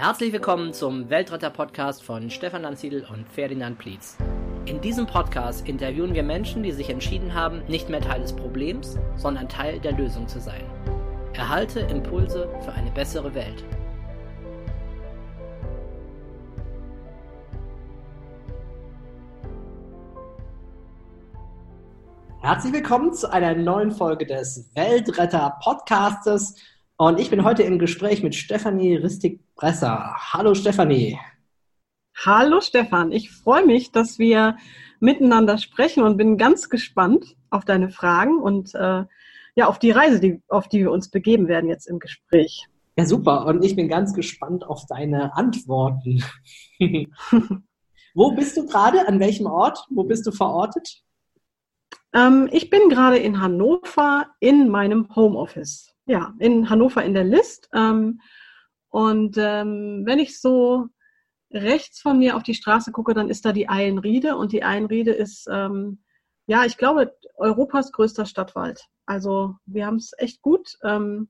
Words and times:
Herzlich 0.00 0.32
willkommen 0.32 0.72
zum 0.72 1.10
Weltretter-Podcast 1.10 2.04
von 2.04 2.30
Stefan 2.30 2.62
Lanziedl 2.62 3.04
und 3.12 3.28
Ferdinand 3.28 3.78
Plietz. 3.78 4.16
In 4.64 4.80
diesem 4.80 5.06
Podcast 5.08 5.68
interviewen 5.68 6.14
wir 6.14 6.22
Menschen, 6.22 6.62
die 6.62 6.70
sich 6.70 6.88
entschieden 6.88 7.34
haben, 7.34 7.64
nicht 7.66 7.88
mehr 7.88 8.00
Teil 8.00 8.20
des 8.20 8.32
Problems, 8.32 8.96
sondern 9.16 9.48
Teil 9.48 9.80
der 9.80 9.90
Lösung 9.90 10.28
zu 10.28 10.38
sein. 10.38 10.62
Erhalte 11.32 11.80
Impulse 11.80 12.48
für 12.64 12.70
eine 12.70 12.92
bessere 12.92 13.34
Welt. 13.34 13.64
Herzlich 22.40 22.72
willkommen 22.72 23.14
zu 23.14 23.32
einer 23.32 23.56
neuen 23.56 23.90
Folge 23.90 24.26
des 24.26 24.70
Weltretter-Podcastes. 24.76 26.54
Und 26.98 27.18
ich 27.18 27.30
bin 27.30 27.42
heute 27.42 27.64
im 27.64 27.80
Gespräch 27.80 28.22
mit 28.22 28.36
Stefanie 28.36 28.94
Ristig-Bresser. 29.58 30.14
Hallo 30.32 30.54
Stefanie. 30.54 31.18
Hallo 32.24 32.60
Stefan, 32.60 33.12
ich 33.12 33.30
freue 33.30 33.64
mich, 33.64 33.92
dass 33.92 34.18
wir 34.18 34.56
miteinander 35.00 35.58
sprechen 35.58 36.02
und 36.02 36.16
bin 36.16 36.36
ganz 36.36 36.68
gespannt 36.68 37.36
auf 37.50 37.64
deine 37.64 37.90
Fragen 37.90 38.40
und 38.40 38.74
äh, 38.74 39.04
ja, 39.54 39.66
auf 39.66 39.78
die 39.78 39.90
Reise, 39.90 40.20
die, 40.20 40.42
auf 40.48 40.68
die 40.68 40.80
wir 40.80 40.90
uns 40.90 41.10
begeben 41.10 41.48
werden 41.48 41.68
jetzt 41.68 41.86
im 41.86 41.98
Gespräch. 41.98 42.66
Ja, 42.96 43.04
super. 43.04 43.46
Und 43.46 43.64
ich 43.64 43.76
bin 43.76 43.88
ganz 43.88 44.14
gespannt 44.14 44.64
auf 44.64 44.86
deine 44.86 45.36
Antworten. 45.36 46.24
Wo 48.14 48.32
bist 48.32 48.56
du 48.56 48.66
gerade? 48.66 49.06
An 49.06 49.20
welchem 49.20 49.46
Ort? 49.46 49.86
Wo 49.90 50.02
bist 50.04 50.26
du 50.26 50.32
verortet? 50.32 51.02
Ähm, 52.12 52.48
ich 52.50 52.70
bin 52.70 52.88
gerade 52.88 53.18
in 53.18 53.40
Hannover 53.40 54.26
in 54.40 54.68
meinem 54.68 55.14
Homeoffice 55.14 55.94
ja, 56.08 56.34
in 56.38 56.68
Hannover 56.68 57.04
in 57.04 57.14
der 57.14 57.24
List. 57.24 57.68
Ähm, 57.72 58.20
und 58.90 59.36
ähm, 59.38 60.02
wenn 60.04 60.18
ich 60.18 60.40
so 60.40 60.86
rechts 61.50 62.00
von 62.00 62.18
mir 62.18 62.36
auf 62.36 62.42
die 62.42 62.54
Straße 62.54 62.92
gucke, 62.92 63.14
dann 63.14 63.30
ist 63.30 63.44
da 63.44 63.52
die 63.52 63.68
Eilenriede 63.68 64.36
und 64.36 64.52
die 64.52 64.64
Eilenriede 64.64 65.12
ist, 65.12 65.46
ähm, 65.50 66.02
ja, 66.46 66.64
ich 66.64 66.76
glaube, 66.76 67.14
Europas 67.36 67.92
größter 67.92 68.26
Stadtwald. 68.26 68.86
Also 69.06 69.54
wir 69.66 69.86
haben 69.86 69.96
es 69.96 70.12
echt 70.18 70.42
gut. 70.42 70.78
Ähm, 70.82 71.28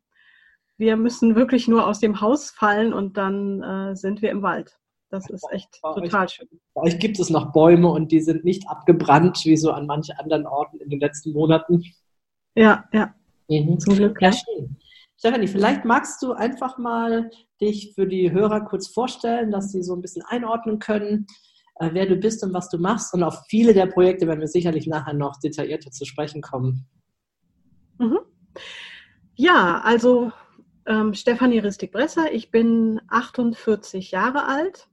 wir 0.76 0.96
müssen 0.96 1.34
wirklich 1.34 1.66
nur 1.66 1.86
aus 1.86 1.98
dem 1.98 2.20
Haus 2.20 2.50
fallen 2.50 2.92
und 2.92 3.16
dann 3.16 3.62
äh, 3.62 3.96
sind 3.96 4.22
wir 4.22 4.30
im 4.30 4.42
Wald. 4.42 4.78
Das 5.10 5.28
ist 5.30 5.44
echt 5.50 5.80
bei 5.82 5.94
total 5.94 6.26
euch, 6.26 6.32
schön. 6.32 6.48
Bei 6.74 6.82
euch 6.82 6.98
gibt 6.98 7.18
es 7.18 7.30
noch 7.30 7.52
Bäume 7.52 7.88
und 7.88 8.12
die 8.12 8.20
sind 8.20 8.44
nicht 8.44 8.68
abgebrannt, 8.68 9.44
wie 9.44 9.56
so 9.56 9.72
an 9.72 9.86
manchen 9.86 10.16
anderen 10.18 10.46
Orten 10.46 10.78
in 10.78 10.90
den 10.90 11.00
letzten 11.00 11.32
Monaten. 11.32 11.82
Ja, 12.54 12.84
ja. 12.92 13.14
Mhm. 13.48 13.80
Zum 13.80 13.94
Glück. 13.94 14.20
Ja, 14.20 14.32
schön. 14.32 14.76
Stefanie, 15.18 15.48
vielleicht 15.48 15.84
magst 15.84 16.22
du 16.22 16.32
einfach 16.32 16.78
mal 16.78 17.30
dich 17.60 17.92
für 17.94 18.06
die 18.06 18.30
Hörer 18.30 18.60
kurz 18.60 18.86
vorstellen, 18.86 19.50
dass 19.50 19.72
sie 19.72 19.82
so 19.82 19.94
ein 19.94 20.00
bisschen 20.00 20.22
einordnen 20.28 20.78
können, 20.78 21.26
äh, 21.80 21.90
wer 21.92 22.06
du 22.06 22.14
bist 22.14 22.44
und 22.44 22.54
was 22.54 22.68
du 22.68 22.78
machst. 22.78 23.12
Und 23.14 23.24
auf 23.24 23.42
viele 23.48 23.74
der 23.74 23.86
Projekte 23.86 24.28
werden 24.28 24.38
wir 24.38 24.46
sicherlich 24.46 24.86
nachher 24.86 25.14
noch 25.14 25.40
detaillierter 25.40 25.90
zu 25.90 26.04
sprechen 26.04 26.40
kommen. 26.40 26.86
Mhm. 27.98 28.20
Ja, 29.34 29.80
also 29.82 30.30
ähm, 30.86 31.14
Stefanie 31.14 31.58
Ristig-Bresser, 31.58 32.32
ich 32.32 32.52
bin 32.52 33.00
48 33.08 34.12
Jahre 34.12 34.44
alt. 34.44 34.88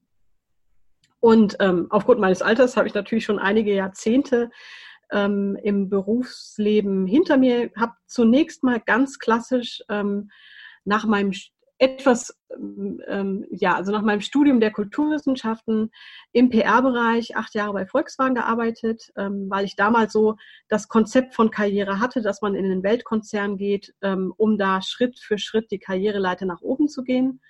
Und 1.20 1.56
ähm, 1.59 1.86
aufgrund 1.92 2.20
meines 2.20 2.42
Alters 2.42 2.78
habe 2.78 2.88
ich 2.88 2.96
natürlich 2.96 3.26
schon 3.26 3.40
einige 3.40 3.76
Jahrzehnte 3.76 4.50
ähm, 5.16 5.58
im 5.63 5.89
Berufsleben 5.89 7.08
hinter 7.08 7.38
mir, 7.38 7.71
habe 7.75 7.94
zunächst 8.05 8.63
mal 8.63 8.80
ganz 8.80 9.17
klassisch 9.17 9.81
ähm, 9.89 10.30
nach 10.83 11.05
meinem 11.05 11.31
etwas, 11.77 12.33
ähm, 13.07 13.45
ja, 13.49 13.75
also 13.75 13.91
nach 13.91 14.02
meinem 14.02 14.22
Studium 14.22 14.61
der 14.61 14.72
Kulturwissenschaften 14.72 15.91
im 16.31 16.49
PR-Bereich 16.49 17.35
acht 17.35 17.53
Jahre 17.53 17.73
bei 17.73 17.85
Volkswagen 17.85 18.35
gearbeitet, 18.35 19.12
ähm, 19.17 19.47
weil 19.50 19.66
ich 19.66 19.75
damals 19.75 20.13
so 20.13 20.35
das 20.69 20.88
Konzept 20.88 21.35
von 21.35 21.51
Karriere 21.51 22.00
hatte, 22.00 22.22
dass 22.22 22.41
man 22.41 22.56
in 22.56 22.69
den 22.69 22.84
Weltkonzern 22.84 23.57
geht, 23.57 23.94
ähm, 24.01 24.34
um 24.38 24.57
da 24.57 24.81
Schritt 24.81 25.19
für 25.19 25.38
Schritt 25.38 25.69
die 25.72 25.79
Karriereleiter 25.79 26.45
nach 26.45 26.61
oben 26.61 26.88
zu 26.88 27.03
gehen 27.03 27.41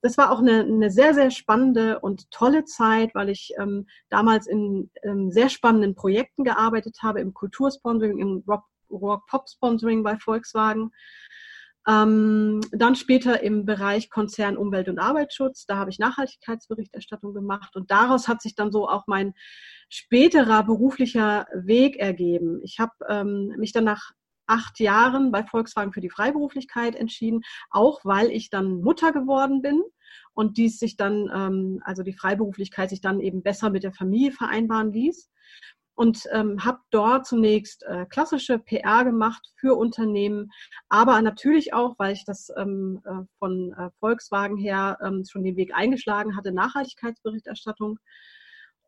das 0.00 0.16
war 0.16 0.30
auch 0.30 0.38
eine, 0.38 0.60
eine 0.60 0.90
sehr, 0.90 1.14
sehr 1.14 1.30
spannende 1.30 2.00
und 2.00 2.30
tolle 2.30 2.64
Zeit, 2.64 3.14
weil 3.14 3.28
ich 3.28 3.52
ähm, 3.58 3.86
damals 4.08 4.46
in 4.46 4.90
ähm, 5.02 5.30
sehr 5.30 5.48
spannenden 5.48 5.94
Projekten 5.94 6.44
gearbeitet 6.44 6.98
habe, 7.02 7.20
im 7.20 7.34
Kultursponsoring, 7.34 8.18
im 8.18 8.44
Rock-Pop-Sponsoring 8.90 10.02
bei 10.02 10.16
Volkswagen. 10.16 10.90
Ähm, 11.86 12.60
dann 12.72 12.96
später 12.96 13.42
im 13.42 13.64
Bereich 13.64 14.10
Konzern 14.10 14.58
Umwelt- 14.58 14.88
und 14.88 14.98
Arbeitsschutz, 14.98 15.64
da 15.64 15.78
habe 15.78 15.90
ich 15.90 15.98
Nachhaltigkeitsberichterstattung 15.98 17.32
gemacht 17.32 17.76
und 17.76 17.90
daraus 17.90 18.28
hat 18.28 18.42
sich 18.42 18.54
dann 18.54 18.70
so 18.70 18.88
auch 18.88 19.04
mein 19.06 19.32
späterer 19.88 20.64
beruflicher 20.64 21.46
Weg 21.54 21.96
ergeben. 21.96 22.60
Ich 22.62 22.78
habe 22.78 22.92
ähm, 23.08 23.54
mich 23.56 23.72
dann 23.72 23.84
nach 23.84 24.12
acht 24.48 24.80
Jahren 24.80 25.30
bei 25.30 25.44
Volkswagen 25.44 25.92
für 25.92 26.00
die 26.00 26.10
Freiberuflichkeit 26.10 26.96
entschieden, 26.96 27.42
auch 27.70 28.00
weil 28.04 28.30
ich 28.30 28.50
dann 28.50 28.80
Mutter 28.80 29.12
geworden 29.12 29.62
bin 29.62 29.82
und 30.34 30.56
dies 30.56 30.78
sich 30.78 30.96
dann, 30.96 31.30
ähm, 31.34 31.82
also 31.84 32.02
die 32.02 32.12
Freiberuflichkeit 32.12 32.90
sich 32.90 33.00
dann 33.00 33.20
eben 33.20 33.42
besser 33.42 33.70
mit 33.70 33.82
der 33.82 33.92
Familie 33.92 34.32
vereinbaren 34.32 34.92
ließ. 34.92 35.30
Und 35.94 36.28
ähm, 36.32 36.64
habe 36.64 36.78
dort 36.90 37.26
zunächst 37.26 37.82
äh, 37.82 38.06
klassische 38.06 38.60
PR 38.60 39.04
gemacht 39.04 39.44
für 39.56 39.74
Unternehmen, 39.76 40.52
aber 40.88 41.20
natürlich 41.22 41.74
auch, 41.74 41.96
weil 41.98 42.12
ich 42.12 42.24
das 42.24 42.52
ähm, 42.56 43.00
äh, 43.04 43.24
von 43.40 43.72
äh, 43.72 43.90
Volkswagen 43.98 44.56
her 44.56 44.96
ähm, 45.04 45.24
schon 45.28 45.42
den 45.42 45.56
Weg 45.56 45.74
eingeschlagen 45.74 46.36
hatte, 46.36 46.52
Nachhaltigkeitsberichterstattung 46.52 47.98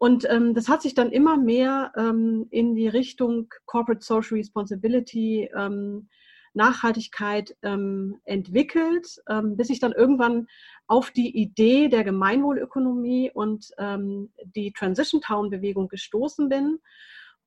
und 0.02 0.26
ähm, 0.30 0.54
das 0.54 0.70
hat 0.70 0.80
sich 0.80 0.94
dann 0.94 1.12
immer 1.12 1.36
mehr 1.36 1.92
ähm, 1.94 2.46
in 2.50 2.74
die 2.74 2.88
Richtung 2.88 3.52
Corporate 3.66 4.02
Social 4.02 4.38
Responsibility, 4.38 5.50
ähm, 5.54 6.08
Nachhaltigkeit 6.54 7.54
ähm, 7.60 8.18
entwickelt, 8.24 9.20
ähm, 9.28 9.58
bis 9.58 9.68
ich 9.68 9.78
dann 9.78 9.92
irgendwann 9.92 10.46
auf 10.86 11.10
die 11.10 11.36
Idee 11.36 11.88
der 11.88 12.02
Gemeinwohlökonomie 12.02 13.30
und 13.34 13.72
ähm, 13.76 14.32
die 14.56 14.72
Transition 14.72 15.20
Town 15.20 15.50
Bewegung 15.50 15.88
gestoßen 15.88 16.48
bin. 16.48 16.78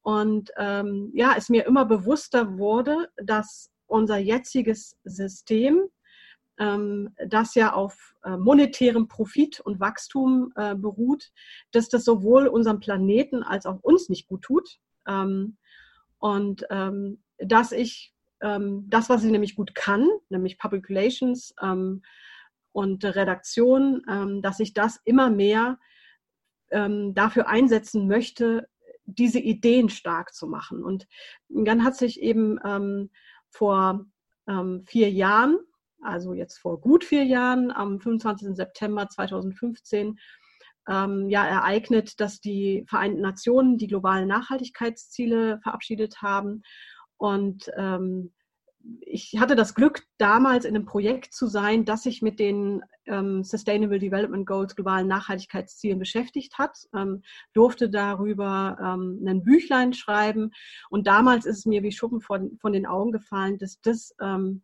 Und 0.04 0.52
ähm, 0.56 1.10
ja, 1.16 1.34
es 1.36 1.50
mir 1.50 1.66
immer 1.66 1.86
bewusster 1.86 2.60
wurde, 2.60 3.10
dass 3.18 3.72
unser 3.88 4.18
jetziges 4.18 4.96
System 5.04 5.90
das 6.58 7.56
ja 7.56 7.74
auf 7.74 8.14
äh, 8.24 8.38
monetärem 8.38 9.08
Profit 9.08 9.60
und 9.60 9.80
Wachstum 9.80 10.54
äh, 10.56 10.76
beruht, 10.76 11.32
dass 11.72 11.90
das 11.90 12.06
sowohl 12.06 12.48
unserem 12.48 12.80
Planeten 12.80 13.44
als 13.44 13.66
auch 13.66 13.80
uns 13.82 14.10
nicht 14.10 14.28
gut 14.28 14.44
tut. 14.44 14.80
Ähm, 15.08 15.58
und 16.20 16.66
ähm, 16.70 17.22
dass 17.38 17.72
ich 17.72 18.14
ähm, 18.42 18.86
das, 18.88 19.10
was 19.10 19.24
ich 19.24 19.32
nämlich 19.32 19.56
gut 19.56 19.76
kann, 19.76 20.08
nämlich 20.30 20.58
Public 20.58 20.90
Relations 20.90 21.54
ähm, 21.62 22.04
und 22.72 23.04
Redaktion, 23.04 24.04
ähm, 24.10 24.42
dass 24.42 24.60
ich 24.60 24.74
das 24.74 25.00
immer 25.06 25.30
mehr 25.30 25.78
dafür 26.76 27.48
einsetzen 27.48 28.08
möchte, 28.08 28.68
diese 29.06 29.38
Ideen 29.38 29.90
stark 29.90 30.34
zu 30.34 30.48
machen. 30.48 30.84
Und 30.84 31.08
dann 31.48 31.84
hat 31.84 31.96
sich 31.96 32.20
eben 32.20 32.58
vor 33.52 34.08
vier 34.86 35.12
Jahren 35.12 35.60
also 36.04 36.34
jetzt 36.34 36.58
vor 36.58 36.80
gut 36.80 37.04
vier 37.04 37.24
Jahren, 37.24 37.72
am 37.72 38.00
25. 38.00 38.56
September 38.56 39.08
2015, 39.08 40.20
ähm, 40.90 41.30
ja, 41.30 41.46
ereignet, 41.46 42.20
dass 42.20 42.40
die 42.40 42.86
Vereinten 42.88 43.22
Nationen 43.22 43.78
die 43.78 43.88
globalen 43.88 44.28
Nachhaltigkeitsziele 44.28 45.60
verabschiedet 45.62 46.22
haben. 46.22 46.64
Und 47.18 47.72
ähm, 47.78 48.34
ich 49.00 49.38
hatte 49.40 49.56
das 49.56 49.76
Glück, 49.76 50.04
damals 50.18 50.66
in 50.66 50.76
einem 50.76 50.86
Projekt 50.86 51.34
zu 51.34 51.48
sein, 51.48 51.86
das 51.86 52.04
sich 52.04 52.22
mit 52.22 52.40
den 52.40 52.82
ähm, 53.06 53.44
Sustainable 53.44 54.00
Development 54.00 54.46
Goals, 54.46 54.76
globalen 54.76 55.08
Nachhaltigkeitszielen 55.08 56.00
beschäftigt 56.00 56.58
hat, 56.58 56.78
ähm, 56.94 57.24
durfte 57.54 57.90
darüber 57.90 58.78
ähm, 58.82 59.24
ein 59.26 59.44
Büchlein 59.44 59.94
schreiben. 59.94 60.52
Und 60.90 61.08
damals 61.08 61.46
ist 61.46 61.60
es 61.60 61.66
mir 61.66 61.82
wie 61.84 61.92
Schuppen 61.92 62.20
von, 62.20 62.58
von 62.60 62.74
den 62.74 62.86
Augen 62.86 63.14
gefallen, 63.14 63.58
dass 63.58 63.80
das 63.82 64.14
ähm, 64.22 64.64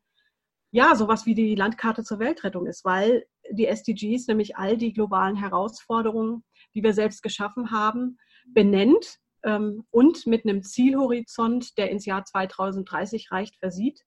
ja, 0.72 0.96
sowas 0.96 1.26
wie 1.26 1.36
die 1.36 1.56
Landkarte 1.56 2.04
zur 2.04 2.20
Weltrettung 2.20 2.68
ist, 2.68 2.86
weil 2.86 3.26
die 3.52 3.66
SDGs 3.66 4.28
nämlich 4.28 4.58
all 4.58 4.78
die 4.78 4.94
globalen 4.94 5.36
Herausforderungen, 5.36 6.44
die 6.76 6.84
wir 6.84 6.94
selbst 6.94 7.24
geschaffen 7.24 7.72
haben, 7.72 8.18
benennt 8.46 9.18
ähm, 9.44 9.86
und 9.90 10.28
mit 10.28 10.46
einem 10.46 10.64
Zielhorizont, 10.64 11.78
der 11.78 11.90
ins 11.90 12.06
Jahr 12.06 12.24
2030 12.24 13.32
reicht, 13.32 13.58
versieht. 13.58 14.04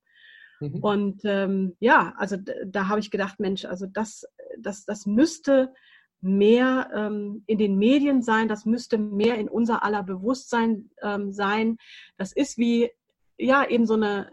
Mhm. 0.60 0.80
Und 0.80 1.20
ähm, 1.24 1.76
ja, 1.80 2.14
also 2.16 2.36
da, 2.66 2.88
habe 2.88 3.00
ich 3.00 3.10
gedacht, 3.10 3.40
Mensch, 3.40 3.64
also 3.64 3.86
das, 3.86 4.24
das, 4.58 4.84
das 4.84 5.06
müsste 5.06 5.72
mehr 6.20 6.90
ähm, 6.94 7.42
in 7.46 7.58
den 7.58 7.76
Medien 7.78 8.22
sein, 8.22 8.46
das 8.46 8.64
müsste 8.64 8.96
mehr 8.96 9.36
in 9.38 9.48
unser 9.48 9.82
aller 9.82 10.04
Bewusstsein 10.04 10.90
ähm, 11.02 11.32
sein. 11.32 11.78
Das 12.16 12.32
ist 12.32 12.58
wie, 12.58 12.90
ja, 13.38 13.68
eben 13.68 13.86
so 13.86 13.94
eine, 13.94 14.32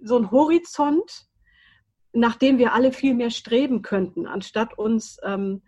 so 0.00 0.18
ein 0.18 0.30
Horizont, 0.30 1.26
nach 2.14 2.36
dem 2.36 2.58
wir 2.58 2.72
alle 2.72 2.92
viel 2.92 3.14
mehr 3.14 3.30
streben 3.30 3.82
könnten, 3.82 4.26
anstatt 4.26 4.78
uns 4.78 5.18
ähm, 5.24 5.62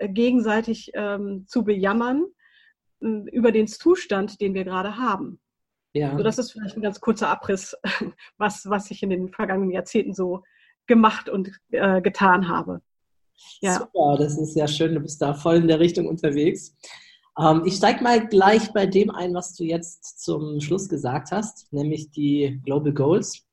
gegenseitig 0.00 0.92
ähm, 0.94 1.44
zu 1.48 1.64
bejammern 1.64 2.24
äh, 3.00 3.06
über 3.32 3.52
den 3.52 3.66
Zustand, 3.66 4.40
den 4.40 4.54
wir 4.54 4.64
gerade 4.64 4.96
haben. 4.96 5.40
Ja. 5.92 6.16
So, 6.16 6.22
das 6.22 6.38
ist 6.38 6.52
vielleicht 6.52 6.76
ein 6.76 6.82
ganz 6.82 7.00
kurzer 7.00 7.28
Abriss, 7.28 7.76
was, 8.38 8.68
was 8.68 8.90
ich 8.90 9.02
in 9.02 9.10
den 9.10 9.32
vergangenen 9.32 9.72
Jahrzehnten 9.72 10.14
so 10.14 10.44
gemacht 10.86 11.28
und 11.28 11.50
äh, 11.70 12.00
getan 12.00 12.48
habe. 12.48 12.80
Ja. 13.60 13.74
Super, 13.74 14.16
das 14.18 14.38
ist 14.38 14.54
sehr 14.54 14.68
schön. 14.68 14.94
Du 14.94 15.00
bist 15.00 15.20
da 15.20 15.34
voll 15.34 15.56
in 15.56 15.68
der 15.68 15.80
Richtung 15.80 16.06
unterwegs. 16.06 16.76
Ähm, 17.38 17.62
ich 17.64 17.74
steige 17.74 18.02
mal 18.02 18.26
gleich 18.26 18.72
bei 18.72 18.86
dem 18.86 19.10
ein, 19.10 19.34
was 19.34 19.54
du 19.54 19.64
jetzt 19.64 20.22
zum 20.22 20.60
Schluss 20.60 20.88
gesagt 20.88 21.30
hast, 21.32 21.72
nämlich 21.72 22.10
die 22.10 22.60
Global 22.64 22.92
Goals. 22.92 23.46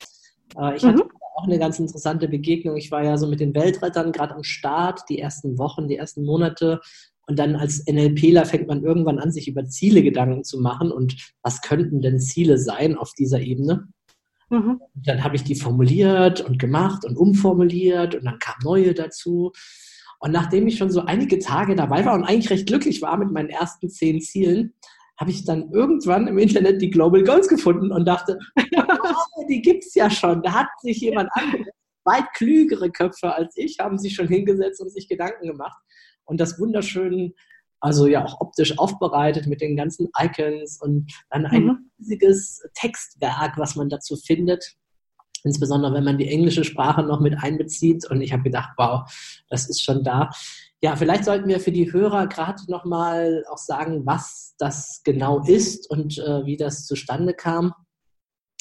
Äh, 0.57 0.75
ich 0.75 0.83
mhm. 0.83 1.03
Auch 1.45 1.47
eine 1.47 1.59
ganz 1.59 1.79
interessante 1.79 2.27
Begegnung. 2.27 2.75
Ich 2.77 2.91
war 2.91 3.03
ja 3.03 3.17
so 3.17 3.27
mit 3.27 3.39
den 3.39 3.53
Weltrettern 3.53 4.11
gerade 4.11 4.35
am 4.35 4.43
Start, 4.43 5.01
die 5.09 5.19
ersten 5.19 5.57
Wochen, 5.57 5.87
die 5.87 5.97
ersten 5.97 6.25
Monate. 6.25 6.81
Und 7.27 7.39
dann 7.39 7.55
als 7.55 7.85
NLPler 7.87 8.45
fängt 8.45 8.67
man 8.67 8.83
irgendwann 8.83 9.19
an, 9.19 9.31
sich 9.31 9.47
über 9.47 9.65
Ziele 9.65 10.03
Gedanken 10.03 10.43
zu 10.43 10.59
machen 10.59 10.91
und 10.91 11.15
was 11.41 11.61
könnten 11.61 12.01
denn 12.01 12.19
Ziele 12.19 12.57
sein 12.57 12.97
auf 12.97 13.13
dieser 13.17 13.39
Ebene. 13.39 13.87
Mhm. 14.49 14.79
Dann 14.93 15.23
habe 15.23 15.35
ich 15.35 15.43
die 15.43 15.55
formuliert 15.55 16.41
und 16.41 16.59
gemacht 16.59 17.05
und 17.05 17.17
umformuliert 17.17 18.15
und 18.15 18.25
dann 18.25 18.39
kamen 18.39 18.59
neue 18.63 18.93
dazu. 18.93 19.51
Und 20.19 20.31
nachdem 20.31 20.67
ich 20.67 20.77
schon 20.77 20.91
so 20.91 21.01
einige 21.01 21.39
Tage 21.39 21.75
dabei 21.75 22.05
war 22.05 22.13
und 22.13 22.23
eigentlich 22.23 22.49
recht 22.49 22.67
glücklich 22.67 23.01
war 23.01 23.17
mit 23.17 23.31
meinen 23.31 23.49
ersten 23.49 23.89
zehn 23.89 24.21
Zielen, 24.21 24.73
habe 25.17 25.31
ich 25.31 25.45
dann 25.45 25.71
irgendwann 25.71 26.27
im 26.27 26.37
Internet 26.37 26.81
die 26.81 26.89
Global 26.89 27.23
Goals 27.23 27.47
gefunden 27.47 27.91
und 27.91 28.05
dachte, 28.05 28.37
oh, 28.57 29.45
die 29.49 29.61
gibt 29.61 29.85
es 29.85 29.95
ja 29.95 30.09
schon. 30.09 30.41
Da 30.41 30.53
hat 30.53 30.67
sich 30.81 30.99
jemand 30.99 31.29
anderes, 31.33 31.67
weit 32.03 32.25
klügere 32.33 32.89
Köpfe 32.91 33.33
als 33.33 33.55
ich, 33.57 33.79
haben 33.79 33.97
sich 33.97 34.15
schon 34.15 34.27
hingesetzt 34.27 34.81
und 34.81 34.91
sich 34.91 35.07
Gedanken 35.07 35.47
gemacht 35.47 35.81
und 36.25 36.39
das 36.39 36.59
wunderschön, 36.59 37.33
also 37.79 38.07
ja 38.07 38.25
auch 38.25 38.41
optisch 38.41 38.77
aufbereitet 38.77 39.47
mit 39.47 39.61
den 39.61 39.75
ganzen 39.75 40.09
Icons 40.19 40.79
und 40.81 41.11
dann 41.29 41.45
ein 41.45 41.65
mhm. 41.65 41.91
riesiges 41.99 42.61
Textwerk, 42.73 43.57
was 43.57 43.75
man 43.75 43.89
dazu 43.89 44.15
findet. 44.15 44.75
Insbesondere 45.43 45.93
wenn 45.93 46.03
man 46.03 46.17
die 46.17 46.27
englische 46.27 46.63
Sprache 46.63 47.03
noch 47.03 47.19
mit 47.19 47.35
einbezieht. 47.43 48.09
Und 48.09 48.21
ich 48.21 48.33
habe 48.33 48.41
gedacht, 48.41 48.71
wow, 48.77 49.07
das 49.49 49.69
ist 49.69 49.83
schon 49.83 50.03
da. 50.03 50.31
Ja, 50.81 50.95
vielleicht 50.95 51.25
sollten 51.25 51.47
wir 51.47 51.59
für 51.59 51.71
die 51.71 51.91
Hörer 51.91 52.27
gerade 52.27 52.61
nochmal 52.67 53.43
auch 53.49 53.57
sagen, 53.57 54.05
was 54.05 54.55
das 54.57 55.01
genau 55.03 55.41
ist 55.43 55.89
und 55.89 56.17
äh, 56.17 56.45
wie 56.45 56.57
das 56.57 56.85
zustande 56.85 57.33
kam. 57.33 57.73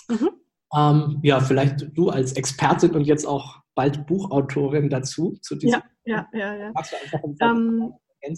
Mhm. 0.09 0.31
Ähm, 0.75 1.21
ja, 1.23 1.41
vielleicht 1.41 1.87
du 1.97 2.11
als 2.11 2.33
Expertin 2.33 2.95
und 2.95 3.05
jetzt 3.05 3.27
auch 3.27 3.61
bald 3.75 4.07
Buchautorin 4.07 4.89
dazu 4.89 5.37
zu 5.43 5.57
diesem. 5.57 5.83
Ja, 6.05 6.29
ja, 6.33 6.39
ja. 6.39 6.57
ja. 6.57 6.73
Magst 6.73 6.93
du 6.93 6.97
einfach 6.97 7.21
ähm, 7.41 7.93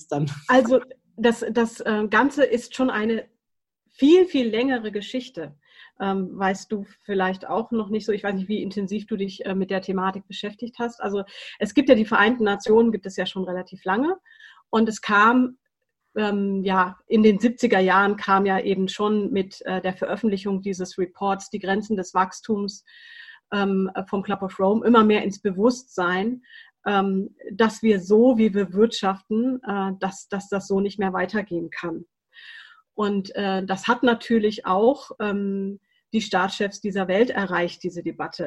dann? 0.08 0.30
Also 0.48 0.80
das, 1.16 1.44
das 1.50 1.80
äh, 1.80 2.06
Ganze 2.08 2.44
ist 2.44 2.74
schon 2.74 2.90
eine 2.90 3.28
viel, 3.88 4.26
viel 4.26 4.48
längere 4.48 4.92
Geschichte. 4.92 5.56
Ähm, 6.00 6.38
weißt 6.38 6.70
du 6.70 6.84
vielleicht 7.02 7.48
auch 7.48 7.70
noch 7.70 7.88
nicht 7.88 8.04
so, 8.04 8.12
ich 8.12 8.22
weiß 8.22 8.34
nicht, 8.34 8.48
wie 8.48 8.62
intensiv 8.62 9.06
du 9.06 9.16
dich 9.16 9.46
äh, 9.46 9.54
mit 9.54 9.70
der 9.70 9.80
Thematik 9.80 10.26
beschäftigt 10.28 10.78
hast. 10.78 11.02
Also 11.02 11.24
es 11.58 11.72
gibt 11.72 11.88
ja 11.88 11.94
die 11.94 12.04
Vereinten 12.04 12.44
Nationen, 12.44 12.92
gibt 12.92 13.06
es 13.06 13.16
ja 13.16 13.24
schon 13.24 13.44
relativ 13.44 13.84
lange. 13.84 14.18
Und 14.68 14.88
es 14.88 15.00
kam 15.00 15.56
ähm, 16.16 16.64
ja, 16.64 16.98
in 17.06 17.22
den 17.22 17.38
70er 17.38 17.78
Jahren 17.78 18.16
kam 18.16 18.46
ja 18.46 18.58
eben 18.58 18.88
schon 18.88 19.30
mit 19.32 19.60
äh, 19.66 19.80
der 19.80 19.92
Veröffentlichung 19.92 20.62
dieses 20.62 20.98
Reports 20.98 21.50
die 21.50 21.58
Grenzen 21.58 21.96
des 21.96 22.14
Wachstums 22.14 22.84
ähm, 23.52 23.90
vom 24.08 24.22
Club 24.22 24.42
of 24.42 24.58
Rome 24.58 24.84
immer 24.86 25.04
mehr 25.04 25.22
ins 25.22 25.40
Bewusstsein, 25.40 26.42
ähm, 26.86 27.36
dass 27.52 27.82
wir 27.82 28.00
so, 28.00 28.38
wie 28.38 28.54
wir 28.54 28.72
wirtschaften, 28.72 29.60
äh, 29.62 29.92
dass, 30.00 30.28
dass 30.28 30.48
das 30.48 30.66
so 30.66 30.80
nicht 30.80 30.98
mehr 30.98 31.12
weitergehen 31.12 31.70
kann. 31.70 32.06
Und 32.94 33.34
äh, 33.36 33.64
das 33.64 33.86
hat 33.86 34.02
natürlich 34.02 34.64
auch 34.64 35.10
ähm, 35.20 35.80
die 36.16 36.22
Staatschefs 36.22 36.80
dieser 36.80 37.08
Welt 37.08 37.28
erreicht, 37.28 37.82
diese 37.82 38.02
Debatte. 38.02 38.44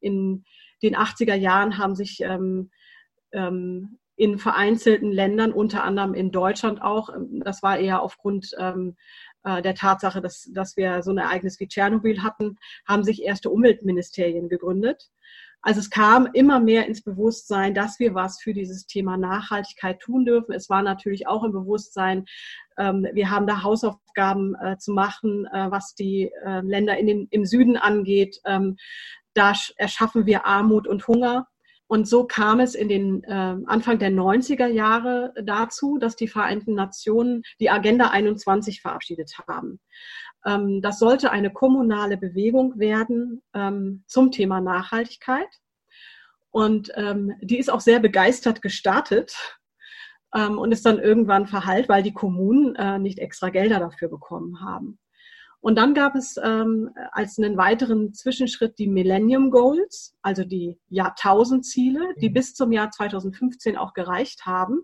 In 0.00 0.44
den 0.82 0.96
80er 0.96 1.36
Jahren 1.36 1.78
haben 1.78 1.94
sich 1.94 2.20
ähm, 2.20 2.70
ähm, 3.32 3.98
in 4.16 4.38
vereinzelten 4.38 5.12
Ländern, 5.12 5.52
unter 5.52 5.84
anderem 5.84 6.14
in 6.14 6.32
Deutschland 6.32 6.82
auch, 6.82 7.08
ähm, 7.14 7.40
das 7.44 7.62
war 7.62 7.78
eher 7.78 8.02
aufgrund 8.02 8.50
ähm, 8.58 8.96
äh, 9.44 9.62
der 9.62 9.76
Tatsache, 9.76 10.20
dass, 10.20 10.50
dass 10.52 10.76
wir 10.76 11.02
so 11.04 11.12
ein 11.12 11.18
Ereignis 11.18 11.60
wie 11.60 11.68
Tschernobyl 11.68 12.24
hatten, 12.24 12.56
haben 12.86 13.04
sich 13.04 13.22
erste 13.22 13.50
Umweltministerien 13.50 14.48
gegründet. 14.48 15.10
Also 15.62 15.78
es 15.80 15.90
kam 15.90 16.28
immer 16.32 16.58
mehr 16.58 16.86
ins 16.86 17.02
Bewusstsein, 17.02 17.72
dass 17.72 18.00
wir 18.00 18.14
was 18.14 18.40
für 18.40 18.52
dieses 18.52 18.86
Thema 18.86 19.16
Nachhaltigkeit 19.16 20.00
tun 20.00 20.24
dürfen. 20.24 20.52
Es 20.52 20.68
war 20.68 20.82
natürlich 20.82 21.28
auch 21.28 21.44
im 21.44 21.52
Bewusstsein, 21.52 22.24
ähm, 22.76 23.06
wir 23.12 23.30
haben 23.30 23.46
da 23.46 23.62
Hausaufgaben 23.62 24.54
äh, 24.56 24.76
zu 24.78 24.92
machen, 24.92 25.46
äh, 25.46 25.70
was 25.70 25.94
die 25.94 26.30
äh, 26.44 26.60
Länder 26.60 26.98
in 26.98 27.06
den, 27.06 27.28
im 27.30 27.46
Süden 27.46 27.76
angeht. 27.76 28.40
Ähm, 28.44 28.76
da 29.34 29.52
erschaffen 29.76 30.26
wir 30.26 30.46
Armut 30.46 30.86
und 30.86 31.06
Hunger. 31.06 31.46
Und 31.86 32.08
so 32.08 32.24
kam 32.24 32.60
es 32.60 32.74
in 32.74 32.88
den 32.88 33.22
äh, 33.24 33.56
Anfang 33.66 33.98
der 33.98 34.10
90er 34.10 34.66
Jahre 34.66 35.34
dazu, 35.44 35.98
dass 35.98 36.16
die 36.16 36.28
Vereinten 36.28 36.74
Nationen 36.74 37.42
die 37.60 37.68
Agenda 37.68 38.08
21 38.08 38.80
verabschiedet 38.80 39.36
haben. 39.46 39.78
Ähm, 40.46 40.82
das 40.82 40.98
sollte 40.98 41.30
eine 41.30 41.52
kommunale 41.52 42.16
Bewegung 42.16 42.78
werden 42.78 43.42
ähm, 43.54 44.04
zum 44.06 44.30
Thema 44.30 44.60
Nachhaltigkeit. 44.60 45.48
Und 46.50 46.92
ähm, 46.96 47.32
die 47.40 47.58
ist 47.58 47.70
auch 47.70 47.80
sehr 47.80 48.00
begeistert 48.00 48.62
gestartet 48.62 49.58
und 50.34 50.72
ist 50.72 50.86
dann 50.86 50.98
irgendwann 50.98 51.46
verhallt, 51.46 51.90
weil 51.90 52.02
die 52.02 52.14
Kommunen 52.14 52.74
äh, 52.76 52.98
nicht 52.98 53.18
extra 53.18 53.50
Gelder 53.50 53.80
dafür 53.80 54.08
bekommen 54.08 54.62
haben. 54.62 54.98
Und 55.62 55.76
dann 55.76 55.94
gab 55.94 56.16
es 56.16 56.36
ähm, 56.42 56.90
als 57.12 57.38
einen 57.38 57.56
weiteren 57.56 58.12
Zwischenschritt 58.12 58.80
die 58.80 58.88
Millennium 58.88 59.52
Goals, 59.52 60.16
also 60.20 60.42
die 60.42 60.76
Jahrtausendziele, 60.88 62.14
die 62.20 62.30
mhm. 62.30 62.34
bis 62.34 62.54
zum 62.54 62.72
Jahr 62.72 62.90
2015 62.90 63.76
auch 63.76 63.94
gereicht 63.94 64.44
haben. 64.44 64.80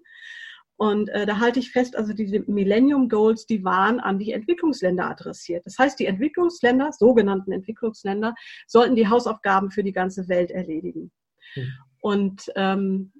Und 0.78 1.08
äh, 1.08 1.26
da 1.26 1.40
halte 1.40 1.58
ich 1.58 1.72
fest, 1.72 1.96
also 1.96 2.12
diese 2.12 2.38
Millennium 2.46 3.08
Goals, 3.08 3.46
die 3.46 3.64
waren 3.64 3.98
an 3.98 4.20
die 4.20 4.30
Entwicklungsländer 4.30 5.10
adressiert. 5.10 5.66
Das 5.66 5.76
heißt, 5.76 5.98
die 5.98 6.06
Entwicklungsländer, 6.06 6.92
sogenannten 6.92 7.50
Entwicklungsländer, 7.50 8.32
sollten 8.68 8.94
die 8.94 9.08
Hausaufgaben 9.08 9.72
für 9.72 9.82
die 9.82 9.92
ganze 9.92 10.28
Welt 10.28 10.52
erledigen. 10.52 11.10
Mhm. 11.56 11.72
Und 12.00 12.52
ähm, 12.54 13.12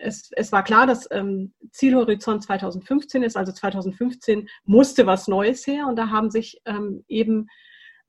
es, 0.00 0.30
es 0.32 0.50
war 0.50 0.64
klar, 0.64 0.86
dass 0.86 1.06
ähm, 1.10 1.52
Zielhorizont 1.72 2.42
2015 2.42 3.22
ist, 3.22 3.36
also 3.36 3.52
2015 3.52 4.48
musste 4.64 5.06
was 5.06 5.28
Neues 5.28 5.66
her 5.66 5.86
und 5.86 5.96
da 5.96 6.08
haben 6.08 6.30
sich 6.30 6.62
ähm, 6.64 7.04
eben 7.06 7.48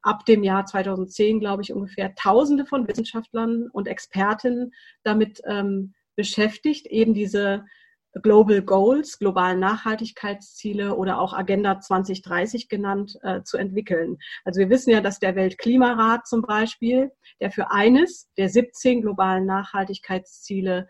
ab 0.01 0.25
dem 0.25 0.41
Jahr 0.41 0.65
2010, 0.65 1.41
glaube 1.41 1.63
ich, 1.63 1.73
ungefähr 1.73 2.15
Tausende 2.15 2.65
von 2.65 2.87
Wissenschaftlern 2.87 3.69
und 3.73 3.89
Expertinnen 3.89 4.71
damit 5.03 5.41
ähm, 5.45 5.93
beschäftigt, 6.15 6.85
eben 6.87 7.13
diese 7.13 7.65
Global 8.21 8.61
Goals, 8.61 9.17
globalen 9.17 9.59
Nachhaltigkeitsziele 9.59 10.95
oder 10.95 11.19
auch 11.19 11.33
Agenda 11.33 11.79
2030 11.79 12.69
genannt, 12.69 13.17
äh, 13.23 13.41
zu 13.43 13.57
entwickeln. 13.57 14.17
Also 14.45 14.59
wir 14.59 14.69
wissen 14.69 14.91
ja, 14.91 15.01
dass 15.01 15.19
der 15.19 15.35
Weltklimarat 15.35 16.27
zum 16.27 16.43
Beispiel, 16.43 17.11
der 17.41 17.51
für 17.51 17.71
eines 17.71 18.29
der 18.37 18.49
17 18.49 19.01
globalen 19.01 19.45
Nachhaltigkeitsziele 19.45 20.87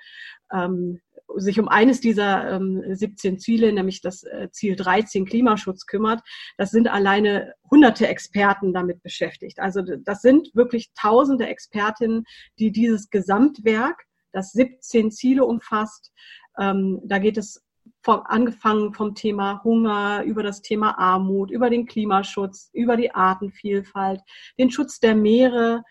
ähm, 0.51 0.99
sich 1.35 1.59
um 1.59 1.67
eines 1.67 1.99
dieser 2.01 2.51
ähm, 2.51 2.83
17 2.87 3.39
Ziele, 3.39 3.71
nämlich 3.71 4.01
das 4.01 4.23
äh, 4.23 4.49
Ziel 4.51 4.75
13 4.75 5.25
Klimaschutz 5.25 5.85
kümmert, 5.85 6.21
das 6.57 6.71
sind 6.71 6.87
alleine 6.87 7.53
hunderte 7.71 8.07
Experten 8.07 8.73
damit 8.73 9.01
beschäftigt. 9.01 9.59
Also 9.59 9.81
das 9.81 10.21
sind 10.21 10.53
wirklich 10.53 10.91
tausende 10.93 11.47
Expertinnen, 11.47 12.25
die 12.59 12.71
dieses 12.71 13.09
Gesamtwerk, 13.09 14.03
das 14.31 14.51
17 14.51 15.11
Ziele 15.11 15.45
umfasst, 15.45 16.11
ähm, 16.59 17.01
da 17.03 17.19
geht 17.19 17.37
es 17.37 17.63
vom, 18.01 18.21
angefangen 18.25 18.93
vom 18.93 19.15
Thema 19.15 19.63
Hunger, 19.63 20.23
über 20.23 20.43
das 20.43 20.61
Thema 20.61 20.97
Armut, 20.99 21.51
über 21.51 21.69
den 21.69 21.85
Klimaschutz, 21.85 22.69
über 22.73 22.97
die 22.97 23.13
Artenvielfalt, 23.13 24.21
den 24.57 24.71
Schutz 24.71 24.99
der 24.99 25.15
Meere, 25.15 25.83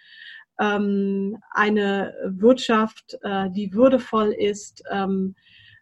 ähm, 0.61 1.39
eine 1.51 2.15
Wirtschaft, 2.27 3.19
äh, 3.23 3.51
die 3.51 3.73
würdevoll 3.73 4.33
ist, 4.33 4.83
ähm, 4.91 5.35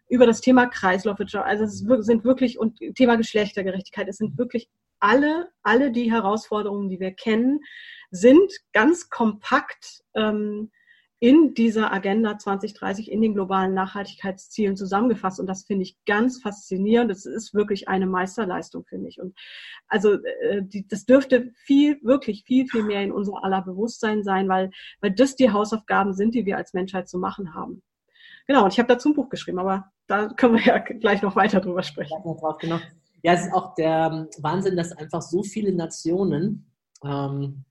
über 0.07 0.25
das 0.25 0.41
Thema 0.41 0.67
Kreislaufwirtschaft. 0.67 1.45
Also 1.45 1.63
es 1.65 1.79
sind 2.05 2.23
wirklich, 2.23 2.59
und 2.59 2.79
Thema 2.95 3.15
Geschlechtergerechtigkeit, 3.15 4.07
es 4.07 4.17
sind 4.17 4.37
wirklich 4.37 4.69
alle, 4.99 5.49
alle 5.63 5.91
die 5.91 6.11
Herausforderungen, 6.11 6.89
die 6.89 6.99
wir 6.99 7.11
kennen, 7.11 7.59
sind 8.11 8.51
ganz 8.73 9.09
kompakt 9.09 10.03
ähm, 10.15 10.71
in 11.21 11.53
dieser 11.53 11.93
Agenda 11.93 12.39
2030 12.39 13.11
in 13.11 13.21
den 13.21 13.35
globalen 13.35 13.75
Nachhaltigkeitszielen 13.75 14.75
zusammengefasst. 14.75 15.39
Und 15.39 15.45
das 15.45 15.65
finde 15.65 15.83
ich 15.83 16.03
ganz 16.05 16.41
faszinierend. 16.41 17.11
Das 17.11 17.27
ist 17.27 17.53
wirklich 17.53 17.87
eine 17.87 18.07
Meisterleistung, 18.07 18.85
finde 18.85 19.07
ich. 19.07 19.21
Und 19.21 19.37
also 19.87 20.13
äh, 20.13 20.63
das 20.89 21.05
dürfte 21.05 21.51
viel, 21.53 21.99
wirklich 22.01 22.43
viel, 22.43 22.65
viel 22.67 22.81
mehr 22.81 23.03
in 23.03 23.11
unser 23.11 23.43
aller 23.43 23.61
Bewusstsein 23.61 24.23
sein, 24.23 24.49
weil, 24.49 24.71
weil 24.99 25.11
das 25.11 25.35
die 25.35 25.51
Hausaufgaben 25.51 26.15
sind, 26.15 26.33
die 26.33 26.47
wir 26.47 26.57
als 26.57 26.73
Menschheit 26.73 27.07
zu 27.07 27.19
machen 27.19 27.53
haben. 27.53 27.83
Genau, 28.47 28.63
und 28.63 28.73
ich 28.73 28.79
habe 28.79 28.87
dazu 28.87 29.09
ein 29.09 29.15
Buch 29.15 29.29
geschrieben, 29.29 29.59
aber 29.59 29.91
da 30.07 30.27
können 30.29 30.55
wir 30.55 30.63
ja 30.65 30.79
gleich 30.79 31.21
noch 31.21 31.35
weiter 31.35 31.61
drüber 31.61 31.83
sprechen. 31.83 32.17
Drauf, 32.23 32.57
genau. 32.57 32.79
Ja, 33.21 33.33
es 33.33 33.45
ist 33.45 33.53
auch 33.53 33.75
der 33.75 34.27
Wahnsinn, 34.39 34.75
dass 34.75 34.91
einfach 34.91 35.21
so 35.21 35.43
viele 35.43 35.71
Nationen 35.71 36.65
ähm, 37.03 37.63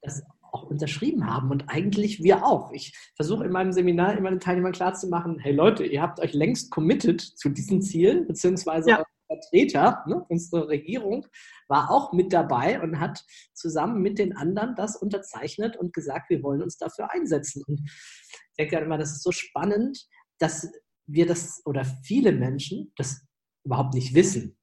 das 0.00 0.22
auch 0.52 0.64
unterschrieben 0.64 1.26
haben 1.26 1.50
und 1.50 1.68
eigentlich 1.68 2.22
wir 2.22 2.44
auch. 2.44 2.72
Ich 2.72 2.96
versuche 3.16 3.44
in 3.44 3.52
meinem 3.52 3.72
Seminar 3.72 4.16
immer 4.16 4.30
den 4.30 4.40
Teilnehmern 4.40 4.72
klarzumachen, 4.72 5.38
hey 5.38 5.52
Leute, 5.52 5.84
ihr 5.84 6.02
habt 6.02 6.20
euch 6.20 6.32
längst 6.32 6.70
committed 6.70 7.20
zu 7.20 7.48
diesen 7.48 7.82
Zielen, 7.82 8.26
beziehungsweise 8.26 8.90
ja. 8.90 9.04
Vertreter, 9.28 10.04
ne, 10.06 10.24
unsere 10.28 10.68
Regierung 10.68 11.26
war 11.68 11.90
auch 11.90 12.12
mit 12.12 12.32
dabei 12.32 12.80
und 12.80 12.98
hat 12.98 13.24
zusammen 13.52 14.00
mit 14.00 14.18
den 14.18 14.34
anderen 14.36 14.74
das 14.74 14.96
unterzeichnet 14.96 15.76
und 15.76 15.92
gesagt, 15.92 16.30
wir 16.30 16.42
wollen 16.42 16.62
uns 16.62 16.78
dafür 16.78 17.12
einsetzen. 17.12 17.62
Und 17.66 17.80
ich 17.84 18.56
denke 18.58 18.76
dann 18.76 18.84
immer, 18.84 18.98
das 18.98 19.12
ist 19.12 19.22
so 19.22 19.30
spannend, 19.30 20.06
dass 20.38 20.70
wir 21.06 21.26
das 21.26 21.62
oder 21.66 21.84
viele 21.84 22.32
Menschen 22.32 22.92
das 22.96 23.26
überhaupt 23.64 23.94
nicht 23.94 24.14
wissen. 24.14 24.56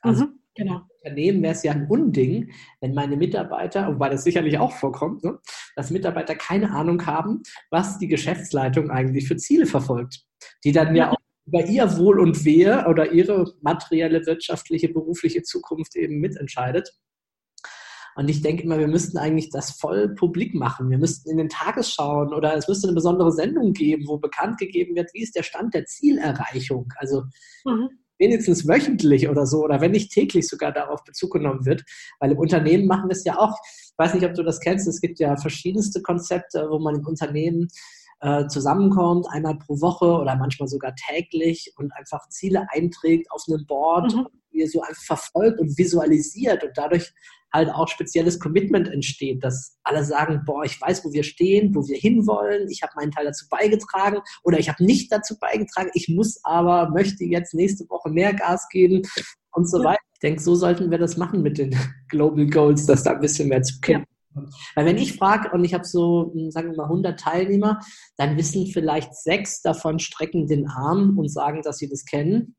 Also 0.00 0.26
mhm. 0.26 0.37
Genau. 0.58 0.80
Unternehmen 1.04 1.40
wäre 1.40 1.54
es 1.54 1.62
ja 1.62 1.70
ein 1.70 1.86
Unding, 1.86 2.50
wenn 2.80 2.92
meine 2.92 3.16
Mitarbeiter, 3.16 3.94
wobei 3.94 4.08
das 4.08 4.24
sicherlich 4.24 4.58
auch 4.58 4.72
vorkommt, 4.72 5.22
ne, 5.22 5.38
dass 5.76 5.92
Mitarbeiter 5.92 6.34
keine 6.34 6.72
Ahnung 6.72 7.06
haben, 7.06 7.44
was 7.70 7.98
die 7.98 8.08
Geschäftsleitung 8.08 8.90
eigentlich 8.90 9.28
für 9.28 9.36
Ziele 9.36 9.66
verfolgt, 9.66 10.24
die 10.64 10.72
dann 10.72 10.96
ja, 10.96 11.04
ja 11.04 11.12
auch 11.12 11.16
über 11.46 11.64
ihr 11.64 11.96
Wohl 11.96 12.18
und 12.18 12.44
Wehe 12.44 12.86
oder 12.88 13.12
ihre 13.12 13.54
materielle, 13.60 14.26
wirtschaftliche, 14.26 14.88
berufliche 14.88 15.44
Zukunft 15.44 15.94
eben 15.94 16.18
mitentscheidet. 16.18 16.92
Und 18.16 18.28
ich 18.28 18.42
denke 18.42 18.64
immer, 18.64 18.80
wir 18.80 18.88
müssten 18.88 19.16
eigentlich 19.16 19.50
das 19.50 19.70
voll 19.70 20.12
publik 20.16 20.56
machen. 20.56 20.90
Wir 20.90 20.98
müssten 20.98 21.30
in 21.30 21.36
den 21.36 21.48
Tagesschauen 21.48 22.34
oder 22.34 22.56
es 22.56 22.66
müsste 22.66 22.88
eine 22.88 22.96
besondere 22.96 23.30
Sendung 23.30 23.74
geben, 23.74 24.08
wo 24.08 24.18
bekannt 24.18 24.58
gegeben 24.58 24.96
wird, 24.96 25.14
wie 25.14 25.22
ist 25.22 25.36
der 25.36 25.44
Stand 25.44 25.72
der 25.72 25.84
Zielerreichung. 25.84 26.92
Also 26.96 27.22
mhm 27.64 27.90
wenigstens 28.18 28.66
wöchentlich 28.66 29.28
oder 29.28 29.46
so 29.46 29.64
oder 29.64 29.80
wenn 29.80 29.92
nicht 29.92 30.12
täglich 30.12 30.46
sogar 30.46 30.72
darauf 30.72 31.04
Bezug 31.04 31.32
genommen 31.32 31.64
wird. 31.64 31.84
Weil 32.20 32.32
im 32.32 32.38
Unternehmen 32.38 32.86
machen 32.86 33.08
wir 33.08 33.16
es 33.16 33.24
ja 33.24 33.38
auch. 33.38 33.56
Ich 33.64 33.94
weiß 33.96 34.14
nicht, 34.14 34.24
ob 34.24 34.34
du 34.34 34.42
das 34.42 34.60
kennst. 34.60 34.86
Es 34.88 35.00
gibt 35.00 35.18
ja 35.18 35.36
verschiedenste 35.36 36.02
Konzepte, 36.02 36.68
wo 36.70 36.78
man 36.78 36.96
im 36.96 37.06
Unternehmen 37.06 37.68
äh, 38.20 38.46
zusammenkommt, 38.48 39.26
einmal 39.30 39.58
pro 39.58 39.80
Woche 39.80 40.06
oder 40.06 40.36
manchmal 40.36 40.68
sogar 40.68 40.94
täglich 40.94 41.72
und 41.76 41.92
einfach 41.92 42.28
Ziele 42.28 42.66
einträgt 42.72 43.30
auf 43.30 43.44
einem 43.48 43.64
Board 43.66 44.12
mhm. 44.14 44.26
und 44.26 44.70
so 44.70 44.82
einfach 44.82 45.02
verfolgt 45.02 45.60
und 45.60 45.78
visualisiert 45.78 46.64
und 46.64 46.72
dadurch 46.74 47.12
halt 47.52 47.70
auch 47.70 47.88
spezielles 47.88 48.38
Commitment 48.38 48.88
entsteht, 48.88 49.42
dass 49.42 49.78
alle 49.82 50.04
sagen, 50.04 50.42
boah, 50.44 50.64
ich 50.64 50.80
weiß, 50.80 51.04
wo 51.04 51.12
wir 51.12 51.22
stehen, 51.22 51.74
wo 51.74 51.86
wir 51.86 51.96
hinwollen, 51.96 52.68
ich 52.68 52.82
habe 52.82 52.92
meinen 52.96 53.12
Teil 53.12 53.24
dazu 53.24 53.46
beigetragen 53.48 54.18
oder 54.44 54.58
ich 54.58 54.68
habe 54.68 54.84
nicht 54.84 55.10
dazu 55.10 55.36
beigetragen, 55.38 55.90
ich 55.94 56.08
muss 56.08 56.40
aber, 56.44 56.90
möchte 56.90 57.24
jetzt 57.24 57.54
nächste 57.54 57.88
Woche 57.88 58.10
mehr 58.10 58.34
Gas 58.34 58.68
geben 58.70 59.02
und 59.52 59.68
so 59.68 59.82
weiter. 59.82 60.00
Ich 60.14 60.20
denke, 60.20 60.42
so 60.42 60.54
sollten 60.54 60.90
wir 60.90 60.98
das 60.98 61.16
machen 61.16 61.42
mit 61.42 61.58
den 61.58 61.74
Global 62.08 62.46
Goals, 62.46 62.86
dass 62.86 63.04
da 63.04 63.12
ein 63.12 63.20
bisschen 63.20 63.48
mehr 63.48 63.62
zu 63.62 63.80
kennen. 63.80 64.04
Ja. 64.34 64.42
Weil 64.74 64.86
wenn 64.86 64.98
ich 64.98 65.16
frage 65.16 65.50
und 65.52 65.64
ich 65.64 65.74
habe 65.74 65.84
so, 65.84 66.32
hm, 66.34 66.50
sagen 66.50 66.70
wir 66.70 66.76
mal, 66.76 66.84
100 66.84 67.18
Teilnehmer, 67.18 67.80
dann 68.16 68.36
wissen 68.36 68.66
vielleicht 68.66 69.14
sechs 69.14 69.62
davon 69.62 69.98
strecken 69.98 70.46
den 70.46 70.68
Arm 70.68 71.18
und 71.18 71.30
sagen, 71.30 71.62
dass 71.62 71.78
sie 71.78 71.88
das 71.88 72.04
kennen. 72.04 72.56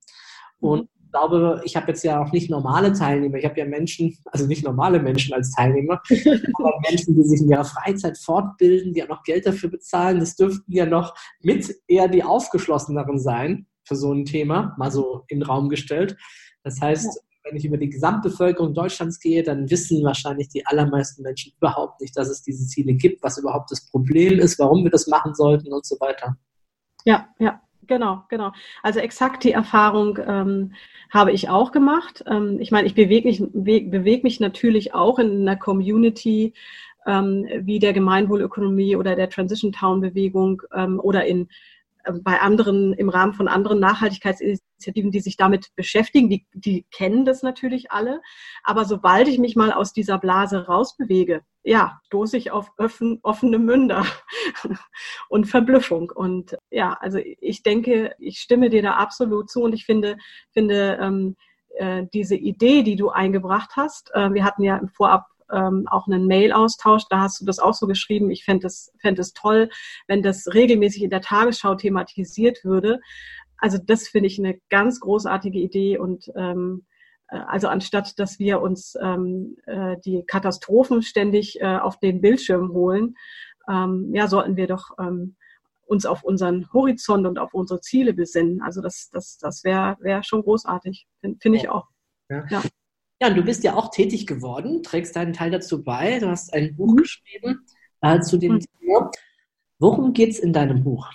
Und 0.60 0.90
glaube, 1.12 1.62
ich 1.64 1.76
habe 1.76 1.88
jetzt 1.88 2.04
ja 2.04 2.22
auch 2.22 2.32
nicht 2.32 2.50
normale 2.50 2.94
Teilnehmer. 2.94 3.38
Ich 3.38 3.46
habe 3.46 3.60
ja 3.60 3.66
Menschen, 3.66 4.18
also 4.26 4.46
nicht 4.46 4.64
normale 4.64 5.00
Menschen 5.00 5.34
als 5.34 5.52
Teilnehmer, 5.52 6.02
aber 6.10 6.80
Menschen, 6.90 7.16
die 7.16 7.24
sich 7.24 7.42
in 7.42 7.50
ihrer 7.50 7.66
Freizeit 7.66 8.18
fortbilden, 8.18 8.94
die 8.94 9.04
auch 9.04 9.10
noch 9.10 9.24
Geld 9.24 9.46
dafür 9.46 9.70
bezahlen. 9.70 10.20
Das 10.20 10.36
dürften 10.36 10.72
ja 10.72 10.86
noch 10.86 11.16
mit 11.42 11.74
eher 11.88 12.08
die 12.08 12.24
aufgeschlosseneren 12.24 13.20
sein 13.20 13.68
für 13.84 13.96
so 13.96 14.14
ein 14.14 14.26
Thema, 14.26 14.76
mal 14.78 14.92
so 14.92 15.24
in 15.28 15.40
den 15.40 15.48
Raum 15.48 15.70
gestellt. 15.70 16.16
Das 16.64 16.80
heißt, 16.80 17.06
ja. 17.06 17.22
wenn 17.44 17.58
ich 17.58 17.66
über 17.66 17.78
die 17.78 17.90
Gesamtbevölkerung 17.90 18.74
Deutschlands 18.74 19.20
gehe, 19.20 19.44
dann 19.44 19.70
wissen 19.70 20.04
wahrscheinlich 20.04 20.50
die 20.50 20.66
allermeisten 20.66 21.24
Menschen 21.24 21.54
überhaupt 21.58 22.02
nicht, 22.02 22.16
dass 22.16 22.30
es 22.30 22.44
diese 22.44 22.68
Ziele 22.68 22.94
gibt, 22.94 23.24
was 23.24 23.38
überhaupt 23.38 23.72
das 23.72 23.90
Problem 23.90 24.40
ist, 24.40 24.60
warum 24.60 24.84
wir 24.84 24.92
das 24.92 25.08
machen 25.08 25.34
sollten 25.34 25.74
und 25.74 25.86
so 25.86 25.96
weiter. 26.00 26.38
Ja, 27.06 27.30
ja, 27.40 27.62
Genau, 27.90 28.24
genau. 28.30 28.52
Also 28.84 29.00
exakt 29.00 29.44
die 29.44 29.52
Erfahrung 29.52 30.20
ähm, 30.24 30.74
habe 31.10 31.32
ich 31.32 31.50
auch 31.50 31.72
gemacht. 31.72 32.24
Ähm, 32.28 32.60
ich 32.60 32.70
meine, 32.70 32.86
ich 32.88 32.94
bewege 32.94 33.28
mich, 33.28 33.42
bewege 33.52 34.22
mich 34.22 34.40
natürlich 34.40 34.94
auch 34.94 35.18
in 35.18 35.42
einer 35.42 35.56
Community 35.56 36.54
ähm, 37.08 37.48
wie 37.62 37.80
der 37.80 37.94
Gemeinwohlökonomie 37.94 38.96
oder 38.96 39.16
der 39.16 39.30
Transition 39.32 39.72
Town 39.72 40.02
Bewegung 40.02 40.62
ähm, 40.72 41.00
oder 41.00 41.26
in 41.26 41.50
bei 42.24 42.40
anderen, 42.40 42.94
im 42.94 43.10
Rahmen 43.10 43.34
von 43.34 43.48
anderen 43.48 43.80
Nachhaltigkeitsinitiativen, 43.80 45.12
die 45.12 45.20
sich 45.20 45.38
damit 45.38 45.76
beschäftigen, 45.76 46.30
die, 46.30 46.48
die 46.54 46.86
kennen 46.92 47.26
das 47.26 47.44
natürlich 47.44 47.92
alle. 47.92 48.22
Aber 48.64 48.86
sobald 48.86 49.28
ich 49.28 49.38
mich 49.38 49.56
mal 49.56 49.72
aus 49.72 49.94
dieser 49.94 50.18
Blase 50.18 50.66
rausbewege, 50.66 51.42
ja, 51.64 52.00
stoße 52.06 52.38
ich 52.38 52.52
auf 52.52 52.72
offen, 52.78 53.20
offene 53.22 53.60
Münder 53.60 54.06
und 55.30 55.46
Verblüffung. 55.46 56.12
Und 56.14 56.58
ja, 56.72 56.94
also 57.00 57.20
ich 57.20 57.64
denke, 57.64 58.16
ich 58.18 58.40
stimme 58.40 58.70
dir 58.70 58.82
da 58.82 58.94
absolut 58.94 59.50
zu 59.50 59.62
und 59.62 59.74
ich 59.74 59.86
finde, 59.86 60.18
finde 60.52 60.98
ähm, 61.02 61.36
äh, 61.76 62.06
diese 62.14 62.36
Idee, 62.36 62.84
die 62.84 62.96
du 62.96 63.10
eingebracht 63.10 63.72
hast, 63.76 64.12
äh, 64.14 64.34
wir 64.34 64.44
hatten 64.44 64.64
ja 64.64 64.78
im 64.78 64.88
Vorab 64.88 65.28
ähm, 65.52 65.88
auch 65.90 66.08
einen 66.08 66.28
Mail-Austausch. 66.28 67.04
Da 67.10 67.22
hast 67.22 67.42
du 67.42 67.46
das 67.46 67.60
auch 67.60 67.74
so 67.74 67.88
geschrieben. 67.88 68.32
Ich 68.32 68.44
fände 68.44 68.68
es, 68.68 68.92
fänd 69.00 69.20
es 69.20 69.34
toll, 69.34 69.70
wenn 70.08 70.24
das 70.24 70.54
regelmäßig 70.54 71.04
in 71.04 71.10
der 71.10 71.22
Tagesschau 71.22 71.76
thematisiert 71.76 72.64
würde. 72.64 73.00
Also 73.58 73.78
das 73.78 74.08
finde 74.08 74.28
ich 74.28 74.40
eine 74.40 74.60
ganz 74.70 75.00
großartige 75.00 75.60
Idee 75.60 75.98
und 75.98 76.32
ähm, 76.36 76.86
äh, 77.30 77.38
also 77.38 77.68
anstatt, 77.68 78.18
dass 78.20 78.40
wir 78.40 78.62
uns 78.62 78.96
ähm, 79.02 79.58
äh, 79.66 79.98
die 80.06 80.24
Katastrophen 80.26 81.02
ständig 81.02 81.60
äh, 81.62 81.78
auf 81.78 82.00
den 82.00 82.22
Bildschirm 82.22 82.72
holen, 82.72 83.16
ähm, 83.70 84.12
ja, 84.14 84.28
sollten 84.28 84.56
wir 84.56 84.68
doch 84.68 84.92
ähm, 85.00 85.36
uns 85.86 86.06
auf 86.06 86.24
unseren 86.24 86.72
Horizont 86.72 87.26
und 87.26 87.40
auf 87.40 87.54
unsere 87.54 87.82
Ziele 87.82 88.14
besinnen. 88.14 88.62
Also 88.62 88.82
das, 88.82 89.10
das, 89.12 89.38
das 89.40 89.64
wäre 89.64 89.98
wär 90.02 90.24
schon 90.24 90.44
großartig, 90.44 91.08
finde 91.20 91.38
find 91.42 91.56
ich 91.56 91.70
auch. 91.70 91.88
Ja. 92.30 92.46
ja. 92.50 92.62
Ja, 93.22 93.28
und 93.28 93.36
du 93.36 93.44
bist 93.44 93.64
ja 93.64 93.76
auch 93.76 93.92
tätig 93.92 94.28
geworden, 94.28 94.82
trägst 94.82 95.16
deinen 95.16 95.34
Teil 95.34 95.52
dazu 95.52 95.84
bei. 95.84 96.20
Du 96.20 96.30
hast 96.30 96.54
ein 96.54 96.76
Buch 96.76 96.94
mhm. 96.94 96.98
geschrieben 96.98 97.66
äh, 98.02 98.20
zu 98.22 98.38
dem 98.38 98.54
mhm. 98.54 98.66
Thema. 98.80 99.12
Worum 99.78 100.14
geht 100.14 100.32
es 100.32 100.40
in 100.40 100.54
deinem 100.54 100.84
Buch? 100.84 101.10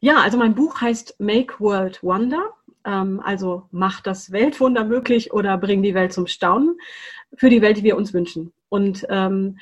Ja, 0.00 0.18
also 0.18 0.36
mein 0.38 0.54
Buch 0.54 0.80
heißt 0.80 1.16
Make 1.18 1.60
World 1.60 2.02
Wonder. 2.02 2.54
Ähm, 2.84 3.20
also 3.20 3.68
mach 3.70 4.00
das 4.00 4.32
Weltwunder 4.32 4.84
möglich 4.84 5.32
oder 5.32 5.58
bring 5.58 5.82
die 5.82 5.94
Welt 5.94 6.12
zum 6.12 6.26
Staunen 6.26 6.76
für 7.34 7.50
die 7.50 7.62
Welt, 7.62 7.78
die 7.78 7.84
wir 7.84 7.96
uns 7.96 8.12
wünschen. 8.12 8.52
Und 8.68 9.06
ähm, 9.08 9.58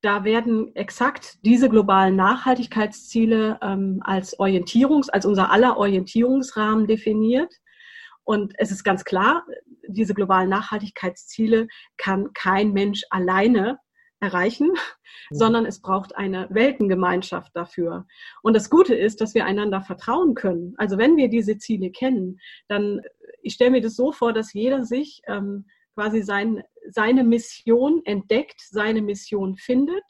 da 0.00 0.22
werden 0.22 0.74
exakt 0.76 1.38
diese 1.44 1.68
globalen 1.68 2.14
Nachhaltigkeitsziele 2.14 3.58
ähm, 3.60 4.00
als 4.04 4.38
Orientierungs-, 4.38 5.10
als 5.10 5.26
unser 5.26 5.50
aller 5.50 5.76
Orientierungsrahmen 5.76 6.86
definiert. 6.86 7.52
Und 8.22 8.52
es 8.58 8.70
ist 8.70 8.84
ganz 8.84 9.04
klar, 9.04 9.44
diese 9.88 10.14
globalen 10.14 10.50
Nachhaltigkeitsziele 10.50 11.68
kann 11.96 12.32
kein 12.34 12.72
Mensch 12.72 13.02
alleine 13.10 13.78
erreichen, 14.20 14.72
ja. 14.74 14.80
sondern 15.30 15.64
es 15.64 15.80
braucht 15.80 16.16
eine 16.16 16.48
Weltengemeinschaft 16.50 17.54
dafür. 17.54 18.06
Und 18.42 18.54
das 18.54 18.70
Gute 18.70 18.94
ist, 18.94 19.20
dass 19.20 19.34
wir 19.34 19.44
einander 19.44 19.80
vertrauen 19.80 20.34
können. 20.34 20.74
Also 20.76 20.98
wenn 20.98 21.16
wir 21.16 21.28
diese 21.28 21.58
Ziele 21.58 21.90
kennen, 21.90 22.38
dann, 22.68 23.00
ich 23.42 23.54
stelle 23.54 23.70
mir 23.70 23.80
das 23.80 23.96
so 23.96 24.12
vor, 24.12 24.32
dass 24.32 24.52
jeder 24.52 24.84
sich 24.84 25.22
ähm, 25.26 25.66
quasi 25.94 26.22
sein, 26.22 26.62
seine 26.90 27.24
Mission 27.24 28.02
entdeckt, 28.04 28.60
seine 28.60 29.02
Mission 29.02 29.56
findet 29.56 30.04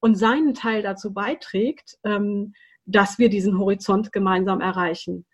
und 0.00 0.16
seinen 0.16 0.54
Teil 0.54 0.82
dazu 0.82 1.12
beiträgt, 1.12 1.96
ähm, 2.04 2.52
dass 2.84 3.18
wir 3.18 3.28
diesen 3.28 3.58
Horizont 3.58 4.12
gemeinsam 4.12 4.60
erreichen. 4.60 5.26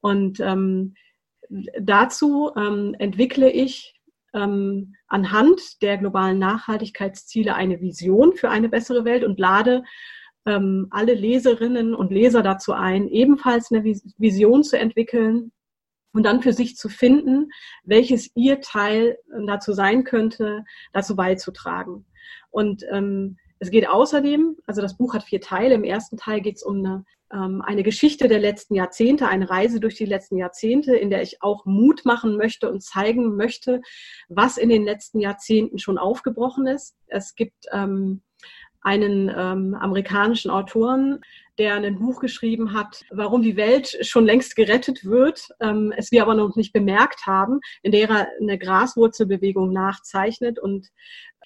Und 0.00 0.40
ähm, 0.40 0.94
dazu 1.80 2.50
ähm, 2.56 2.94
entwickle 2.98 3.50
ich 3.50 3.94
ähm, 4.34 4.94
anhand 5.06 5.82
der 5.82 5.98
globalen 5.98 6.38
Nachhaltigkeitsziele 6.38 7.54
eine 7.54 7.80
Vision 7.80 8.34
für 8.34 8.50
eine 8.50 8.68
bessere 8.68 9.04
Welt 9.04 9.24
und 9.24 9.38
lade 9.38 9.84
ähm, 10.46 10.88
alle 10.90 11.14
Leserinnen 11.14 11.94
und 11.94 12.12
Leser 12.12 12.42
dazu 12.42 12.72
ein, 12.72 13.08
ebenfalls 13.08 13.70
eine 13.70 13.84
Vision 13.84 14.62
zu 14.64 14.78
entwickeln 14.78 15.52
und 16.12 16.24
dann 16.24 16.42
für 16.42 16.52
sich 16.52 16.76
zu 16.76 16.88
finden, 16.88 17.50
welches 17.84 18.30
ihr 18.34 18.60
Teil 18.60 19.18
dazu 19.46 19.72
sein 19.72 20.04
könnte, 20.04 20.64
dazu 20.92 21.16
beizutragen. 21.16 22.06
Und 22.50 22.84
ähm, 22.90 23.36
es 23.60 23.70
geht 23.70 23.88
außerdem, 23.88 24.56
also 24.66 24.80
das 24.82 24.96
Buch 24.96 25.14
hat 25.14 25.24
vier 25.24 25.40
Teile. 25.40 25.74
Im 25.74 25.84
ersten 25.84 26.16
Teil 26.16 26.40
geht 26.40 26.56
es 26.56 26.62
um 26.62 26.78
eine, 26.78 27.04
ähm, 27.32 27.62
eine 27.62 27.82
Geschichte 27.82 28.28
der 28.28 28.38
letzten 28.38 28.74
Jahrzehnte, 28.74 29.28
eine 29.28 29.50
Reise 29.50 29.80
durch 29.80 29.96
die 29.96 30.04
letzten 30.04 30.36
Jahrzehnte, 30.36 30.96
in 30.96 31.10
der 31.10 31.22
ich 31.22 31.42
auch 31.42 31.64
Mut 31.66 32.04
machen 32.04 32.36
möchte 32.36 32.70
und 32.70 32.82
zeigen 32.82 33.36
möchte, 33.36 33.80
was 34.28 34.58
in 34.58 34.68
den 34.68 34.84
letzten 34.84 35.20
Jahrzehnten 35.20 35.78
schon 35.78 35.98
aufgebrochen 35.98 36.66
ist. 36.66 36.96
Es 37.06 37.34
gibt 37.34 37.66
ähm, 37.72 38.22
einen 38.80 39.28
ähm, 39.34 39.74
amerikanischen 39.74 40.50
Autoren, 40.50 41.20
der 41.58 41.74
ein 41.74 41.98
Buch 41.98 42.20
geschrieben 42.20 42.72
hat, 42.72 43.04
warum 43.10 43.42
die 43.42 43.56
Welt 43.56 43.98
schon 44.02 44.24
längst 44.24 44.54
gerettet 44.54 45.04
wird, 45.04 45.48
ähm, 45.60 45.92
es 45.96 46.12
wir 46.12 46.22
aber 46.22 46.34
noch 46.34 46.54
nicht 46.54 46.72
bemerkt 46.72 47.26
haben, 47.26 47.60
in 47.82 47.92
der 47.92 48.08
er 48.08 48.28
eine 48.40 48.58
Graswurzelbewegung 48.58 49.72
nachzeichnet 49.72 50.58
und 50.58 50.88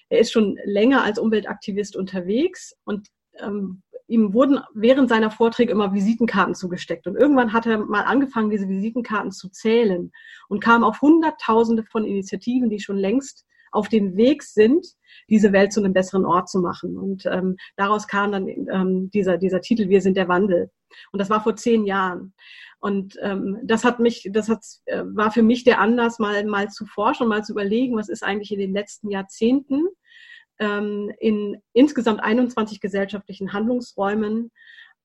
er 0.09 0.19
ist 0.19 0.31
schon 0.31 0.59
länger 0.65 1.03
als 1.03 1.17
Umweltaktivist 1.17 1.95
unterwegs 1.95 2.75
und 2.83 3.07
ähm, 3.39 3.81
ihm 4.07 4.33
wurden 4.33 4.59
während 4.73 5.09
seiner 5.09 5.31
Vorträge 5.31 5.71
immer 5.71 5.93
Visitenkarten 5.93 6.53
zugesteckt. 6.53 7.07
Und 7.07 7.15
irgendwann 7.15 7.53
hat 7.53 7.65
er 7.65 7.79
mal 7.79 8.03
angefangen, 8.03 8.49
diese 8.49 8.67
Visitenkarten 8.67 9.31
zu 9.31 9.49
zählen 9.49 10.11
und 10.49 10.59
kam 10.59 10.83
auf 10.83 11.01
Hunderttausende 11.01 11.83
von 11.83 12.05
Initiativen, 12.05 12.69
die 12.69 12.79
schon 12.79 12.97
längst 12.97 13.45
auf 13.73 13.89
dem 13.89 14.15
Weg 14.15 14.43
sind, 14.43 14.85
diese 15.29 15.51
Welt 15.51 15.73
zu 15.73 15.81
einem 15.81 15.93
besseren 15.93 16.25
Ort 16.25 16.49
zu 16.49 16.59
machen. 16.59 16.97
Und 16.97 17.25
ähm, 17.25 17.57
daraus 17.75 18.07
kam 18.07 18.31
dann 18.31 18.47
ähm, 18.47 19.09
dieser, 19.11 19.37
dieser 19.37 19.61
Titel 19.61 19.89
Wir 19.89 20.01
sind 20.01 20.17
der 20.17 20.27
Wandel. 20.27 20.69
Und 21.11 21.19
das 21.19 21.29
war 21.29 21.43
vor 21.43 21.55
zehn 21.55 21.85
Jahren. 21.85 22.33
Und 22.79 23.17
ähm, 23.21 23.59
das 23.63 23.83
hat 23.83 23.99
mich, 23.99 24.29
das 24.31 24.49
hat, 24.49 24.63
äh, 24.85 25.03
war 25.05 25.31
für 25.31 25.41
mich 25.41 25.63
der 25.63 25.79
Anlass, 25.79 26.19
mal, 26.19 26.45
mal 26.45 26.69
zu 26.69 26.85
forschen, 26.85 27.27
mal 27.27 27.43
zu 27.43 27.53
überlegen, 27.53 27.95
was 27.95 28.09
ist 28.09 28.23
eigentlich 28.23 28.51
in 28.51 28.59
den 28.59 28.73
letzten 28.73 29.09
Jahrzehnten 29.09 29.87
ähm, 30.59 31.11
in 31.19 31.61
insgesamt 31.73 32.21
21 32.21 32.79
gesellschaftlichen 32.79 33.53
Handlungsräumen, 33.53 34.51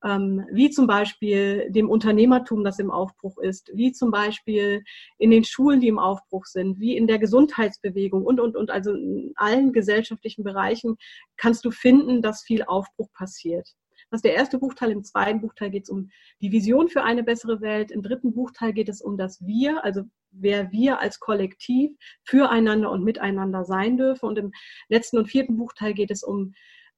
wie 0.01 0.69
zum 0.69 0.87
Beispiel 0.87 1.69
dem 1.71 1.89
Unternehmertum, 1.89 2.63
das 2.63 2.79
im 2.79 2.89
Aufbruch 2.89 3.37
ist, 3.37 3.69
wie 3.73 3.91
zum 3.91 4.11
Beispiel 4.11 4.83
in 5.17 5.29
den 5.29 5.43
Schulen, 5.43 5.81
die 5.81 5.89
im 5.89 5.99
Aufbruch 5.99 6.45
sind, 6.45 6.79
wie 6.79 6.95
in 6.95 7.05
der 7.05 7.19
Gesundheitsbewegung 7.19 8.25
und, 8.25 8.39
und, 8.39 8.55
und. 8.55 8.71
Also 8.71 8.93
in 8.93 9.33
allen 9.35 9.73
gesellschaftlichen 9.73 10.43
Bereichen 10.43 10.95
kannst 11.35 11.65
du 11.65 11.71
finden, 11.71 12.21
dass 12.21 12.43
viel 12.43 12.63
Aufbruch 12.63 13.11
passiert. 13.11 13.75
Das 14.09 14.19
ist 14.19 14.25
der 14.25 14.35
erste 14.35 14.57
Buchteil. 14.57 14.91
Im 14.91 15.03
zweiten 15.03 15.41
Buchteil 15.41 15.69
geht 15.69 15.83
es 15.83 15.89
um 15.89 16.09
die 16.41 16.51
Vision 16.51 16.87
für 16.87 17.03
eine 17.03 17.23
bessere 17.23 17.61
Welt. 17.61 17.91
Im 17.91 18.01
dritten 18.01 18.33
Buchteil 18.33 18.73
geht 18.73 18.89
es 18.89 19.01
um 19.01 19.17
das 19.17 19.45
Wir, 19.45 19.83
also 19.83 20.03
wer 20.31 20.71
wir 20.71 20.99
als 20.99 21.19
Kollektiv 21.19 21.91
füreinander 22.23 22.89
und 22.89 23.03
miteinander 23.03 23.65
sein 23.65 23.97
dürfen. 23.97 24.25
Und 24.25 24.37
im 24.37 24.51
letzten 24.87 25.17
und 25.17 25.27
vierten 25.27 25.57
Buchteil 25.57 25.93
geht 25.93 26.09
es 26.09 26.23
um 26.23 26.53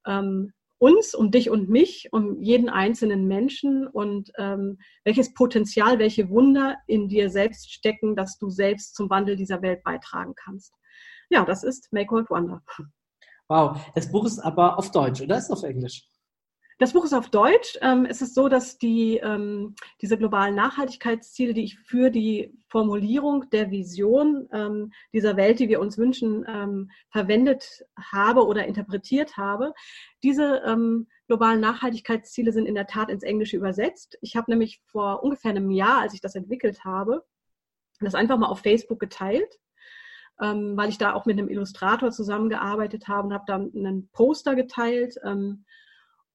ähm, 0.06 0.54
uns, 0.82 1.14
um 1.14 1.30
dich 1.30 1.52
und 1.52 1.70
mich, 1.70 2.10
um 2.12 2.42
jeden 2.42 2.68
einzelnen 2.68 3.28
Menschen 3.28 3.88
und 3.88 4.32
ähm, 4.40 4.80
welches 5.04 5.34
Potenzial, 5.36 6.00
welche 6.00 6.30
Wunder 6.30 6.76
in 6.88 7.08
dir 7.08 7.30
selbst 7.30 7.72
stecken, 7.72 8.16
dass 8.16 8.40
du 8.40 8.50
selbst 8.50 8.96
zum 8.96 9.08
Wandel 9.12 9.36
dieser 9.36 9.62
Welt 9.62 9.84
beitragen 9.84 10.34
kannst. 10.36 10.74
Ja, 11.30 11.46
das 11.46 11.64
ist 11.64 11.94
Make 11.94 12.12
World 12.12 12.32
Wonder. 12.32 12.64
Wow, 13.48 13.80
das 13.94 14.12
Buch 14.12 14.26
ist 14.26 14.40
aber 14.40 14.80
auf 14.80 14.90
Deutsch, 14.90 15.22
oder 15.22 15.38
ist 15.38 15.46
es 15.46 15.52
auf 15.52 15.64
Englisch? 15.64 16.10
Das 16.82 16.94
Buch 16.94 17.06
ist 17.06 17.14
auf 17.14 17.30
Deutsch. 17.30 17.78
Ähm, 17.82 18.08
es 18.10 18.24
ist 18.24 18.34
so, 18.34 18.50
dass 18.50 18.80
die, 18.80 19.18
ähm, 19.18 19.76
diese 20.02 20.18
globalen 20.18 20.56
Nachhaltigkeitsziele, 20.56 21.54
die 21.54 21.64
ich 21.64 21.78
für 21.78 22.10
die 22.10 22.58
Formulierung 22.70 23.48
der 23.52 23.70
Vision 23.70 24.50
ähm, 24.52 24.92
dieser 25.14 25.38
Welt, 25.38 25.60
die 25.60 25.70
wir 25.70 25.80
uns 25.80 26.00
wünschen, 26.00 26.44
verwendet 27.12 27.84
habe 28.12 28.48
oder 28.48 28.66
interpretiert 28.66 29.38
habe, 29.38 29.74
diese 30.24 30.64
globalen 31.28 31.60
Nachhaltigkeitsziele 31.60 32.52
sind 32.52 32.66
in 32.66 32.74
der 32.74 32.88
Tat 32.88 33.10
ins 33.10 33.24
Englische 33.24 33.58
übersetzt. 33.58 34.18
Ich 34.22 34.36
habe 34.36 34.50
nämlich 34.50 34.82
vor 34.86 35.24
ungefähr 35.24 35.52
einem 35.52 35.70
Jahr, 35.70 36.00
als 36.00 36.14
ich 36.14 36.22
das 36.22 36.36
entwickelt 36.36 36.84
habe, 36.84 37.24
das 38.00 38.16
einfach 38.16 38.38
mal 38.38 38.48
auf 38.48 38.62
Facebook 38.62 39.00
geteilt 39.00 39.60
weil 40.38 40.90
ich 40.90 40.98
da 40.98 41.14
auch 41.14 41.28
mit 41.28 41.38
einem 41.38 41.50
Illustrator 41.50 42.10
zusammengearbeitet 42.10 43.08
habe 43.08 43.28
und 43.28 43.34
habe 43.34 43.44
dann 43.46 43.72
einen 43.76 44.10
Poster 44.12 44.56
geteilt, 44.56 45.16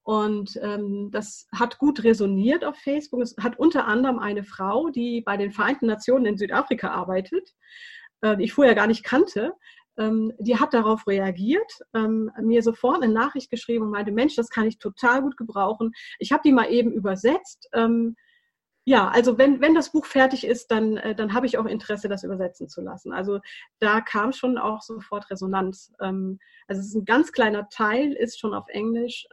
und 0.07 0.57
ähm, 0.63 1.11
das 1.11 1.49
hat 1.53 1.79
gut 1.79 2.05
resoniert 2.05 2.65
auf 2.65 2.77
Facebook. 2.77 3.23
Es 3.23 3.35
hat 3.41 3.59
unter 3.59 3.89
anderem 3.89 4.21
eine 4.21 4.45
Frau, 4.45 4.89
die 4.89 5.21
bei 5.21 5.37
den 5.37 5.51
Vereinten 5.51 5.87
Nationen 5.87 6.27
in 6.27 6.39
Südafrika 6.39 6.93
arbeitet, 6.93 7.57
äh, 8.21 8.37
die 8.37 8.45
ich 8.45 8.53
vorher 8.53 8.77
gar 8.77 8.87
nicht 8.87 9.03
kannte, 9.03 9.53
ähm, 9.99 10.33
die 10.39 10.61
hat 10.61 10.75
darauf 10.75 11.09
reagiert, 11.09 11.81
ähm, 11.93 12.31
mir 12.41 12.63
sofort 12.63 13.03
eine 13.03 13.13
Nachricht 13.13 13.51
geschrieben 13.51 13.87
und 13.87 13.91
meinte, 13.91 14.13
Mensch, 14.13 14.37
das 14.37 14.49
kann 14.49 14.69
ich 14.69 14.79
total 14.79 15.23
gut 15.23 15.37
gebrauchen. 15.37 15.91
Ich 16.21 16.31
habe 16.31 16.43
die 16.45 16.53
mal 16.53 16.71
eben 16.71 16.93
übersetzt. 16.93 17.69
Ähm, 17.73 18.15
ja, 18.85 19.09
also 19.09 19.39
wenn, 19.39 19.61
wenn 19.61 19.75
das 19.75 19.91
Buch 19.91 20.07
fertig 20.07 20.47
ist, 20.47 20.71
dann, 20.71 20.99
äh, 20.99 21.17
dann 21.17 21.35
habe 21.35 21.47
ich 21.47 21.59
auch 21.59 21.67
Interesse, 21.67 22.09
das 22.09 22.23
übersetzen 22.23 22.69
zu 22.69 22.81
lassen. 22.81 23.13
Also 23.13 23.41
da 23.81 24.01
kam 24.01 24.33
schon 24.33 24.57
auch 24.57 24.83
sofort 24.83 25.29
Resonanz. 25.33 25.93
Ähm, 26.01 26.39
also 26.69 26.81
es 26.81 26.91
ist 26.91 26.95
ein 26.95 27.05
ganz 27.05 27.33
kleiner 27.33 27.69
Teil, 27.71 28.13
ist 28.13 28.39
schon 28.39 28.55
auf 28.55 28.69
Englisch. 28.69 29.27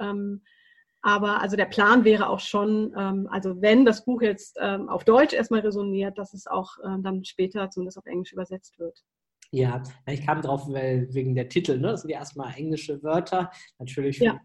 Aber 1.03 1.41
also 1.41 1.57
der 1.57 1.65
Plan 1.65 2.05
wäre 2.05 2.29
auch 2.29 2.39
schon, 2.39 2.93
ähm, 2.97 3.27
also 3.29 3.61
wenn 3.61 3.83
das 3.83 4.05
Buch 4.05 4.21
jetzt 4.21 4.57
ähm, 4.59 4.87
auf 4.87 5.03
Deutsch 5.03 5.33
erstmal 5.33 5.59
resoniert, 5.59 6.17
dass 6.17 6.33
es 6.33 6.47
auch 6.47 6.77
ähm, 6.83 7.03
dann 7.03 7.25
später 7.25 7.69
zumindest 7.69 7.97
auf 7.97 8.05
Englisch 8.05 8.31
übersetzt 8.31 8.79
wird. 8.79 9.03
Ja, 9.51 9.83
ich 10.07 10.25
kam 10.25 10.41
drauf, 10.41 10.67
weil 10.67 11.13
wegen 11.13 11.35
der 11.35 11.49
Titel, 11.49 11.77
ne? 11.77 11.89
Das 11.89 12.01
sind 12.01 12.09
ja 12.09 12.17
erstmal 12.17 12.55
englische 12.55 13.03
Wörter, 13.03 13.51
natürlich 13.77 14.17
ja. 14.17 14.39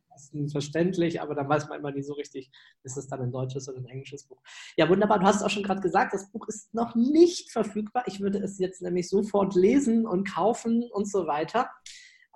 verständlich, 0.50 1.22
aber 1.22 1.34
dann 1.34 1.48
weiß 1.48 1.68
man 1.68 1.78
immer 1.78 1.92
nicht 1.92 2.06
so 2.06 2.12
richtig, 2.12 2.50
ist 2.82 2.98
es 2.98 3.06
dann 3.06 3.22
ein 3.22 3.32
deutsches 3.32 3.68
oder 3.70 3.78
ein 3.78 3.86
englisches 3.86 4.24
Buch. 4.24 4.42
Ja, 4.76 4.86
wunderbar. 4.88 5.20
Du 5.20 5.26
hast 5.26 5.36
es 5.36 5.42
auch 5.42 5.48
schon 5.50 5.62
gerade 5.62 5.80
gesagt, 5.80 6.12
das 6.12 6.30
Buch 6.30 6.46
ist 6.48 6.74
noch 6.74 6.94
nicht 6.94 7.52
verfügbar. 7.52 8.02
Ich 8.06 8.20
würde 8.20 8.38
es 8.38 8.58
jetzt 8.58 8.82
nämlich 8.82 9.08
sofort 9.08 9.54
lesen 9.54 10.06
und 10.06 10.28
kaufen 10.28 10.82
und 10.92 11.08
so 11.08 11.26
weiter. 11.26 11.70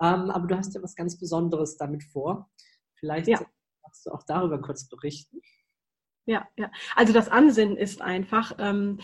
Ähm, 0.01 0.31
aber 0.31 0.47
du 0.47 0.57
hast 0.57 0.73
ja 0.73 0.81
was 0.81 0.95
ganz 0.95 1.19
Besonderes 1.19 1.77
damit 1.77 2.03
vor. 2.05 2.49
Vielleicht 2.95 3.27
ja. 3.27 3.39
Magst 3.93 4.07
du 4.07 4.11
auch 4.11 4.23
darüber 4.23 4.59
kurz 4.59 4.89
berichten? 4.89 5.39
Ja, 6.25 6.47
ja. 6.57 6.71
Also 6.95 7.13
das 7.13 7.29
Ansinnen 7.29 7.77
ist 7.77 8.01
einfach, 8.01 8.55
ähm, 8.57 8.99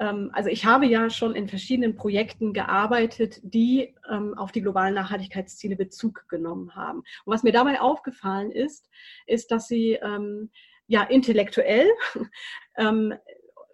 ähm, 0.00 0.30
also 0.32 0.48
ich 0.48 0.64
habe 0.64 0.86
ja 0.86 1.08
schon 1.08 1.36
in 1.36 1.46
verschiedenen 1.46 1.94
Projekten 1.94 2.52
gearbeitet, 2.52 3.38
die 3.44 3.94
ähm, 4.10 4.36
auf 4.36 4.50
die 4.50 4.60
globalen 4.60 4.94
Nachhaltigkeitsziele 4.94 5.76
Bezug 5.76 6.28
genommen 6.28 6.74
haben. 6.74 6.98
Und 6.98 7.32
was 7.32 7.44
mir 7.44 7.52
dabei 7.52 7.80
aufgefallen 7.80 8.50
ist, 8.50 8.90
ist, 9.26 9.52
dass 9.52 9.68
sie 9.68 9.92
ähm, 10.02 10.50
ja 10.88 11.04
intellektuell 11.04 11.88
ähm, 12.76 13.14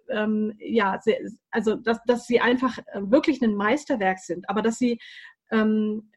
ähm, 0.09 0.53
ja, 0.59 0.99
also 1.49 1.75
dass, 1.75 2.03
dass 2.05 2.27
sie 2.27 2.39
einfach 2.39 2.77
äh, 2.77 3.01
wirklich 3.01 3.41
ein 3.41 3.55
Meisterwerk 3.55 4.19
sind, 4.19 4.47
aber 4.47 4.61
dass 4.61 4.77
sie 4.77 4.99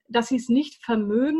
dass 0.08 0.28
sie 0.28 0.36
es 0.36 0.48
nicht 0.48 0.82
vermögen, 0.82 1.36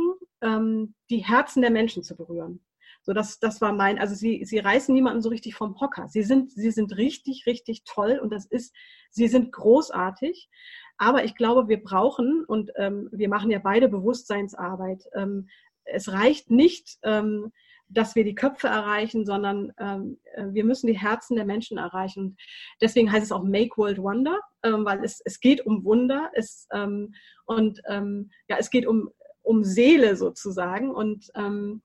die 1.08 1.24
Herzen 1.24 1.62
der 1.62 1.70
Menschen 1.70 2.02
zu 2.02 2.14
berühren. 2.14 2.60
So, 3.08 3.14
das, 3.14 3.38
das 3.38 3.62
war 3.62 3.72
mein, 3.72 3.98
also 3.98 4.14
sie, 4.14 4.44
sie 4.44 4.58
reißen 4.58 4.94
niemanden 4.94 5.22
so 5.22 5.30
richtig 5.30 5.54
vom 5.54 5.80
Hocker. 5.80 6.08
Sie 6.08 6.22
sind, 6.22 6.52
sie 6.52 6.70
sind 6.70 6.94
richtig, 6.98 7.46
richtig 7.46 7.84
toll 7.84 8.20
und 8.22 8.30
das 8.30 8.44
ist, 8.44 8.76
sie 9.08 9.28
sind 9.28 9.50
großartig. 9.50 10.50
Aber 10.98 11.24
ich 11.24 11.34
glaube, 11.34 11.68
wir 11.68 11.82
brauchen, 11.82 12.44
und 12.46 12.70
ähm, 12.76 13.08
wir 13.10 13.30
machen 13.30 13.50
ja 13.50 13.60
beide 13.60 13.88
Bewusstseinsarbeit, 13.88 15.04
ähm, 15.14 15.48
es 15.84 16.12
reicht 16.12 16.50
nicht, 16.50 16.98
ähm, 17.02 17.50
dass 17.88 18.14
wir 18.14 18.24
die 18.24 18.34
Köpfe 18.34 18.66
erreichen, 18.66 19.24
sondern 19.24 19.72
ähm, 19.78 20.18
äh, 20.34 20.44
wir 20.50 20.66
müssen 20.66 20.86
die 20.86 20.98
Herzen 20.98 21.36
der 21.36 21.46
Menschen 21.46 21.78
erreichen. 21.78 22.24
Und 22.24 22.38
deswegen 22.82 23.10
heißt 23.10 23.24
es 23.24 23.32
auch 23.32 23.42
Make 23.42 23.78
World 23.78 24.02
Wonder, 24.02 24.38
ähm, 24.62 24.84
weil 24.84 25.02
es, 25.02 25.22
es 25.24 25.40
geht 25.40 25.64
um 25.64 25.82
Wunder 25.82 26.30
es, 26.34 26.68
ähm, 26.74 27.14
und 27.46 27.80
ähm, 27.88 28.30
ja, 28.50 28.58
es 28.58 28.68
geht 28.68 28.86
um, 28.86 29.08
um 29.40 29.64
Seele 29.64 30.14
sozusagen. 30.14 30.90
Und 30.90 31.30
ähm, 31.34 31.80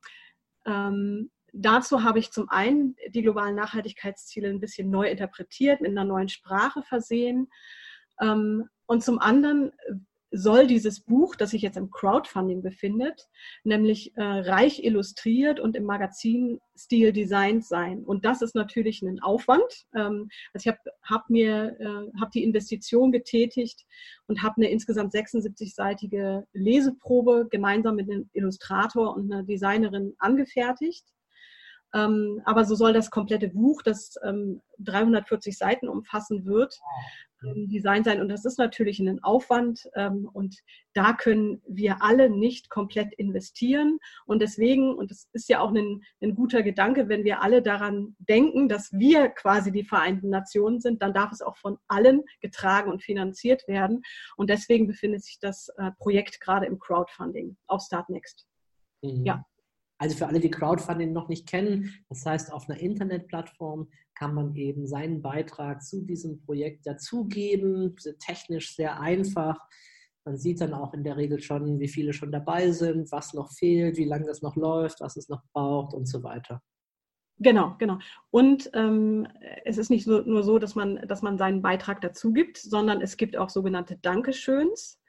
ähm, 0.65 1.31
dazu 1.53 2.03
habe 2.03 2.19
ich 2.19 2.31
zum 2.31 2.49
einen 2.49 2.95
die 3.09 3.21
globalen 3.21 3.55
Nachhaltigkeitsziele 3.55 4.49
ein 4.49 4.59
bisschen 4.59 4.89
neu 4.89 5.09
interpretiert, 5.09 5.81
mit 5.81 5.91
einer 5.91 6.05
neuen 6.05 6.29
Sprache 6.29 6.83
versehen. 6.83 7.49
Ähm, 8.19 8.69
und 8.85 9.03
zum 9.03 9.19
anderen 9.19 9.71
soll 10.33 10.65
dieses 10.65 10.99
Buch, 10.99 11.35
das 11.35 11.51
sich 11.51 11.61
jetzt 11.61 11.77
im 11.77 11.91
Crowdfunding 11.91 12.63
befindet, 12.63 13.27
nämlich 13.63 14.17
äh, 14.17 14.23
reich 14.23 14.83
illustriert 14.83 15.59
und 15.59 15.75
im 15.75 15.85
Magazinstil 15.85 17.13
designt 17.13 17.63
sein. 17.65 18.03
Und 18.03 18.25
das 18.25 18.41
ist 18.41 18.55
natürlich 18.55 19.03
ein 19.03 19.21
Aufwand. 19.21 19.85
Ähm, 19.95 20.29
also 20.53 20.67
ich 20.67 20.67
habe 20.67 20.79
hab 21.03 21.29
mir 21.29 21.77
äh, 21.79 22.19
hab 22.19 22.31
die 22.31 22.43
Investition 22.43 23.11
getätigt 23.11 23.85
und 24.27 24.41
habe 24.41 24.55
eine 24.57 24.69
insgesamt 24.69 25.13
76-seitige 25.13 26.43
Leseprobe 26.53 27.47
gemeinsam 27.51 27.95
mit 27.95 28.09
einem 28.09 28.29
Illustrator 28.33 29.15
und 29.15 29.31
einer 29.31 29.43
Designerin 29.43 30.15
angefertigt. 30.17 31.12
Ähm, 31.93 32.41
aber 32.45 32.65
so 32.65 32.75
soll 32.75 32.93
das 32.93 33.11
komplette 33.11 33.49
Buch, 33.49 33.81
das 33.83 34.15
ähm, 34.23 34.61
340 34.79 35.57
Seiten 35.57 35.87
umfassen 35.87 36.45
wird, 36.45 36.79
ähm, 37.43 37.69
Design 37.69 38.03
sein. 38.03 38.21
Und 38.21 38.29
das 38.29 38.45
ist 38.45 38.57
natürlich 38.57 38.99
ein 38.99 39.23
Aufwand. 39.23 39.89
Ähm, 39.95 40.29
und 40.33 40.57
da 40.93 41.13
können 41.13 41.61
wir 41.67 42.01
alle 42.01 42.29
nicht 42.29 42.69
komplett 42.69 43.13
investieren. 43.13 43.99
Und 44.25 44.41
deswegen, 44.41 44.93
und 44.93 45.11
das 45.11 45.29
ist 45.33 45.49
ja 45.49 45.59
auch 45.59 45.71
ein, 45.71 46.01
ein 46.21 46.35
guter 46.35 46.63
Gedanke, 46.63 47.09
wenn 47.09 47.23
wir 47.23 47.41
alle 47.41 47.61
daran 47.61 48.15
denken, 48.19 48.67
dass 48.69 48.91
wir 48.93 49.29
quasi 49.29 49.71
die 49.71 49.83
Vereinten 49.83 50.29
Nationen 50.29 50.79
sind, 50.79 51.01
dann 51.01 51.13
darf 51.13 51.31
es 51.31 51.41
auch 51.41 51.57
von 51.57 51.77
allen 51.87 52.23
getragen 52.41 52.91
und 52.91 53.03
finanziert 53.03 53.67
werden. 53.67 54.01
Und 54.35 54.49
deswegen 54.49 54.87
befindet 54.87 55.23
sich 55.23 55.39
das 55.39 55.69
äh, 55.77 55.91
Projekt 55.99 56.41
gerade 56.41 56.65
im 56.65 56.79
Crowdfunding 56.79 57.57
auf 57.67 57.81
Startnext. 57.83 58.47
Mhm. 59.01 59.25
Ja. 59.25 59.45
Also 59.97 60.17
für 60.17 60.27
alle, 60.27 60.39
die 60.39 60.51
Crowdfunding 60.51 61.13
noch 61.13 61.29
nicht 61.29 61.47
kennen, 61.47 61.93
das 62.09 62.25
heißt, 62.25 62.51
auf 62.51 62.69
einer 62.69 62.79
Internetplattform 62.79 63.87
kann 64.15 64.33
man 64.33 64.55
eben 64.55 64.87
seinen 64.87 65.21
Beitrag 65.21 65.83
zu 65.83 66.01
diesem 66.01 66.41
Projekt 66.41 66.85
dazugeben, 66.85 67.95
technisch 68.19 68.75
sehr 68.75 68.99
einfach. 68.99 69.57
Man 70.25 70.37
sieht 70.37 70.61
dann 70.61 70.73
auch 70.73 70.93
in 70.93 71.03
der 71.03 71.17
Regel 71.17 71.41
schon, 71.41 71.79
wie 71.79 71.87
viele 71.87 72.13
schon 72.13 72.31
dabei 72.31 72.71
sind, 72.71 73.11
was 73.11 73.33
noch 73.33 73.51
fehlt, 73.51 73.97
wie 73.97 74.05
lange 74.05 74.25
das 74.25 74.41
noch 74.41 74.55
läuft, 74.55 75.01
was 75.01 75.17
es 75.17 75.29
noch 75.29 75.43
braucht 75.53 75.93
und 75.93 76.07
so 76.07 76.23
weiter. 76.23 76.61
Genau, 77.39 77.75
genau. 77.77 77.99
Und 78.29 78.69
ähm, 78.73 79.27
es 79.65 79.77
ist 79.77 79.89
nicht 79.89 80.05
so, 80.05 80.21
nur 80.21 80.43
so, 80.43 80.59
dass 80.59 80.75
man, 80.75 81.05
dass 81.07 81.21
man 81.21 81.37
seinen 81.37 81.61
Beitrag 81.61 81.99
dazu 82.01 82.31
gibt, 82.31 82.57
sondern 82.57 83.01
es 83.01 83.17
gibt 83.17 83.35
auch 83.35 83.49
sogenannte 83.49 83.97
Dankeschöns. 83.97 85.01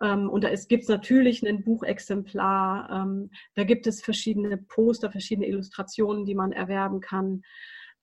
Ähm, 0.00 0.28
und 0.28 0.44
da 0.44 0.50
gibt 0.54 0.82
es 0.82 0.88
natürlich 0.88 1.46
ein 1.46 1.64
Buchexemplar. 1.64 2.90
Ähm, 2.90 3.30
da 3.54 3.64
gibt 3.64 3.86
es 3.86 4.02
verschiedene 4.02 4.58
Poster, 4.58 5.10
verschiedene 5.10 5.46
Illustrationen, 5.46 6.24
die 6.24 6.34
man 6.34 6.52
erwerben 6.52 7.00
kann. 7.00 7.42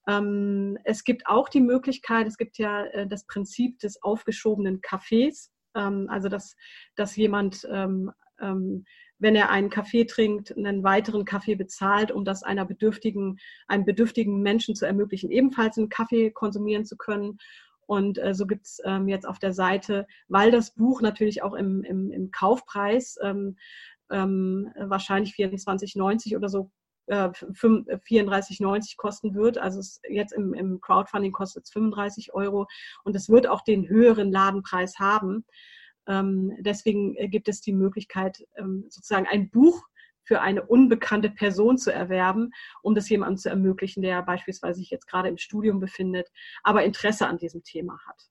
Ähm, 0.08 0.78
es 0.84 1.04
gibt 1.04 1.28
auch 1.28 1.50
die 1.50 1.62
Möglichkeit, 1.62 2.28
es 2.28 2.38
gibt 2.38 2.58
ja 2.58 2.86
äh, 2.86 3.08
das 3.08 3.26
Prinzip 3.26 3.80
des 3.80 4.02
aufgeschobenen 4.02 4.82
Kaffees. 4.82 5.52
Also, 5.76 6.30
dass, 6.30 6.56
dass 6.96 7.16
jemand, 7.16 7.64
wenn 7.64 9.36
er 9.36 9.50
einen 9.50 9.72
Kaffee 9.72 10.06
trinkt, 10.06 10.56
einen 10.56 10.84
weiteren 10.84 11.26
Kaffee 11.26 11.56
bezahlt, 11.56 12.12
um 12.12 12.26
das 12.26 12.44
einer 12.44 12.64
bedürftigen, 12.64 13.40
einem 13.68 13.84
bedürftigen 13.84 14.44
Menschen 14.44 14.76
zu 14.76 14.86
ermöglichen, 14.86 15.32
ebenfalls 15.32 15.80
einen 15.80 15.90
Kaffee 15.90 16.30
konsumieren 16.30 16.86
zu 16.86 16.96
können. 16.96 17.40
Und 17.88 18.17
äh, 18.17 18.34
so 18.34 18.46
gibt 18.46 18.65
es 18.65 18.82
ähm, 18.86 19.08
jetzt 19.08 19.28
auf 19.28 19.39
der 19.39 19.54
Seite, 19.54 20.08
weil 20.28 20.52
das 20.52 20.74
Buch 20.74 21.02
natürlich 21.02 21.43
auch 21.43 21.54
im, 21.54 21.84
im, 21.84 22.12
im 22.12 22.32
Kaufpreis 22.32 23.17
ähm, 23.22 23.58
ähm, 24.12 24.72
wahrscheinlich 24.78 25.34
24,90 25.34 26.36
oder 26.36 26.50
so 26.50 26.72
äh, 27.08 27.30
34,90 27.30 28.96
kosten 28.98 29.36
wird. 29.36 29.58
Also 29.58 29.80
es, 29.80 30.02
jetzt 30.08 30.34
im, 30.34 30.54
im 30.54 30.80
Crowdfunding 30.82 31.32
kostet 31.32 31.65
es 31.65 31.72
35 31.72 32.34
Euro 32.34 32.67
und 33.04 33.15
es 33.15 33.30
wird 33.30 33.48
auch 33.48 33.62
den 33.62 33.88
höheren 33.88 34.32
Ladenpreis 34.32 35.00
haben. 35.00 35.46
Ähm, 36.08 36.52
deswegen 36.60 37.15
äh, 37.15 37.28
gibt 37.28 37.48
es 37.48 37.62
die 37.62 37.74
Möglichkeit, 37.74 38.46
ähm, 38.58 38.86
sozusagen 38.89 39.28
ein 39.28 39.50
Buch 39.50 39.82
für 40.24 40.42
eine 40.42 40.66
unbekannte 40.66 41.30
Person 41.30 41.78
zu 41.78 41.92
erwerben, 41.92 42.52
um 42.82 42.96
das 42.96 43.10
jemandem 43.10 43.38
zu 43.38 43.50
ermöglichen, 43.50 44.02
der 44.02 44.22
beispielsweise 44.24 44.80
sich 44.80 44.90
jetzt 44.90 45.08
gerade 45.08 45.30
im 45.30 45.38
Studium 45.38 45.80
befindet, 45.80 46.30
aber 46.64 46.84
Interesse 46.84 47.28
an 47.28 47.38
diesem 47.38 47.64
Thema 47.64 48.00
hat. 48.06 48.30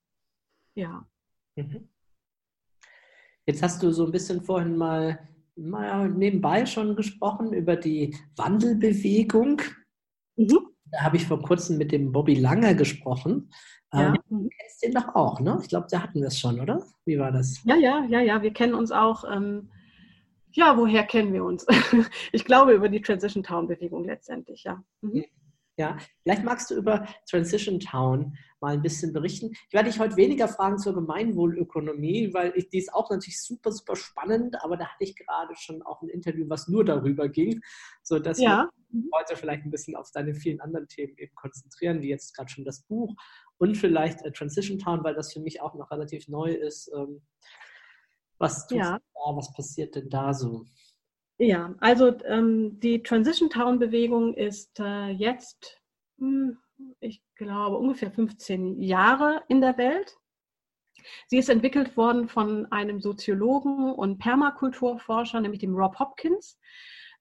Ja. 0.75 1.07
Mhm. 1.55 1.89
Jetzt 3.45 3.61
hast 3.61 3.83
du 3.83 3.91
so 3.91 4.05
ein 4.05 4.11
bisschen 4.11 4.41
vorhin 4.41 4.77
mal, 4.77 5.19
mal 5.55 6.09
nebenbei 6.09 6.65
schon 6.65 6.95
gesprochen 6.95 7.53
über 7.53 7.75
die 7.75 8.15
Wandelbewegung. 8.35 9.61
Mhm. 10.35 10.69
Da 10.85 11.01
habe 11.01 11.17
ich 11.17 11.27
vor 11.27 11.41
kurzem 11.41 11.77
mit 11.77 11.91
dem 11.91 12.11
Bobby 12.11 12.35
Langer 12.35 12.75
gesprochen. 12.75 13.51
Ja. 13.93 14.09
Ähm, 14.09 14.15
du 14.29 14.49
kennst 14.49 14.83
den 14.83 14.93
doch 14.93 15.15
auch, 15.15 15.39
ne? 15.39 15.59
Ich 15.61 15.69
glaube, 15.69 15.87
da 15.89 16.01
hatten 16.01 16.21
wir 16.21 16.27
es 16.27 16.39
schon, 16.39 16.59
oder? 16.59 16.83
Wie 17.05 17.19
war 17.19 17.31
das? 17.31 17.63
Ja, 17.63 17.75
ja, 17.75 18.05
ja, 18.05 18.21
ja. 18.21 18.41
Wir 18.41 18.53
kennen 18.53 18.73
uns 18.73 18.91
auch. 18.91 19.23
Ähm, 19.29 19.69
ja, 20.55 20.77
woher 20.77 21.03
kennen 21.03 21.33
wir 21.33 21.43
uns? 21.43 21.65
ich 22.31 22.45
glaube 22.45 22.73
über 22.73 22.89
die 22.89 23.01
Transition 23.01 23.43
Town 23.43 23.67
Bewegung 23.67 24.05
letztendlich, 24.05 24.63
ja. 24.63 24.83
Mhm. 25.01 25.25
Ja, 25.75 25.97
vielleicht 26.21 26.43
magst 26.43 26.69
du 26.69 26.75
über 26.75 27.07
Transition 27.27 27.79
Town 27.79 28.37
mal 28.59 28.73
ein 28.75 28.83
bisschen 28.83 29.11
berichten. 29.11 29.51
Ich 29.67 29.73
werde 29.73 29.89
dich 29.89 29.99
heute 29.99 30.17
weniger 30.17 30.47
fragen 30.47 30.77
zur 30.77 30.93
Gemeinwohlökonomie, 30.93 32.31
weil 32.31 32.53
ich, 32.55 32.69
die 32.69 32.77
ist 32.77 32.93
auch 32.93 33.09
natürlich 33.09 33.41
super, 33.41 33.71
super 33.71 33.95
spannend, 33.95 34.55
aber 34.63 34.77
da 34.77 34.85
hatte 34.85 35.03
ich 35.03 35.15
gerade 35.15 35.55
schon 35.55 35.81
auch 35.81 36.03
ein 36.03 36.09
Interview, 36.09 36.45
was 36.47 36.67
nur 36.67 36.85
darüber 36.85 37.27
ging, 37.27 37.59
sodass 38.03 38.39
ja. 38.39 38.69
wir 38.91 38.99
mhm. 38.99 39.09
heute 39.15 39.35
vielleicht 39.35 39.65
ein 39.65 39.71
bisschen 39.71 39.95
auf 39.95 40.11
deine 40.11 40.35
vielen 40.35 40.61
anderen 40.61 40.87
Themen 40.87 41.17
eben 41.17 41.33
konzentrieren, 41.33 42.03
wie 42.03 42.09
jetzt 42.09 42.35
gerade 42.35 42.51
schon 42.51 42.65
das 42.65 42.81
Buch 42.83 43.15
und 43.57 43.75
vielleicht 43.75 44.21
äh, 44.21 44.31
Transition 44.31 44.77
Town, 44.77 45.03
weil 45.03 45.15
das 45.15 45.33
für 45.33 45.39
mich 45.39 45.59
auch 45.59 45.73
noch 45.73 45.89
relativ 45.89 46.27
neu 46.27 46.51
ist. 46.51 46.91
Was 48.43 48.67
tust 48.67 48.79
ja. 48.79 48.99
da? 48.99 49.35
Was 49.37 49.53
passiert 49.53 49.95
denn 49.95 50.09
da 50.09 50.33
so? 50.33 50.65
Ja, 51.37 51.73
also 51.79 52.13
ähm, 52.25 52.77
die 52.81 53.01
Transition 53.01 53.49
Town 53.49 53.79
Bewegung 53.79 54.33
ist 54.33 54.79
äh, 54.81 55.07
jetzt, 55.11 55.81
hm, 56.19 56.57
ich 56.99 57.23
glaube, 57.35 57.77
ungefähr 57.77 58.11
15 58.11 58.81
Jahre 58.81 59.43
in 59.47 59.61
der 59.61 59.77
Welt. 59.77 60.17
Sie 61.27 61.37
ist 61.37 61.49
entwickelt 61.49 61.95
worden 61.95 62.27
von 62.27 62.69
einem 62.71 62.99
Soziologen 62.99 63.93
und 63.93 64.17
Permakulturforscher, 64.19 65.39
nämlich 65.39 65.61
dem 65.61 65.75
Rob 65.75 65.97
Hopkins, 65.99 66.59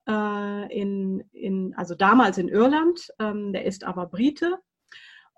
äh, 0.08 0.76
in, 0.76 1.20
in, 1.32 1.72
also 1.76 1.94
damals 1.94 2.38
in 2.38 2.48
Irland. 2.48 3.12
Ähm, 3.20 3.52
der 3.52 3.64
ist 3.64 3.84
aber 3.84 4.06
Brite 4.06 4.58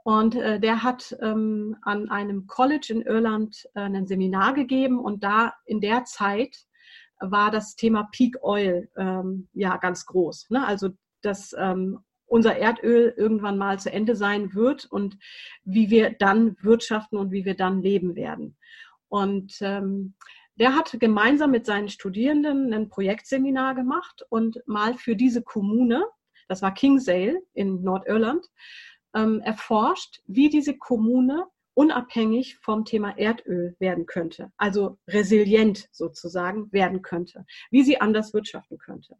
und 0.05 0.35
äh, 0.35 0.61
der 0.61 0.83
hat 0.83 1.17
ähm, 1.23 1.77
an 1.83 2.11
einem 2.11 2.47
College 2.47 2.88
in 2.90 3.03
Irland 3.03 3.67
äh, 3.75 3.81
ein 3.81 4.07
Seminar 4.07 4.53
gegeben 4.53 4.99
und 4.99 5.25
da 5.25 5.55
in 5.64 5.81
der 5.81 6.05
Zeit 6.05 6.57
war 7.21 7.51
das 7.51 7.75
Thema 7.75 8.09
Peak 8.12 8.37
Oil 8.43 8.88
ähm, 8.97 9.49
ja 9.55 9.79
ganz 9.79 10.05
groß. 10.05 10.51
Ne? 10.51 10.64
Also 10.64 10.90
dass 11.23 11.55
ähm, 11.59 12.01
unser 12.27 12.57
Erdöl 12.57 13.14
irgendwann 13.17 13.57
mal 13.57 13.79
zu 13.79 13.90
Ende 13.90 14.14
sein 14.14 14.55
wird 14.55 14.85
und 14.85 15.17
wie 15.64 15.88
wir 15.88 16.11
dann 16.11 16.57
wirtschaften 16.61 17.17
und 17.17 17.33
wie 17.33 17.47
wir 17.47 17.57
dann 17.57 17.81
leben 17.81 18.14
werden. 18.14 18.57
Und 19.09 19.57
ähm, 19.62 20.14
der 20.57 20.75
hat 20.75 20.97
gemeinsam 21.01 21.51
mit 21.51 21.64
seinen 21.64 21.88
Studierenden 21.88 22.75
ein 22.75 22.90
Projektseminar 22.90 23.75
gemacht 23.75 24.23
und 24.29 24.62
mal 24.67 24.95
für 24.95 25.17
diese 25.17 25.43
Kommune, 25.43 26.05
das 26.49 26.61
war 26.61 26.75
Kingsale 26.75 27.40
in 27.55 27.83
Nordirland, 27.83 28.45
ähm, 29.14 29.40
erforscht, 29.40 30.20
wie 30.27 30.48
diese 30.48 30.77
Kommune 30.77 31.46
unabhängig 31.74 32.57
vom 32.59 32.85
Thema 32.85 33.18
Erdöl 33.18 33.77
werden 33.79 34.07
könnte, 34.07 34.53
also 34.57 34.98
resilient 35.09 35.88
sozusagen 35.90 36.72
werden 36.72 37.03
könnte, 37.03 37.44
wie 37.70 37.83
sie 37.83 38.00
anders 38.00 38.33
wirtschaften 38.33 38.79
könnte. 38.79 39.16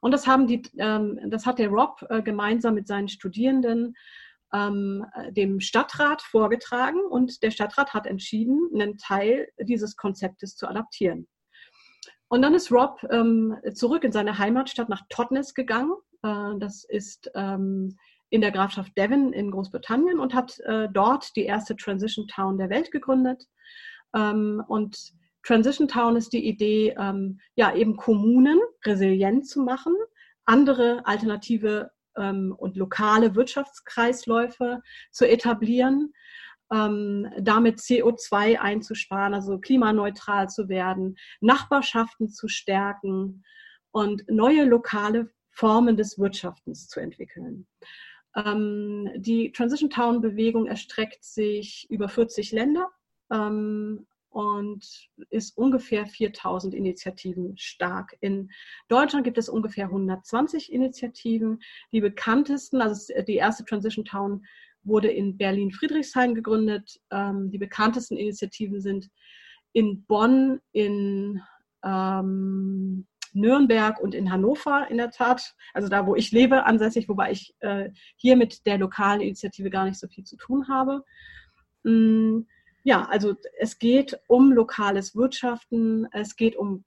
Und 0.00 0.12
das 0.12 0.26
haben 0.26 0.46
die, 0.46 0.62
ähm, 0.78 1.18
das 1.30 1.46
hat 1.46 1.58
der 1.58 1.68
Rob 1.68 2.04
äh, 2.08 2.22
gemeinsam 2.22 2.74
mit 2.74 2.86
seinen 2.86 3.08
Studierenden 3.08 3.94
ähm, 4.52 5.04
dem 5.30 5.60
Stadtrat 5.60 6.22
vorgetragen 6.22 7.00
und 7.00 7.42
der 7.42 7.50
Stadtrat 7.50 7.94
hat 7.94 8.06
entschieden, 8.06 8.68
einen 8.74 8.98
Teil 8.98 9.48
dieses 9.58 9.96
Konzeptes 9.96 10.56
zu 10.56 10.68
adaptieren. 10.68 11.26
Und 12.28 12.42
dann 12.42 12.54
ist 12.54 12.72
Rob 12.72 13.04
ähm, 13.10 13.56
zurück 13.74 14.04
in 14.04 14.12
seine 14.12 14.38
Heimatstadt 14.38 14.88
nach 14.88 15.02
Totnes 15.08 15.54
gegangen. 15.54 15.94
Äh, 16.22 16.58
das 16.58 16.84
ist 16.84 17.30
ähm, 17.34 17.96
in 18.30 18.40
der 18.40 18.50
Grafschaft 18.50 18.96
Devon 18.96 19.32
in 19.32 19.50
Großbritannien 19.50 20.18
und 20.18 20.34
hat 20.34 20.58
äh, 20.60 20.88
dort 20.92 21.34
die 21.36 21.44
erste 21.44 21.76
Transition 21.76 22.26
Town 22.28 22.58
der 22.58 22.70
Welt 22.70 22.90
gegründet. 22.90 23.44
Ähm, 24.14 24.62
und 24.66 25.12
Transition 25.42 25.86
Town 25.86 26.16
ist 26.16 26.32
die 26.32 26.46
Idee, 26.46 26.94
ähm, 26.98 27.40
ja, 27.54 27.74
eben 27.74 27.96
Kommunen 27.96 28.58
resilient 28.84 29.46
zu 29.46 29.62
machen, 29.62 29.94
andere 30.44 31.06
alternative 31.06 31.90
ähm, 32.16 32.54
und 32.56 32.76
lokale 32.76 33.36
Wirtschaftskreisläufe 33.36 34.80
zu 35.12 35.28
etablieren, 35.28 36.12
ähm, 36.72 37.28
damit 37.38 37.78
CO2 37.78 38.58
einzusparen, 38.58 39.34
also 39.34 39.58
klimaneutral 39.58 40.48
zu 40.48 40.68
werden, 40.68 41.16
Nachbarschaften 41.40 42.28
zu 42.28 42.48
stärken 42.48 43.44
und 43.92 44.24
neue 44.28 44.64
lokale 44.64 45.30
Formen 45.52 45.96
des 45.96 46.18
Wirtschaftens 46.18 46.88
zu 46.88 47.00
entwickeln. 47.00 47.66
Ähm, 48.36 49.10
die 49.16 49.50
Transition 49.52 49.90
Town 49.90 50.20
Bewegung 50.20 50.66
erstreckt 50.66 51.24
sich 51.24 51.86
über 51.90 52.08
40 52.08 52.52
Länder 52.52 52.90
ähm, 53.32 54.06
und 54.28 55.08
ist 55.30 55.56
ungefähr 55.56 56.06
4000 56.06 56.74
Initiativen 56.74 57.56
stark. 57.56 58.14
In 58.20 58.50
Deutschland 58.88 59.24
gibt 59.24 59.38
es 59.38 59.48
ungefähr 59.48 59.86
120 59.86 60.70
Initiativen. 60.70 61.60
Die 61.92 62.02
bekanntesten, 62.02 62.82
also 62.82 63.12
die 63.26 63.36
erste 63.36 63.64
Transition 63.64 64.04
Town 64.04 64.44
wurde 64.82 65.10
in 65.10 65.38
Berlin-Friedrichshain 65.38 66.34
gegründet. 66.34 67.00
Ähm, 67.10 67.50
die 67.50 67.58
bekanntesten 67.58 68.18
Initiativen 68.18 68.80
sind 68.82 69.08
in 69.72 70.04
Bonn, 70.04 70.60
in 70.72 71.40
ähm, 71.82 73.06
Nürnberg 73.36 74.00
und 74.00 74.14
in 74.14 74.32
Hannover 74.32 74.88
in 74.90 74.96
der 74.96 75.10
Tat, 75.10 75.54
also 75.74 75.88
da, 75.88 76.06
wo 76.06 76.16
ich 76.16 76.32
lebe, 76.32 76.64
ansässig, 76.64 77.08
wobei 77.08 77.32
ich 77.32 77.54
äh, 77.60 77.90
hier 78.16 78.36
mit 78.36 78.66
der 78.66 78.78
lokalen 78.78 79.20
Initiative 79.20 79.70
gar 79.70 79.84
nicht 79.84 79.98
so 79.98 80.08
viel 80.08 80.24
zu 80.24 80.36
tun 80.36 80.68
habe. 80.68 81.04
Mm, 81.84 82.40
ja, 82.82 83.04
also 83.04 83.34
es 83.58 83.78
geht 83.78 84.18
um 84.28 84.52
lokales 84.52 85.14
Wirtschaften, 85.14 86.06
es 86.12 86.36
geht 86.36 86.56
um, 86.56 86.84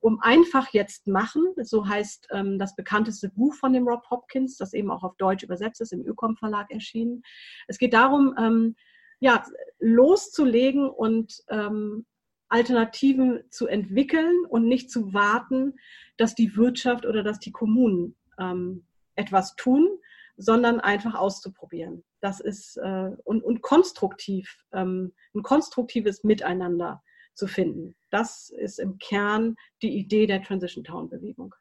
um 0.00 0.20
einfach 0.20 0.68
jetzt 0.72 1.06
machen. 1.06 1.54
So 1.62 1.88
heißt 1.88 2.28
ähm, 2.32 2.58
das 2.58 2.76
bekannteste 2.76 3.28
Buch 3.30 3.54
von 3.54 3.72
dem 3.72 3.88
Rob 3.88 4.02
Hopkins, 4.10 4.56
das 4.56 4.74
eben 4.74 4.90
auch 4.90 5.02
auf 5.02 5.16
Deutsch 5.16 5.44
übersetzt 5.44 5.80
ist, 5.80 5.92
im 5.92 6.04
Ökom 6.04 6.36
Verlag 6.36 6.70
erschienen. 6.70 7.22
Es 7.68 7.78
geht 7.78 7.94
darum, 7.94 8.34
ähm, 8.38 8.76
ja, 9.20 9.44
loszulegen 9.78 10.90
und 10.90 11.42
ähm, 11.48 12.04
Alternativen 12.48 13.42
zu 13.50 13.66
entwickeln 13.66 14.44
und 14.48 14.68
nicht 14.68 14.90
zu 14.90 15.12
warten, 15.12 15.74
dass 16.16 16.34
die 16.34 16.56
Wirtschaft 16.56 17.06
oder 17.06 17.22
dass 17.22 17.38
die 17.38 17.52
Kommunen 17.52 18.16
ähm, 18.38 18.86
etwas 19.14 19.56
tun, 19.56 19.88
sondern 20.36 20.80
einfach 20.80 21.14
auszuprobieren. 21.14 22.04
Das 22.20 22.40
ist 22.40 22.76
äh, 22.76 23.10
und, 23.24 23.42
und 23.42 23.62
konstruktiv, 23.62 24.64
ähm, 24.72 25.12
ein 25.34 25.42
konstruktives 25.42 26.24
Miteinander 26.24 27.02
zu 27.34 27.46
finden. 27.46 27.96
Das 28.10 28.50
ist 28.50 28.78
im 28.78 28.98
Kern 28.98 29.56
die 29.82 29.96
Idee 29.96 30.26
der 30.26 30.42
Transition 30.42 30.84
Town 30.84 31.08
Bewegung. 31.08 31.54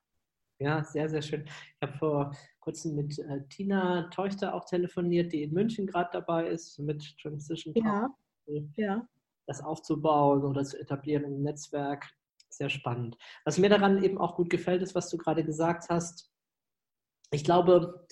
Ja, 0.60 0.84
sehr, 0.84 1.10
sehr 1.10 1.22
schön. 1.22 1.44
Ich 1.46 1.82
habe 1.82 1.98
vor 1.98 2.38
kurzem 2.60 2.96
mit 2.96 3.20
äh, 3.20 3.46
Tina 3.50 4.10
Teuchter 4.10 4.54
auch 4.54 4.66
telefoniert, 4.66 5.34
die 5.34 5.44
in 5.44 5.54
München 5.54 5.86
gerade 5.86 6.10
dabei 6.14 6.48
ist, 6.48 6.80
mit 6.80 7.18
Transition 7.22 7.74
Town. 7.74 7.86
Ja. 7.86 8.62
ja. 8.78 9.08
Das 9.48 9.62
aufzubauen 9.62 10.44
oder 10.44 10.64
zu 10.64 10.80
etablieren 10.80 11.24
im 11.24 11.44
Netzwerk. 11.44 12.10
Sehr 12.50 12.70
spannend. 12.70 13.18
Was 13.44 13.58
mir 13.58 13.70
daran 13.70 14.04
eben 14.04 14.18
auch 14.18 14.36
gut 14.36 14.50
gefällt, 14.50 14.82
ist, 14.82 14.96
was 14.96 15.10
du 15.10 15.18
gerade 15.18 15.44
gesagt 15.44 15.90
hast. 15.90 16.32
Ich 17.32 17.44
glaube, 17.44 18.08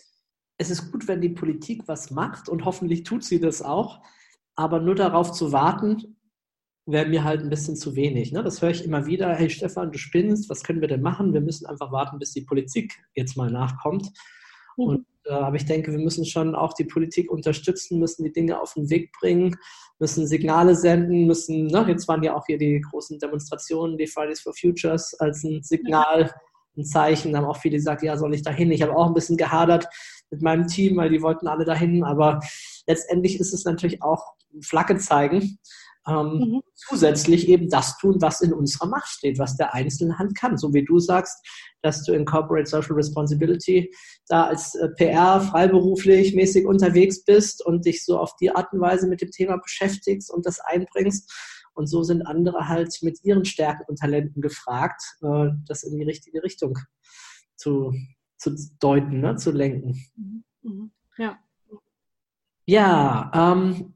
es 0.58 0.70
ist 0.70 0.92
gut, 0.92 1.08
wenn 1.08 1.22
die 1.22 1.30
Politik 1.30 1.88
was 1.88 2.12
macht 2.12 2.50
und 2.50 2.66
hoffentlich 2.66 3.04
tut 3.04 3.24
sie 3.24 3.40
das 3.40 3.62
auch. 3.62 4.02
Aber 4.56 4.80
nur 4.80 4.96
darauf 4.96 5.32
zu 5.32 5.52
warten, 5.52 6.18
wäre 6.86 7.08
mir 7.08 7.24
halt 7.24 7.42
ein 7.42 7.50
bisschen 7.50 7.76
zu 7.76 7.96
wenig. 7.96 8.32
Ne? 8.32 8.44
Das 8.44 8.62
höre 8.62 8.72
ich 8.72 8.84
immer 8.84 9.06
wieder. 9.06 9.34
Hey 9.34 9.50
Stefan, 9.50 9.92
du 9.92 9.98
spinnst, 9.98 10.50
was 10.50 10.64
können 10.64 10.82
wir 10.82 10.88
denn 10.88 11.02
machen? 11.02 11.34
Wir 11.34 11.42
müssen 11.42 11.66
einfach 11.66 11.92
warten, 11.92 12.20
bis 12.20 12.34
die 12.34 12.42
Politik 12.42 12.94
jetzt 13.16 13.38
mal 13.38 13.50
nachkommt. 13.50 14.12
Mhm. 14.78 14.84
Und, 14.84 15.06
aber 15.30 15.56
ich 15.56 15.66
denke, 15.66 15.92
wir 15.92 16.00
müssen 16.00 16.26
schon 16.26 16.56
auch 16.56 16.74
die 16.74 16.86
Politik 16.86 17.32
unterstützen, 17.32 18.00
müssen 18.00 18.24
die 18.24 18.32
Dinge 18.32 18.60
auf 18.60 18.74
den 18.74 18.90
Weg 18.90 19.12
bringen, 19.20 19.56
müssen 20.00 20.28
Signale 20.28 20.76
senden, 20.76 21.26
müssen, 21.26 21.68
ne? 21.68 21.86
jetzt 21.88 22.08
waren 22.08 22.24
ja 22.24 22.36
auch 22.36 22.46
hier 22.46 22.58
die 22.58 22.82
großen 22.82 23.20
Demonstrationen, 23.20 23.98
die 23.98 24.08
Fridays 24.08 24.42
for 24.42 24.54
Futures 24.54 25.14
als 25.20 25.44
ein 25.44 25.64
Signal, 25.64 26.34
ein 26.78 26.86
Zeichen. 26.86 27.32
Da 27.32 27.40
haben 27.40 27.46
auch 27.46 27.58
viele 27.58 27.78
gesagt, 27.78 28.04
ja, 28.04 28.18
soll 28.18 28.34
ich 28.34 28.42
dahin? 28.42 28.72
Ich 28.72 28.82
habe 28.82 28.96
auch 28.96 29.08
ein 29.08 29.14
bisschen 29.14 29.38
gehadert 29.38 29.88
mit 30.32 30.42
meinem 30.42 30.68
Team, 30.68 30.98
weil 30.98 31.10
die 31.10 31.22
wollten 31.22 31.48
alle 31.48 31.66
dahin. 31.66 32.04
Aber 32.04 32.40
letztendlich 32.88 33.40
ist 33.40 33.54
es 33.54 33.66
natürlich 33.66 34.02
auch 34.02 34.34
Flagge 34.62 34.98
zeigen. 34.98 35.58
Ähm, 36.08 36.38
mhm. 36.38 36.62
Zusätzlich 36.76 37.48
eben 37.48 37.70
das 37.70 37.98
tun, 37.98 38.22
was 38.22 38.42
in 38.42 38.54
unserer 38.54 38.88
Macht 38.88 39.08
steht, 39.08 39.40
was 39.40 39.56
der 39.56 39.74
einzelne 39.74 40.18
Hand 40.18 40.36
kann. 40.36 40.58
So 40.58 40.74
wie 40.74 40.84
du 40.84 41.00
sagst, 41.00 41.46
dass 41.82 42.04
du 42.04 42.14
in 42.14 42.26
Corporate 42.26 42.70
Social 42.70 42.96
Responsibility 42.96 43.94
da 44.28 44.48
als 44.48 44.76
äh, 44.76 44.90
PR 44.90 45.42
freiberuflich 45.42 46.36
mäßig 46.36 46.66
unterwegs 46.66 47.24
bist 47.24 47.66
und 47.66 47.86
dich 47.86 48.04
so 48.04 48.18
auf 48.18 48.36
die 48.38 48.52
Art 48.52 48.74
und 48.74 48.82
Weise 48.82 49.08
mit 49.08 49.22
dem 49.22 49.32
Thema 49.32 49.58
beschäftigst 49.58 50.32
und 50.32 50.46
das 50.46 50.60
einbringst. 50.60 51.32
Und 51.76 51.88
so 51.88 52.04
sind 52.04 52.22
andere 52.24 52.68
halt 52.68 52.96
mit 53.02 53.24
ihren 53.24 53.46
Stärken 53.46 53.84
und 53.88 53.98
Talenten 53.98 54.42
gefragt, 54.42 55.02
äh, 55.22 55.50
das 55.68 55.84
in 55.84 55.98
die 55.98 56.04
richtige 56.04 56.44
Richtung 56.44 56.78
zu 57.56 57.94
zu 58.44 58.56
deuten, 58.80 59.22
ne, 59.22 59.36
zu 59.38 59.52
lenken. 59.52 59.98
Mhm. 60.16 60.44
mhm. 60.62 60.92
Ja. 61.18 61.40
Ja, 62.66 63.32
ähm, 63.34 63.94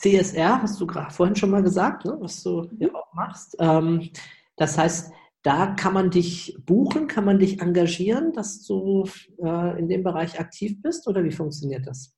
CSR 0.00 0.62
hast 0.62 0.80
du 0.80 0.86
gerade 0.86 1.12
vorhin 1.12 1.36
schon 1.36 1.50
mal 1.50 1.62
gesagt, 1.62 2.06
ne, 2.06 2.16
was 2.20 2.42
du 2.42 2.62
mhm. 2.62 2.76
ja 2.80 2.94
auch 2.94 3.12
machst. 3.12 3.56
Ähm, 3.58 4.10
das 4.56 4.78
heißt, 4.78 5.12
da 5.42 5.68
kann 5.74 5.94
man 5.94 6.10
dich 6.10 6.56
buchen, 6.66 7.06
kann 7.06 7.24
man 7.24 7.38
dich 7.38 7.60
engagieren, 7.60 8.32
dass 8.32 8.64
du 8.66 9.08
äh, 9.42 9.78
in 9.78 9.88
dem 9.88 10.02
Bereich 10.02 10.38
aktiv 10.38 10.80
bist 10.82 11.06
oder 11.06 11.24
wie 11.24 11.30
funktioniert 11.30 11.86
das? 11.86 12.14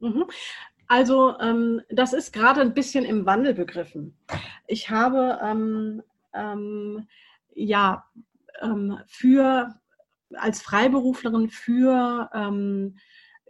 Mhm. 0.00 0.24
Also 0.88 1.38
ähm, 1.40 1.80
das 1.90 2.12
ist 2.12 2.32
gerade 2.32 2.60
ein 2.60 2.74
bisschen 2.74 3.04
im 3.04 3.24
Wandel 3.24 3.54
begriffen. 3.54 4.16
Ich 4.66 4.90
habe 4.90 5.38
ähm, 5.42 6.02
ähm 6.34 7.06
ja 7.54 8.04
ähm, 8.60 8.98
für 9.06 9.74
als 10.34 10.62
Freiberuflerin 10.62 11.50
für 11.50 12.30
ähm, 12.32 12.96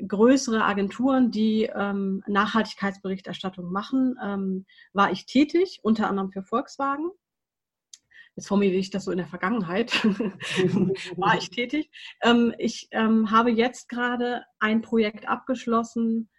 größere 0.06 0.64
Agenturen, 0.64 1.30
die 1.30 1.70
ähm, 1.74 2.22
Nachhaltigkeitsberichterstattung 2.26 3.70
machen, 3.70 4.16
ähm, 4.22 4.66
war 4.92 5.12
ich 5.12 5.26
tätig, 5.26 5.80
unter 5.82 6.08
anderem 6.08 6.30
für 6.30 6.42
Volkswagen. 6.42 7.10
Jetzt 8.34 8.48
formuliere 8.48 8.76
ich 8.76 8.90
das 8.90 9.04
so 9.04 9.10
in 9.10 9.18
der 9.18 9.26
Vergangenheit, 9.26 9.92
war 11.16 11.36
ich 11.36 11.50
tätig. 11.50 11.90
Ähm, 12.22 12.54
ich 12.58 12.88
ähm, 12.90 13.30
habe 13.30 13.50
jetzt 13.50 13.88
gerade 13.88 14.44
ein 14.58 14.80
Projekt 14.80 15.28
abgeschlossen, 15.28 16.30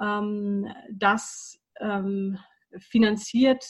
ähm, 0.00 0.68
das 0.90 1.58
ähm, 1.80 2.38
finanziert 2.78 3.64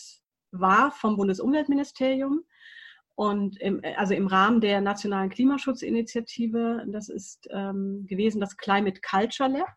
war 0.51 0.90
vom 0.90 1.16
Bundesumweltministerium 1.16 2.45
und 3.23 3.57
im, 3.61 3.81
also 3.97 4.15
im 4.15 4.27
Rahmen 4.27 4.61
der 4.61 4.81
nationalen 4.81 5.31
Klimaschutzinitiative, 5.31 6.85
das 6.89 7.09
ist 7.09 7.49
ähm, 7.53 8.05
gewesen 8.09 8.41
das 8.41 8.57
Climate 8.57 9.01
Culture 9.01 9.49
Lab 9.49 9.73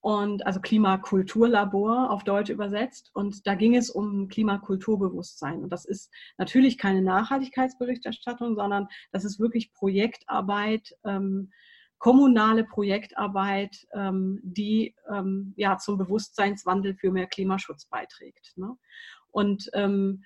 und 0.00 0.46
also 0.46 0.60
Klimakulturlabor 0.60 2.10
auf 2.10 2.24
Deutsch 2.24 2.48
übersetzt. 2.48 3.10
Und 3.12 3.46
da 3.46 3.56
ging 3.56 3.76
es 3.76 3.90
um 3.90 4.28
Klimakulturbewusstsein. 4.28 5.64
Und 5.64 5.68
das 5.68 5.84
ist 5.84 6.10
natürlich 6.38 6.78
keine 6.78 7.02
Nachhaltigkeitsberichterstattung, 7.02 8.54
sondern 8.54 8.88
das 9.12 9.26
ist 9.26 9.38
wirklich 9.38 9.74
Projektarbeit, 9.74 10.96
ähm, 11.04 11.52
kommunale 11.98 12.64
Projektarbeit, 12.64 13.86
ähm, 13.92 14.40
die 14.42 14.94
ähm, 15.12 15.52
ja 15.58 15.76
zum 15.76 15.98
Bewusstseinswandel 15.98 16.94
für 16.94 17.10
mehr 17.12 17.26
Klimaschutz 17.26 17.84
beiträgt. 17.84 18.54
Ne? 18.56 18.78
Und 19.30 19.68
ähm, 19.74 20.24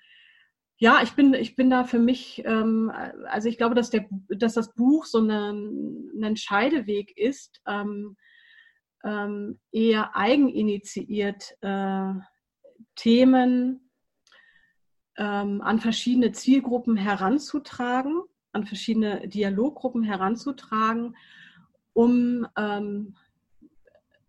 ja, 0.81 1.03
ich 1.03 1.11
bin, 1.11 1.35
ich 1.35 1.55
bin 1.55 1.69
da 1.69 1.83
für 1.83 1.99
mich, 1.99 2.41
ähm, 2.43 2.91
also 3.27 3.47
ich 3.47 3.59
glaube, 3.59 3.75
dass, 3.75 3.91
der, 3.91 4.07
dass 4.29 4.55
das 4.55 4.73
Buch 4.73 5.05
so 5.05 5.19
eine, 5.19 5.51
ein 5.51 6.23
Entscheideweg 6.23 7.15
ist, 7.15 7.61
ähm, 7.67 8.17
ähm, 9.03 9.59
eher 9.71 10.15
eigeninitiiert 10.15 11.55
äh, 11.61 12.13
Themen 12.95 13.91
ähm, 15.17 15.61
an 15.61 15.79
verschiedene 15.79 16.31
Zielgruppen 16.31 16.97
heranzutragen, 16.97 18.23
an 18.51 18.65
verschiedene 18.65 19.27
Dialoggruppen 19.27 20.01
heranzutragen, 20.01 21.15
um 21.93 22.47
ähm, 22.57 23.15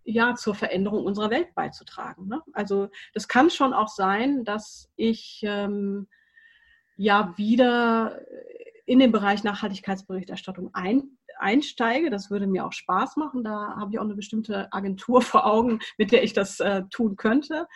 ja 0.04 0.34
zur 0.34 0.54
Veränderung 0.54 1.06
unserer 1.06 1.30
Welt 1.30 1.54
beizutragen. 1.54 2.28
Ne? 2.28 2.42
Also 2.52 2.90
das 3.14 3.26
kann 3.26 3.48
schon 3.48 3.72
auch 3.72 3.88
sein, 3.88 4.44
dass 4.44 4.90
ich 4.96 5.40
ähm, 5.44 6.08
ja 7.02 7.34
wieder 7.36 8.20
in 8.86 9.00
den 9.00 9.10
Bereich 9.12 9.42
Nachhaltigkeitsberichterstattung 9.42 10.70
ein, 10.72 11.18
einsteige. 11.38 12.10
Das 12.10 12.30
würde 12.30 12.46
mir 12.46 12.64
auch 12.64 12.72
Spaß 12.72 13.16
machen. 13.16 13.42
Da 13.42 13.74
habe 13.76 13.90
ich 13.92 13.98
auch 13.98 14.04
eine 14.04 14.14
bestimmte 14.14 14.72
Agentur 14.72 15.20
vor 15.22 15.46
Augen, 15.46 15.80
mit 15.98 16.12
der 16.12 16.22
ich 16.22 16.32
das 16.32 16.60
äh, 16.60 16.82
tun 16.90 17.16
könnte. 17.16 17.66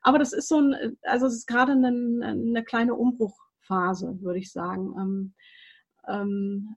Aber 0.00 0.18
das 0.18 0.32
ist 0.32 0.48
so 0.48 0.60
ein, 0.60 0.96
also 1.02 1.26
es 1.26 1.34
ist 1.34 1.46
gerade 1.46 1.72
eine, 1.72 1.88
eine 1.88 2.64
kleine 2.64 2.94
Umbruchphase, 2.94 4.18
würde 4.22 4.38
ich 4.38 4.50
sagen. 4.50 4.94
Ähm, 4.98 5.34
ähm, 6.08 6.76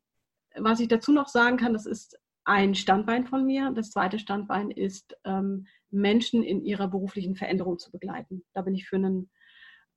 was 0.58 0.82
ich 0.82 0.90
dazu 0.90 1.14
noch 1.14 1.30
sagen 1.30 1.58
kann, 1.58 1.74
das 1.74 1.86
ist 1.86 2.20
ein 2.44 2.76
Standbein 2.76 3.26
von 3.26 3.46
mir. 3.46 3.72
Das 3.72 3.92
zweite 3.92 4.20
Standbein 4.20 4.72
ist, 4.72 5.16
ähm, 5.24 5.68
Menschen 5.90 6.44
in 6.44 6.66
ihrer 6.66 6.90
beruflichen 6.90 7.36
Veränderung 7.36 7.80
zu 7.80 7.92
begleiten. 7.92 8.44
Da 8.54 8.62
bin 8.62 8.76
ich 8.76 8.88
für 8.88 8.98
einen 8.98 9.30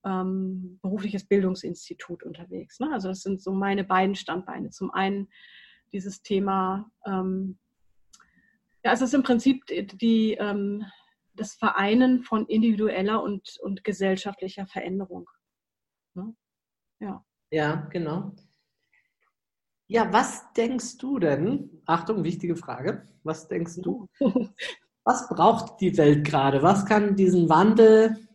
ähm, 0.06 0.78
berufliches 0.80 1.24
Bildungsinstitut 1.24 2.22
unterwegs. 2.22 2.78
Ne? 2.78 2.92
Also 2.92 3.08
das 3.08 3.22
sind 3.22 3.42
so 3.42 3.52
meine 3.52 3.84
beiden 3.84 4.14
Standbeine. 4.14 4.70
Zum 4.70 4.92
einen 4.92 5.28
dieses 5.92 6.22
Thema, 6.22 6.90
ähm, 7.04 7.58
ja, 8.84 8.92
es 8.92 9.02
ist 9.02 9.14
im 9.14 9.24
Prinzip 9.24 9.64
die, 9.66 10.34
ähm, 10.34 10.84
das 11.34 11.54
Vereinen 11.54 12.22
von 12.22 12.46
individueller 12.46 13.22
und, 13.22 13.58
und 13.60 13.82
gesellschaftlicher 13.82 14.66
Veränderung. 14.66 15.28
Ne? 16.14 16.34
Ja. 17.00 17.24
ja, 17.50 17.76
genau. 17.90 18.32
Ja, 19.88 20.12
was 20.12 20.52
denkst 20.52 20.98
du 20.98 21.18
denn? 21.18 21.82
Achtung, 21.84 22.24
wichtige 22.24 22.56
Frage. 22.56 23.08
Was 23.22 23.48
denkst 23.48 23.80
du? 23.82 24.08
Was 25.08 25.28
braucht 25.28 25.80
die 25.80 25.96
Welt 25.98 26.26
gerade? 26.26 26.64
Was 26.64 26.84
kann 26.84 27.14
diesen 27.14 27.48
Wandel 27.48 28.25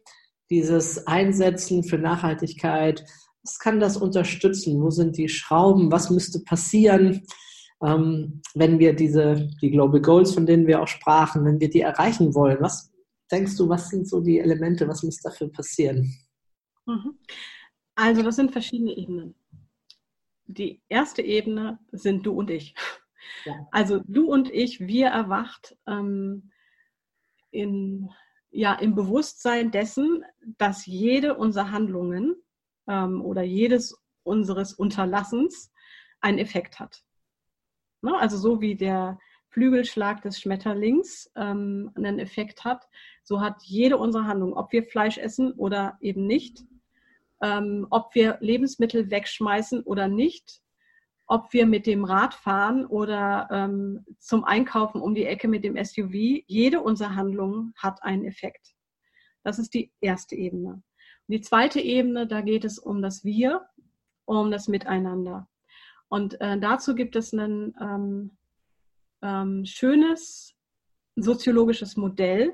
dieses 0.52 1.08
Einsetzen 1.08 1.84
für 1.84 1.98
Nachhaltigkeit, 1.98 3.04
was 3.44 3.58
kann 3.58 3.80
das 3.80 3.98
unterstützen? 3.98 4.82
Wo 4.82 4.92
sind 4.92 5.18
die 5.18 5.30
Schrauben? 5.30 5.92
Was 5.92 6.12
müsste 6.12 6.42
passieren, 6.42 7.26
ähm, 7.82 8.42
wenn 8.54 8.78
wir 8.78 8.94
diese, 8.94 9.50
die 9.62 9.72
Global 9.72 10.02
Goals, 10.02 10.34
von 10.34 10.46
denen 10.46 10.68
wir 10.68 10.82
auch 10.82 10.88
sprachen, 10.88 11.44
wenn 11.46 11.60
wir 11.60 11.70
die 11.70 11.82
erreichen 11.82 12.36
wollen? 12.36 12.58
Was 12.62 12.92
denkst 13.32 13.58
du, 13.58 13.68
was 13.68 13.90
sind 13.90 14.08
so 14.08 14.22
die 14.22 14.40
Elemente, 14.40 14.88
was 14.88 15.02
muss 15.02 15.22
dafür 15.22 15.52
passieren? 15.52 16.14
Mhm. 16.86 17.18
Also 17.96 18.22
das 18.22 18.36
sind 18.36 18.52
verschiedene 18.52 18.96
Ebenen. 18.96 19.36
Die 20.46 20.82
erste 20.90 21.22
Ebene 21.22 21.80
sind 21.92 22.26
du 22.26 22.34
und 22.34 22.52
ich. 22.52 22.76
Ja. 23.46 23.54
Also 23.72 24.02
du 24.06 24.32
und 24.32 24.52
ich, 24.52 24.82
wir 24.82 25.08
erwacht 25.08 25.78
ähm, 25.88 26.52
in, 27.52 28.10
ja, 28.52 28.74
im 28.74 28.96
Bewusstsein 28.96 29.72
dessen, 29.72 30.24
dass 30.58 30.86
jede 30.86 31.36
unserer 31.36 31.72
Handlungen 31.72 32.36
ähm, 32.88 33.22
oder 33.22 33.42
jedes 33.42 33.98
unseres 34.24 34.74
Unterlassens 34.74 35.72
einen 36.20 36.38
Effekt 36.38 36.80
hat. 36.80 37.04
Ne? 38.02 38.16
Also 38.18 38.38
so 38.38 38.62
wie 38.62 38.76
der 38.76 39.20
Flügelschlag 39.50 40.22
des 40.22 40.40
Schmetterlings 40.40 41.32
ähm, 41.36 41.92
einen 41.96 42.20
Effekt 42.20 42.64
hat, 42.64 42.88
so 43.24 43.42
hat 43.42 43.62
jede 43.64 43.98
unserer 43.98 44.26
Handlungen, 44.26 44.54
ob 44.54 44.72
wir 44.72 44.84
Fleisch 44.84 45.18
essen 45.18 45.54
oder 45.54 45.98
eben 46.02 46.26
nicht, 46.26 46.64
ähm, 47.42 47.88
ob 47.90 48.14
wir 48.16 48.38
Lebensmittel 48.40 49.10
wegschmeißen 49.10 49.82
oder 49.84 50.08
nicht, 50.08 50.62
ob 51.32 51.54
wir 51.54 51.65
mit 51.65 51.88
dem 51.88 52.04
Rad 52.04 52.34
fahren 52.34 52.86
oder 52.86 53.48
ähm, 53.52 54.06
zum 54.20 54.44
Einkaufen 54.44 55.00
um 55.00 55.15
die 55.15 55.24
Ecke 55.24 55.48
mit 55.48 55.63
dem 55.63 55.82
SUV, 55.82 56.12
jede 56.46 56.82
unserer 56.82 57.15
Handlungen 57.15 57.74
hat 57.78 58.04
einen 58.04 58.26
Effekt. 58.26 58.76
Das 59.41 59.58
ist 59.58 59.74
die 59.74 59.94
erste 60.02 60.36
Ebene. 60.36 60.74
Und 60.74 60.84
die 61.30 61.39
zweite 61.39 61.80
Ebene, 61.80 62.28
da 62.28 62.41
geht 62.41 62.65
es 62.65 62.78
um 62.78 63.02
das 63.02 63.24
Wir, 63.24 63.65
um 64.26 64.52
das 64.52 64.67
Miteinander. 64.67 65.48
Und 66.10 66.39
äh, 66.41 66.60
dazu 66.60 66.96
gibt 66.96 67.15
es 67.15 67.32
ein 67.32 67.78
ähm, 67.80 68.38
ähm, 69.22 69.63
schönes 69.63 70.54
soziologisches 71.15 71.96
Modell, 71.96 72.54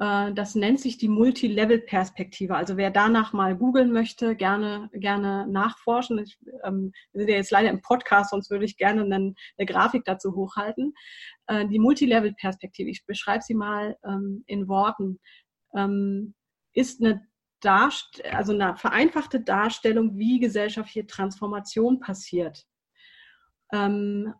das 0.00 0.54
nennt 0.54 0.80
sich 0.80 0.96
die 0.96 1.08
Multilevel-Perspektive. 1.08 2.56
Also 2.56 2.78
wer 2.78 2.90
danach 2.90 3.34
mal 3.34 3.54
googeln 3.54 3.92
möchte, 3.92 4.34
gerne, 4.34 4.88
gerne 4.94 5.46
nachforschen. 5.46 6.18
Ich, 6.20 6.38
ähm, 6.64 6.92
wir 7.12 7.20
sind 7.20 7.28
ja 7.28 7.36
jetzt 7.36 7.50
leider 7.50 7.68
im 7.68 7.82
Podcast, 7.82 8.30
sonst 8.30 8.50
würde 8.50 8.64
ich 8.64 8.78
gerne 8.78 9.02
eine, 9.02 9.34
eine 9.58 9.66
Grafik 9.66 10.06
dazu 10.06 10.34
hochhalten. 10.34 10.94
Äh, 11.48 11.66
die 11.68 11.78
Multilevel-Perspektive, 11.78 12.88
ich 12.88 13.04
beschreibe 13.04 13.42
sie 13.42 13.52
mal 13.52 13.94
ähm, 14.02 14.42
in 14.46 14.68
Worten, 14.68 15.20
ähm, 15.76 16.34
ist 16.72 17.02
eine 17.02 17.26
Darst 17.60 18.24
also 18.24 18.54
eine 18.54 18.74
vereinfachte 18.76 19.38
Darstellung, 19.40 20.16
wie 20.16 20.40
gesellschaftliche 20.40 21.06
Transformation 21.06 22.00
passiert. 22.00 22.64
Ähm, 23.70 24.32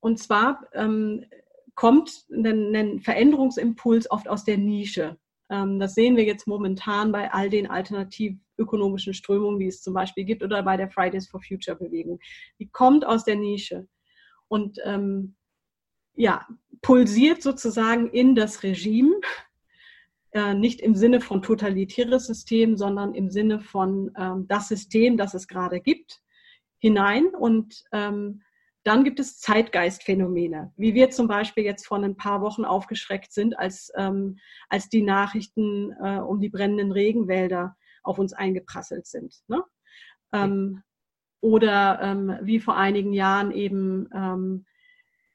und 0.00 0.18
zwar 0.18 0.66
ähm, 0.72 1.26
kommt 1.74 2.24
ein, 2.30 2.74
ein 2.74 3.00
Veränderungsimpuls 3.00 4.10
oft 4.10 4.28
aus 4.28 4.44
der 4.44 4.58
Nische. 4.58 5.18
Ähm, 5.50 5.78
das 5.78 5.94
sehen 5.94 6.16
wir 6.16 6.24
jetzt 6.24 6.46
momentan 6.46 7.12
bei 7.12 7.32
all 7.32 7.50
den 7.50 7.68
alternativökonomischen 7.68 9.14
Strömungen, 9.14 9.58
die 9.58 9.66
es 9.66 9.82
zum 9.82 9.94
Beispiel 9.94 10.24
gibt, 10.24 10.42
oder 10.42 10.62
bei 10.62 10.76
der 10.76 10.90
Fridays 10.90 11.28
for 11.28 11.40
Future 11.40 11.76
Bewegung. 11.76 12.18
Die 12.58 12.68
kommt 12.68 13.06
aus 13.06 13.24
der 13.24 13.36
Nische 13.36 13.86
und 14.48 14.78
ähm, 14.84 15.36
ja, 16.14 16.46
pulsiert 16.82 17.42
sozusagen 17.42 18.10
in 18.10 18.34
das 18.34 18.62
Regime, 18.62 19.20
äh, 20.32 20.54
nicht 20.54 20.80
im 20.80 20.94
Sinne 20.94 21.20
von 21.20 21.42
totalitäres 21.42 22.26
System, 22.26 22.76
sondern 22.76 23.14
im 23.14 23.30
Sinne 23.30 23.60
von 23.60 24.10
ähm, 24.16 24.46
das 24.48 24.68
System, 24.68 25.16
das 25.16 25.34
es 25.34 25.48
gerade 25.48 25.80
gibt, 25.80 26.22
hinein 26.78 27.26
und 27.28 27.84
ähm, 27.92 28.42
dann 28.84 29.04
gibt 29.04 29.20
es 29.20 29.38
Zeitgeistphänomene, 29.38 30.72
wie 30.76 30.94
wir 30.94 31.10
zum 31.10 31.28
Beispiel 31.28 31.64
jetzt 31.64 31.86
vor 31.86 31.98
ein 31.98 32.16
paar 32.16 32.40
Wochen 32.40 32.64
aufgeschreckt 32.64 33.32
sind, 33.32 33.58
als, 33.58 33.92
ähm, 33.96 34.38
als 34.68 34.88
die 34.88 35.02
Nachrichten 35.02 35.92
äh, 36.02 36.18
um 36.18 36.40
die 36.40 36.48
brennenden 36.48 36.90
Regenwälder 36.90 37.76
auf 38.02 38.18
uns 38.18 38.32
eingeprasselt 38.32 39.06
sind. 39.06 39.36
Ne? 39.46 39.62
Ähm, 40.32 40.82
oder 41.40 42.00
ähm, 42.02 42.38
wie 42.42 42.60
vor 42.60 42.76
einigen 42.76 43.12
Jahren 43.12 43.50
eben 43.52 44.08
ähm, 44.14 44.66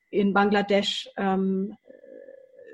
in 0.09 0.33
Bangladesch 0.33 1.09
ähm, 1.17 1.75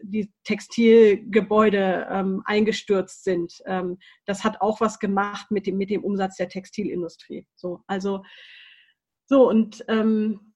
die 0.03 0.31
Textilgebäude 0.43 2.07
ähm, 2.09 2.41
eingestürzt 2.45 3.23
sind. 3.23 3.61
Ähm, 3.65 3.97
das 4.25 4.43
hat 4.43 4.61
auch 4.61 4.81
was 4.81 4.99
gemacht 4.99 5.49
mit 5.49 5.65
dem, 5.65 5.77
mit 5.77 5.89
dem 5.89 6.03
Umsatz 6.03 6.35
der 6.35 6.49
Textilindustrie. 6.49 7.47
So, 7.55 7.81
also 7.87 8.23
so 9.25 9.49
und 9.49 9.83
ähm, 9.87 10.52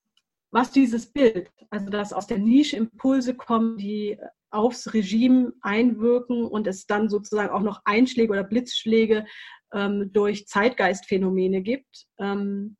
was 0.52 0.72
dieses 0.72 1.12
Bild, 1.12 1.52
also 1.70 1.90
dass 1.90 2.14
aus 2.14 2.28
der 2.28 2.38
Nische 2.38 2.78
Impulse 2.78 3.36
kommen, 3.36 3.78
die 3.78 4.18
aufs 4.50 4.94
Regime 4.94 5.54
einwirken 5.62 6.46
und 6.46 6.68
es 6.68 6.86
dann 6.86 7.10
sozusagen 7.10 7.50
auch 7.50 7.62
noch 7.62 7.82
Einschläge 7.86 8.32
oder 8.32 8.44
Blitzschläge 8.44 9.26
ähm, 9.74 10.12
durch 10.14 10.48
Zeitgeistphänomene 10.48 11.62
gibt. 11.62 12.08
Ähm, 12.18 12.78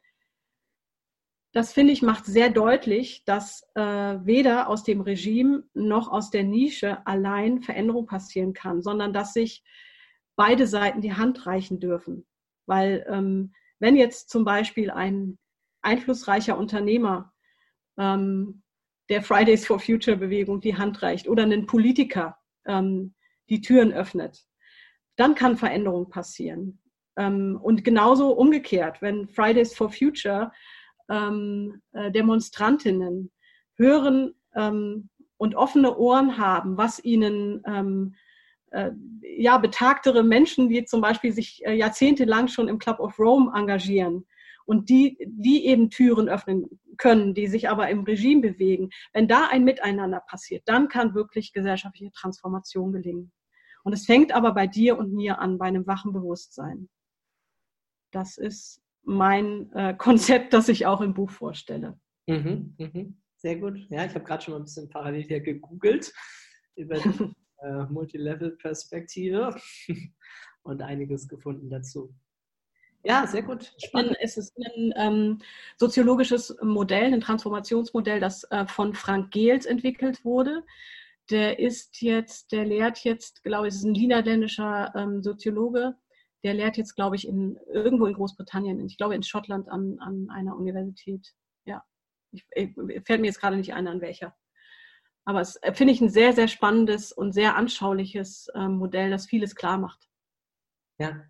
das 1.54 1.74
finde 1.74 1.92
ich 1.92 2.02
macht 2.02 2.26
sehr 2.26 2.50
deutlich, 2.50 3.24
dass 3.26 3.68
äh, 3.76 3.82
weder 3.82 4.70
aus 4.70 4.84
dem 4.84 5.02
Regime 5.02 5.64
noch 5.74 6.10
aus 6.10 6.30
der 6.30 6.44
Nische 6.44 7.06
allein 7.06 7.62
Veränderung 7.62 8.06
passieren 8.06 8.54
kann, 8.54 8.82
sondern 8.82 9.12
dass 9.12 9.34
sich 9.34 9.64
beide 10.36 10.68
Seiten 10.68 11.02
die 11.02 11.14
Hand 11.14 11.46
reichen 11.48 11.80
dürfen. 11.80 12.26
Weil 12.66 13.06
ähm, 13.10 13.54
wenn 13.80 13.96
jetzt 13.96 14.30
zum 14.30 14.46
Beispiel 14.46 14.92
ein 14.92 15.38
einflussreicher 15.82 16.58
Unternehmer 16.58 17.34
ähm, 17.98 18.62
der 19.10 19.22
Fridays 19.22 19.66
for 19.66 19.80
Future 19.80 20.18
Bewegung 20.18 20.60
die 20.60 20.76
Hand 20.76 21.02
reicht 21.02 21.28
oder 21.28 21.44
einen 21.44 21.66
Politiker 21.66 22.38
ähm, 22.66 23.14
die 23.50 23.62
Türen 23.62 23.94
öffnet, 23.94 24.46
dann 25.16 25.36
kann 25.36 25.58
Veränderung 25.58 26.10
passieren. 26.10 26.80
Ähm, 27.18 27.60
und 27.62 27.84
genauso 27.84 28.32
umgekehrt, 28.32 29.02
wenn 29.02 29.28
Fridays 29.28 29.74
for 29.74 29.90
Future 29.90 30.52
ähm, 31.10 31.82
äh, 31.94 32.12
Demonstrantinnen 32.12 33.32
hören 33.76 34.36
ähm, 34.56 35.10
und 35.38 35.56
offene 35.56 35.98
Ohren 35.98 36.38
haben, 36.38 36.78
was 36.78 37.04
ihnen 37.04 37.64
ähm, 37.66 38.16
äh, 38.72 38.92
ja, 39.22 39.58
betagtere 39.58 40.24
Menschen, 40.24 40.70
die 40.70 40.84
zum 40.86 41.02
Beispiel 41.02 41.32
sich 41.32 41.66
äh, 41.66 41.74
jahrzehntelang 41.74 42.48
schon 42.48 42.68
im 42.68 42.80
Club 42.80 43.00
of 43.00 43.18
Rome 43.18 43.52
engagieren, 43.56 44.26
und 44.68 44.90
die, 44.90 45.18
die 45.26 45.66
eben 45.66 45.90
Türen 45.90 46.28
öffnen 46.28 46.66
können, 46.98 47.34
die 47.34 47.48
sich 47.48 47.70
aber 47.70 47.90
im 47.90 48.02
Regime 48.02 48.42
bewegen, 48.42 48.90
wenn 49.14 49.28
da 49.28 49.48
ein 49.50 49.64
Miteinander 49.64 50.20
passiert, 50.20 50.64
dann 50.66 50.90
kann 50.90 51.16
wirklich 51.16 51.54
gesellschaftliche 51.54 52.12
Transformation 52.12 52.92
gelingen. 52.92 53.32
Und 53.84 53.94
es 53.94 54.06
fängt 54.06 54.34
aber 54.34 54.54
bei 54.54 54.68
dir 54.68 54.98
und 54.98 55.14
mir 55.14 55.40
an, 55.40 55.58
bei 55.58 55.66
einem 55.66 55.88
wachen 55.88 56.12
Bewusstsein. 56.12 56.90
Das 58.12 58.38
ist 58.38 58.82
mein 59.04 59.72
äh, 59.72 59.94
Konzept, 59.98 60.54
das 60.54 60.68
ich 60.68 60.86
auch 60.86 61.02
im 61.02 61.14
Buch 61.14 61.30
vorstelle. 61.30 61.98
Mhm, 62.28 62.76
mhm. 62.78 63.22
Sehr 63.38 63.56
gut. 63.58 63.78
Ja, 63.90 64.04
ich 64.04 64.14
habe 64.16 64.26
gerade 64.26 64.44
schon 64.44 64.54
mal 64.54 64.60
ein 64.60 64.66
bisschen 64.66 64.90
parallel 64.90 65.24
hier 65.24 65.40
gegoogelt 65.40 66.12
über 66.76 66.96
die 66.96 67.34
äh, 67.62 67.86
Multilevel-Perspektive 67.86 69.56
und 70.64 70.82
einiges 70.82 71.28
gefunden 71.28 71.70
dazu. 71.70 72.14
Ja, 73.08 73.26
sehr 73.26 73.42
gut. 73.42 73.74
Spannend. 73.82 74.18
Es 74.20 74.36
ist 74.36 74.54
ein 74.58 74.94
ähm, 74.98 75.40
soziologisches 75.78 76.58
Modell, 76.62 77.14
ein 77.14 77.22
Transformationsmodell, 77.22 78.20
das 78.20 78.44
äh, 78.52 78.68
von 78.68 78.94
Frank 78.94 79.32
Gehls 79.32 79.66
entwickelt 79.66 80.26
wurde. 80.26 80.66
Der 81.30 81.58
ist 81.58 82.02
jetzt, 82.02 82.52
der 82.52 82.66
lehrt 82.66 83.06
jetzt, 83.06 83.44
glaube 83.44 83.70
ich, 83.70 83.76
ist 83.76 83.86
ein 83.86 83.94
niederländischer 83.94 84.94
ähm, 84.94 85.24
Soziologe. 85.24 85.96
Der 86.44 86.54
lehrt 86.54 86.76
jetzt, 86.76 86.96
glaube 86.96 87.16
ich, 87.16 87.26
in, 87.26 87.58
irgendwo 87.72 88.08
in 88.08 88.14
Großbritannien, 88.14 88.86
ich 88.86 88.98
glaube 88.98 89.16
in 89.16 89.24
Schottland 89.24 89.70
an, 89.70 90.00
an 90.00 90.30
einer 90.30 90.58
Universität. 90.58 91.34
Ja, 91.64 91.86
ich, 92.34 92.46
ich, 92.56 92.76
fällt 93.06 93.22
mir 93.22 93.28
jetzt 93.28 93.40
gerade 93.40 93.56
nicht 93.56 93.74
ein, 93.74 93.88
an 93.88 94.02
welcher. 94.02 94.36
Aber 95.24 95.40
es 95.40 95.56
äh, 95.64 95.74
finde 95.74 95.94
ich 95.94 96.02
ein 96.02 96.10
sehr, 96.10 96.34
sehr 96.34 96.50
spannendes 96.50 97.14
und 97.14 97.32
sehr 97.32 97.56
anschauliches 97.56 98.50
ähm, 98.54 98.74
Modell, 98.74 99.12
das 99.12 99.28
vieles 99.28 99.56
klar 99.56 99.78
macht. 99.78 100.10
Ja, 101.00 101.24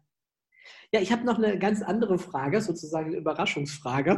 ja, 0.94 1.02
ich 1.02 1.12
habe 1.12 1.26
noch 1.26 1.38
eine 1.38 1.60
ganz 1.60 1.82
andere 1.82 2.18
Frage, 2.18 2.62
sozusagen 2.62 3.08
eine 3.08 3.18
Überraschungsfrage. 3.18 4.18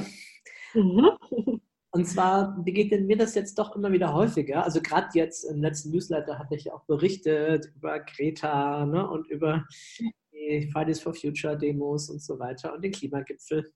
Mhm. 0.74 1.10
Und 1.92 2.06
zwar 2.06 2.56
begegnet 2.64 3.08
mir 3.08 3.18
das 3.18 3.34
jetzt 3.34 3.58
doch 3.58 3.76
immer 3.76 3.92
wieder 3.92 4.14
häufiger. 4.14 4.64
Also 4.64 4.80
gerade 4.80 5.08
jetzt 5.14 5.44
im 5.46 5.62
letzten 5.62 5.90
Newsletter 5.90 6.38
hatte 6.38 6.56
ich 6.56 6.72
auch 6.72 6.86
berichtet 6.86 7.72
über 7.76 8.00
Greta 8.00 8.86
ne, 8.86 9.10
und 9.10 9.28
über 9.28 9.66
die 10.32 10.70
Fridays 10.72 11.02
for 11.02 11.16
Future 11.16 11.58
Demos 11.58 12.12
und 12.12 12.22
so 12.22 12.38
weiter 12.38 12.76
und 12.76 12.84
den 12.84 12.92
Klimagipfel. 12.92 13.72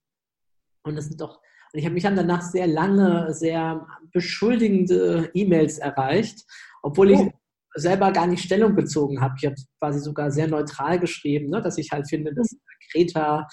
Und 0.84 0.96
das 0.96 1.06
sind 1.06 1.20
doch, 1.20 1.42
und 1.74 1.80
ich 1.80 1.86
habe 1.86 1.96
mich 1.96 2.04
dann 2.04 2.16
danach 2.16 2.44
sehr 2.44 2.68
lange, 2.68 3.34
sehr 3.34 3.88
beschuldigende 4.12 5.32
E-Mails 5.34 5.80
erreicht, 5.80 6.46
obwohl 6.84 7.12
ich 7.12 7.20
oh 7.20 7.32
selber 7.76 8.12
gar 8.12 8.28
nicht 8.28 8.44
Stellung 8.44 8.76
bezogen 8.76 9.22
habe. 9.22 9.36
Ich 9.38 9.46
habe 9.46 9.56
quasi 9.80 10.00
sogar 10.00 10.32
sehr 10.32 10.48
neutral 10.48 11.00
geschrieben, 11.00 11.50
ne, 11.50 11.62
dass 11.62 11.78
ich 11.78 11.92
halt 11.92 12.08
finde, 12.08 12.34
dass 12.34 12.56
Greta 12.92 13.48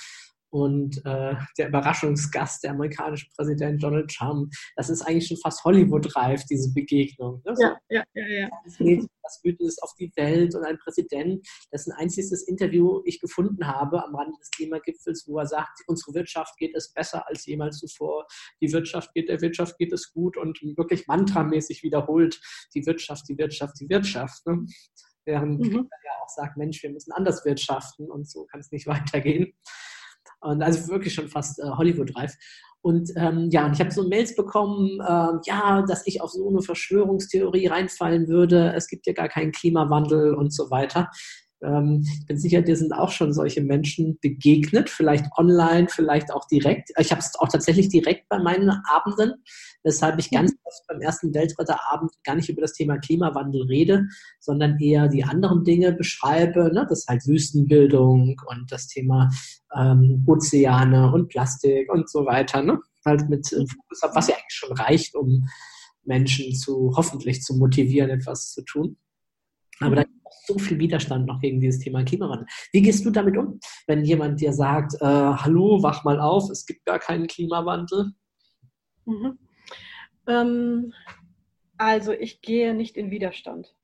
und 0.51 0.99
äh, 1.05 1.35
der 1.59 1.69
Überraschungsgast, 1.69 2.65
der 2.65 2.73
amerikanische 2.73 3.27
Präsident 3.37 3.83
Donald 3.83 4.11
Trump, 4.11 4.53
das 4.77 4.91
ist 4.91 5.03
eigentlich 5.03 5.29
schon 5.29 5.37
fast 5.39 5.65
Hollywood-reif, 5.65 6.45
diese 6.51 6.73
Begegnung. 6.73 7.41
Ne? 7.45 7.55
Ja, 7.59 7.79
ja, 7.89 8.05
ja, 8.15 8.27
ja. 8.27 8.51
Das 9.23 9.41
Wütendes 9.45 9.81
auf 9.81 9.93
die 9.99 10.11
Welt 10.17 10.55
und 10.55 10.65
ein 10.65 10.79
Präsident, 10.79 11.47
dessen 11.73 11.93
einziges 11.93 12.43
Interview 12.49 13.01
ich 13.05 13.21
gefunden 13.21 13.67
habe 13.67 14.05
am 14.05 14.15
Rande 14.15 14.37
des 14.41 14.51
Klimagipfels, 14.51 15.25
wo 15.29 15.39
er 15.39 15.47
sagt, 15.47 15.81
unsere 15.87 16.15
Wirtschaft 16.15 16.57
geht 16.57 16.75
es 16.75 16.93
besser 16.93 17.27
als 17.29 17.47
jemals 17.47 17.79
zuvor, 17.79 18.27
die 18.61 18.73
Wirtschaft 18.73 19.15
geht, 19.15 19.29
der 19.29 19.41
Wirtschaft 19.41 19.79
geht 19.79 19.93
es 19.93 20.13
gut 20.13 20.37
und 20.37 20.61
wirklich 20.77 21.07
mantramäßig 21.07 21.83
wiederholt, 21.85 22.41
die 22.75 22.85
Wirtschaft, 22.87 23.29
die 23.29 23.39
Wirtschaft, 23.39 23.79
die 23.81 23.89
Wirtschaft. 23.89 24.45
Ne? 24.47 24.67
Während 25.25 25.61
mhm. 25.61 25.89
er 25.91 25.99
ja 26.05 26.13
auch 26.25 26.29
sagt, 26.29 26.57
Mensch, 26.57 26.83
wir 26.83 26.91
müssen 26.91 27.13
anders 27.13 27.45
wirtschaften 27.45 28.11
und 28.11 28.29
so 28.29 28.47
kann 28.47 28.61
es 28.61 28.73
nicht 28.73 28.87
weitergehen. 28.89 29.53
Und 30.41 30.63
also 30.63 30.89
wirklich 30.89 31.15
schon 31.15 31.29
fast 31.29 31.59
äh, 31.59 31.65
Hollywood-reif. 31.65 32.35
Und 32.83 33.11
ähm, 33.17 33.49
ja, 33.51 33.67
und 33.67 33.75
ich 33.75 33.81
habe 33.81 33.91
so 33.91 34.09
Mails 34.09 34.35
bekommen, 34.35 35.01
äh, 35.01 35.39
ja, 35.45 35.83
dass 35.87 36.07
ich 36.07 36.23
auf 36.23 36.31
so 36.31 36.49
eine 36.49 36.63
Verschwörungstheorie 36.63 37.67
reinfallen 37.67 38.27
würde. 38.29 38.73
Es 38.75 38.89
gibt 38.89 39.07
ja 39.07 39.13
gar 39.13 39.29
keinen 39.29 39.53
Klimawandel 39.53 40.35
und 40.35 40.55
so 40.55 40.71
weiter. 40.71 41.11
Ähm, 41.63 42.07
ich 42.21 42.27
bin 42.27 42.39
sicher, 42.39 42.63
dir 42.63 42.77
sind 42.77 42.93
auch 42.93 43.11
schon 43.11 43.33
solche 43.33 43.61
Menschen 43.61 44.19
begegnet, 44.21 44.89
vielleicht 44.89 45.27
online, 45.37 45.89
vielleicht 45.91 46.33
auch 46.33 46.47
direkt. 46.47 46.91
Ich 46.99 47.11
habe 47.11 47.21
es 47.21 47.39
auch 47.39 47.49
tatsächlich 47.49 47.89
direkt 47.89 48.29
bei 48.29 48.39
meinen 48.39 48.71
Abenden, 48.89 49.35
weshalb 49.83 50.19
ich 50.19 50.31
ganz 50.31 50.55
oft 50.65 50.87
beim 50.89 51.01
ersten 51.01 51.35
Weltretterabend 51.35 52.13
gar 52.25 52.37
nicht 52.37 52.49
über 52.49 52.63
das 52.63 52.73
Thema 52.73 52.99
Klimawandel 52.99 53.63
rede, 53.63 54.07
sondern 54.39 54.79
eher 54.79 55.09
die 55.09 55.25
anderen 55.25 55.65
Dinge 55.65 55.93
beschreibe. 55.93 56.71
Ne? 56.73 56.87
Das 56.89 57.01
ist 57.01 57.09
halt 57.09 57.27
Wüstenbildung 57.27 58.41
und 58.47 58.73
das 58.73 58.89
Thema 58.89 59.31
ähm, 59.77 60.25
Ozeane 60.27 61.13
und 61.13 61.29
Plastik 61.29 61.93
und 61.93 62.09
so 62.09 62.25
weiter. 62.27 62.63
Ne? 62.63 62.81
Halt 63.05 63.29
mit 63.29 63.47
Fokus 63.49 64.03
auf, 64.03 64.15
was 64.15 64.29
ja 64.29 64.35
eigentlich 64.35 64.47
schon 64.49 64.73
reicht, 64.73 65.15
um 65.15 65.49
Menschen 66.05 66.55
zu 66.55 66.93
hoffentlich 66.97 67.43
zu 67.43 67.55
motivieren, 67.57 68.11
etwas 68.11 68.53
zu 68.53 68.63
tun. 68.63 68.97
Aber 69.81 69.97
da 69.97 70.05
so 70.47 70.59
viel 70.59 70.79
Widerstand 70.79 71.27
noch 71.27 71.41
gegen 71.41 71.61
dieses 71.61 71.81
Thema 71.81 72.05
Klimawandel. 72.05 72.47
Wie 72.73 72.83
gehst 72.83 73.05
du 73.05 73.11
damit 73.11 73.37
um, 73.37 73.61
wenn 73.87 74.05
jemand 74.05 74.41
dir 74.41 74.53
sagt, 74.53 74.95
äh, 75.01 75.05
hallo, 75.05 75.83
wach 75.83 76.05
mal 76.05 76.21
auf, 76.21 76.51
es 76.51 76.67
gibt 76.67 76.85
gar 76.85 76.99
keinen 76.99 77.27
Klimawandel? 77.27 78.13
Mhm. 79.05 79.39
Ähm, 80.27 80.93
also 81.79 82.13
ich 82.13 82.43
gehe 82.43 82.75
nicht 82.75 82.97
in 82.97 83.11
Widerstand, 83.11 83.75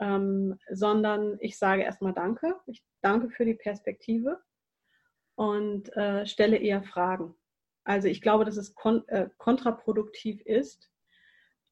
ähm, 0.00 0.58
sondern 0.70 1.38
ich 1.40 1.58
sage 1.58 1.82
erstmal 1.82 2.12
Danke. 2.12 2.56
Ich 2.66 2.84
danke 3.00 3.30
für 3.30 3.44
die 3.44 3.54
Perspektive 3.54 4.40
und 5.36 5.94
äh, 5.96 6.26
stelle 6.26 6.56
eher 6.56 6.82
Fragen. 6.82 7.34
Also 7.84 8.08
ich 8.08 8.20
glaube, 8.20 8.44
dass 8.44 8.56
es 8.56 8.74
kon 8.74 9.06
äh, 9.08 9.28
kontraproduktiv 9.38 10.40
ist, 10.42 10.90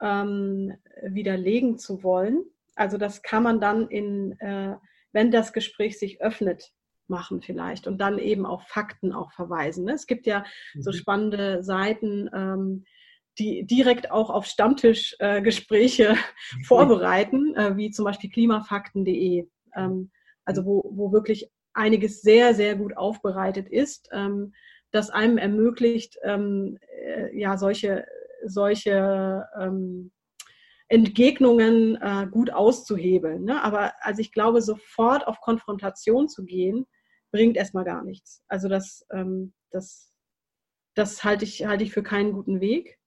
ähm, 0.01 0.77
widerlegen 1.03 1.79
zu 1.79 2.03
wollen, 2.03 2.45
also 2.75 2.99
das 2.99 3.23
kann 3.23 3.43
man 3.43 3.61
dann 3.61 3.89
in, 3.89 4.39
äh, 4.41 4.77
wenn 5.13 5.31
das 5.31 5.53
Gespräch 5.53 5.99
sich 5.99 6.21
öffnet, 6.21 6.73
machen 7.11 7.43
vielleicht 7.43 7.87
und 7.87 7.99
dann 7.99 8.19
eben 8.19 8.47
auf 8.47 8.63
Fakten 8.69 9.13
auch 9.13 9.33
verweisen. 9.33 9.85
Ne? 9.85 9.93
Es 9.93 10.07
gibt 10.07 10.27
ja 10.27 10.45
mhm. 10.75 10.83
so 10.83 10.93
spannende 10.93 11.63
Seiten, 11.63 12.31
ähm, 12.33 12.85
die 13.39 13.67
direkt 13.67 14.11
auch 14.11 14.31
auf 14.31 14.47
Stammtischgespräche 14.47 16.09
äh, 16.09 16.17
vorbereiten, 16.65 17.55
äh, 17.57 17.77
wie 17.77 17.91
zum 17.91 18.05
Beispiel 18.05 18.31
klimafakten.de. 18.31 19.47
Ähm, 19.77 20.11
also 20.45 20.65
wo, 20.65 20.91
wo 20.95 21.13
wirklich 21.13 21.51
einiges 21.75 22.23
sehr, 22.23 22.55
sehr 22.55 22.77
gut 22.77 22.97
aufbereitet 22.97 23.69
ist, 23.69 24.09
ähm, 24.13 24.53
das 24.93 25.11
einem 25.11 25.39
ermöglicht, 25.39 26.19
ähm, 26.25 26.79
äh, 27.05 27.37
ja, 27.39 27.57
solche, 27.57 28.07
solche 28.45 29.47
ähm, 29.59 30.11
Entgegnungen 30.91 31.97
äh, 32.03 32.27
gut 32.29 32.51
auszuhebeln. 32.51 33.45
Ne? 33.45 33.63
Aber 33.63 33.93
also 34.01 34.21
ich 34.21 34.33
glaube, 34.33 34.61
sofort 34.61 35.27
auf 35.27 35.41
Konfrontation 35.41 36.29
zu 36.29 36.45
gehen, 36.45 36.85
bringt 37.31 37.57
erstmal 37.57 37.85
gar 37.85 38.03
nichts. 38.03 38.43
Also 38.49 38.69
das, 38.69 39.07
ähm, 39.13 39.55
das, 39.71 40.13
das 40.95 41.23
halte 41.23 41.45
ich, 41.45 41.65
halte 41.65 41.85
ich 41.85 41.93
für 41.93 42.03
keinen 42.03 42.33
guten 42.33 42.61
Weg. 42.61 42.99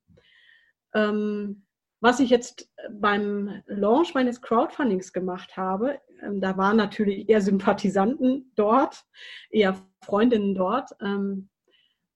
Ähm, 0.95 1.65
was 1.99 2.21
ich 2.21 2.29
jetzt 2.29 2.71
beim 2.89 3.61
Launch 3.65 4.13
meines 4.13 4.41
Crowdfundings 4.41 5.11
gemacht 5.11 5.57
habe, 5.57 5.99
ähm, 6.21 6.39
da 6.39 6.55
waren 6.55 6.77
natürlich 6.77 7.27
eher 7.27 7.41
Sympathisanten 7.41 8.53
dort, 8.55 9.03
eher 9.49 9.75
Freundinnen 10.05 10.55
dort. 10.55 10.91
Ähm, 11.01 11.49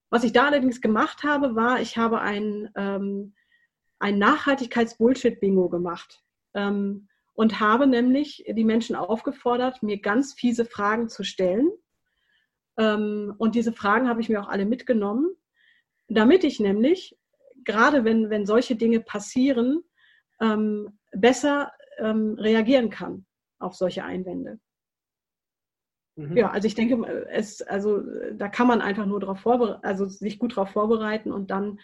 was 0.09 0.23
ich 0.23 0.31
da 0.31 0.45
allerdings 0.45 0.79
gemacht 0.79 1.23
habe, 1.23 1.55
war, 1.55 1.81
ich 1.81 1.97
habe 1.97 2.21
ein 2.21 2.69
ähm, 2.77 3.33
ein 3.99 4.17
Nachhaltigkeits-Bullshit-Bingo 4.19 5.69
gemacht 5.69 6.23
ähm, 6.53 7.07
und 7.33 7.59
habe 7.59 7.87
nämlich 7.87 8.43
die 8.47 8.63
Menschen 8.63 8.95
aufgefordert, 8.95 9.83
mir 9.83 9.99
ganz 9.99 10.33
fiese 10.33 10.65
Fragen 10.65 11.09
zu 11.09 11.23
stellen. 11.23 11.69
Ähm, 12.77 13.33
und 13.37 13.55
diese 13.55 13.73
Fragen 13.73 14.07
habe 14.07 14.21
ich 14.21 14.29
mir 14.29 14.41
auch 14.41 14.49
alle 14.49 14.65
mitgenommen, 14.65 15.35
damit 16.07 16.43
ich 16.43 16.59
nämlich, 16.59 17.17
gerade 17.63 18.03
wenn, 18.03 18.29
wenn 18.29 18.45
solche 18.45 18.75
Dinge 18.75 18.99
passieren, 18.99 19.83
ähm, 20.39 20.99
besser 21.11 21.71
ähm, 21.97 22.35
reagieren 22.37 22.89
kann 22.89 23.25
auf 23.59 23.75
solche 23.75 24.03
Einwände. 24.03 24.59
Mhm. 26.15 26.37
Ja, 26.37 26.49
also 26.49 26.67
ich 26.67 26.75
denke, 26.75 27.27
es, 27.29 27.61
also 27.61 28.01
da 28.33 28.47
kann 28.49 28.67
man 28.67 28.81
einfach 28.81 29.05
nur 29.05 29.19
darauf 29.19 29.39
vorbereiten, 29.39 29.83
also 29.83 30.05
sich 30.05 30.39
gut 30.39 30.53
darauf 30.53 30.69
vorbereiten 30.69 31.31
und 31.31 31.51
dann 31.51 31.79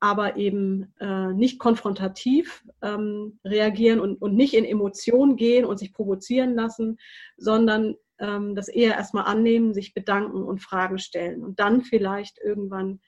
aber 0.00 0.36
eben 0.36 0.94
äh, 1.00 1.32
nicht 1.32 1.58
konfrontativ 1.58 2.64
ähm, 2.82 3.40
reagieren 3.44 4.00
und, 4.00 4.20
und 4.22 4.34
nicht 4.34 4.54
in 4.54 4.64
Emotionen 4.64 5.36
gehen 5.36 5.64
und 5.64 5.78
sich 5.78 5.92
provozieren 5.92 6.54
lassen, 6.54 6.98
sondern 7.36 7.96
ähm, 8.18 8.54
das 8.54 8.68
eher 8.68 8.94
erstmal 8.94 9.24
annehmen, 9.24 9.74
sich 9.74 9.94
bedanken 9.94 10.42
und 10.42 10.62
Fragen 10.62 10.98
stellen 10.98 11.42
und 11.42 11.58
dann 11.58 11.82
vielleicht 11.82 12.38
irgendwann 12.38 13.00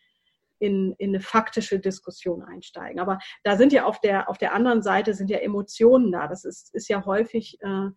in, 0.59 0.95
in 0.99 1.11
eine 1.11 1.21
faktische 1.21 1.79
Diskussion 1.79 2.43
einsteigen. 2.43 3.01
Aber 3.01 3.19
da 3.45 3.57
sind 3.57 3.73
ja 3.73 3.85
auf 3.85 4.01
der, 4.01 4.29
auf 4.29 4.39
der 4.39 4.53
anderen 4.53 4.83
Seite 4.83 5.15
sind 5.15 5.31
ja 5.31 5.39
Emotionen 5.39 6.13
da. 6.13 6.29
Das 6.29 6.45
ist, 6.45 6.75
ist 6.75 6.89
ja 6.89 7.05
häufig 7.07 7.59
äh, 7.63 7.89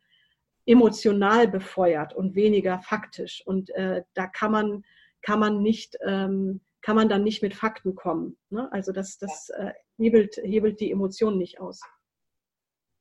emotional 0.65 1.47
befeuert 1.47 2.13
und 2.15 2.35
weniger 2.35 2.79
faktisch. 2.79 3.43
Und 3.45 3.69
äh, 3.71 4.03
da 4.13 4.27
kann 4.27 4.51
man, 4.51 4.83
kann 5.21 5.39
man 5.39 5.61
nicht 5.61 5.97
ähm, 6.05 6.61
kann 6.83 6.95
man 6.95 7.09
dann 7.09 7.23
nicht 7.23 7.41
mit 7.41 7.55
Fakten 7.55 7.95
kommen. 7.95 8.37
Ne? 8.49 8.71
Also 8.71 8.91
das, 8.91 9.17
das 9.17 9.49
äh, 9.49 9.71
hebelt, 9.97 10.35
hebelt 10.43 10.79
die 10.79 10.91
Emotionen 10.91 11.37
nicht 11.37 11.59
aus. 11.59 11.81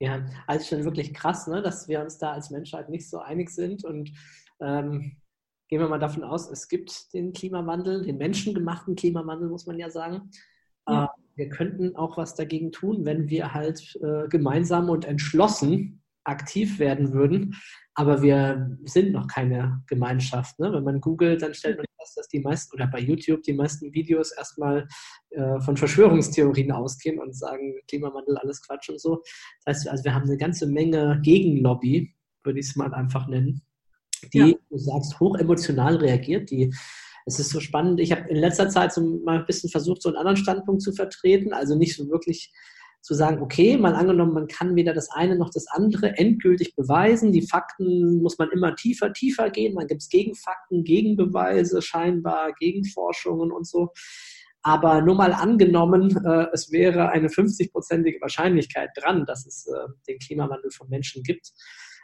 Ja, 0.01 0.25
also 0.47 0.65
schon 0.65 0.85
wirklich 0.85 1.13
krass, 1.13 1.47
ne? 1.47 1.63
dass 1.63 1.89
wir 1.89 2.01
uns 2.01 2.17
da 2.19 2.33
als 2.33 2.51
Menschheit 2.51 2.89
nicht 2.89 3.09
so 3.09 3.19
einig 3.19 3.51
sind. 3.51 3.85
Und 3.85 4.13
ähm, 4.61 5.17
gehen 5.69 5.81
wir 5.81 5.89
mal 5.89 5.99
davon 5.99 6.25
aus, 6.25 6.51
es 6.51 6.69
gibt 6.69 7.13
den 7.13 7.33
Klimawandel, 7.33 8.05
den 8.05 8.19
menschengemachten 8.19 8.95
Klimawandel, 8.95 9.49
muss 9.49 9.67
man 9.67 9.79
ja 9.79 9.91
sagen. 9.91 10.31
Ja. 10.89 11.05
Äh, 11.05 11.09
wir 11.35 11.49
könnten 11.49 11.97
auch 11.97 12.17
was 12.17 12.35
dagegen 12.35 12.73
tun, 12.73 13.05
wenn 13.05 13.29
wir 13.31 13.55
halt 13.55 13.99
äh, 14.03 14.29
gemeinsam 14.29 14.91
und 14.91 15.05
entschlossen 15.07 16.03
aktiv 16.25 16.79
werden 16.79 17.13
würden. 17.13 17.57
Aber 17.95 18.23
wir 18.23 18.79
sind 18.85 19.13
noch 19.13 19.27
keine 19.27 19.83
Gemeinschaft. 19.87 20.59
Ne? 20.59 20.73
Wenn 20.73 20.85
man 20.85 21.01
googelt, 21.01 21.43
dann 21.43 21.55
stellt 21.55 21.79
man 21.79 21.87
fest, 22.03 22.17
dass 22.17 22.29
die 22.29 22.41
meisten, 22.41 22.75
oder 22.75 22.87
bei 22.87 23.01
YouTube 23.01 23.43
die 23.43 23.53
meisten 23.53 23.93
Videos 23.93 24.33
erstmal 24.33 24.87
äh, 25.31 25.61
von 25.61 25.77
Verschwörungstheorien 25.77 26.73
ausgehen 26.73 27.19
und 27.19 27.37
sagen, 27.37 27.75
Klimawandel, 27.89 28.37
alles 28.39 28.63
Quatsch 28.63 28.89
und 28.91 29.01
so. 29.01 29.23
Das 29.65 29.77
heißt, 29.77 29.89
also 29.89 30.05
wir 30.05 30.15
haben 30.15 30.29
eine 30.29 30.37
ganze 30.37 30.67
Menge 30.67 31.21
Gegenlobby, 31.23 32.15
würde 32.45 32.61
ich 32.61 32.67
es 32.67 32.77
mal 32.77 32.93
einfach 32.93 33.29
nennen, 33.29 33.63
die, 34.33 34.39
ja. 34.39 34.55
du 34.71 34.79
sagst, 34.79 35.19
hochemotional 35.21 35.97
reagiert, 35.97 36.51
die 36.51 36.73
es 37.25 37.39
ist 37.39 37.51
so 37.51 37.61
spannend. 37.61 38.01
Ich 38.01 38.11
habe 38.11 38.29
in 38.29 38.37
letzter 38.37 38.69
Zeit 38.69 38.93
so 38.93 39.01
mal 39.25 39.39
ein 39.39 39.47
bisschen 39.47 39.71
versucht, 39.71 40.03
so 40.03 40.09
einen 40.09 40.19
anderen 40.19 40.37
Standpunkt 40.37 40.83
zu 40.83 40.93
vertreten, 40.93 41.53
also 41.53 41.77
nicht 41.77 41.97
so 41.97 42.09
wirklich 42.09 42.53
zu 43.03 43.15
sagen, 43.15 43.43
okay, 43.43 43.77
mal 43.77 43.95
angenommen, 43.95 44.33
man 44.33 44.47
kann 44.47 44.77
weder 44.77 44.95
das 44.95 45.11
eine 45.11 45.37
noch 45.37 45.51
das 45.51 45.67
andere 45.67 46.17
endgültig 46.17 46.77
beweisen. 46.77 47.33
Die 47.33 47.43
Fakten 47.43 48.23
muss 48.23 48.39
man 48.39 48.51
immer 48.53 48.77
tiefer, 48.77 49.13
tiefer 49.13 49.51
gehen. 49.51 49.75
Man 49.75 49.89
gibt 49.89 50.03
es 50.03 50.09
Gegenfakten, 50.09 50.85
Gegenbeweise, 50.85 51.83
scheinbar 51.83 52.53
Gegenforschungen 52.53 53.51
und 53.51 53.67
so. 53.67 53.91
Aber 54.63 55.03
nur 55.03 55.17
mal 55.17 55.33
angenommen, 55.33 56.25
äh, 56.25 56.47
es 56.53 56.71
wäre 56.71 57.11
eine 57.11 57.27
50-prozentige 57.27 58.21
Wahrscheinlichkeit 58.21 58.91
dran, 58.95 59.27
dass 59.27 59.45
es 59.45 59.67
äh, 59.67 59.89
den 60.07 60.21
Klimawandel 60.21 60.71
von 60.71 60.89
Menschen 60.89 61.25
gibt, 61.25 61.51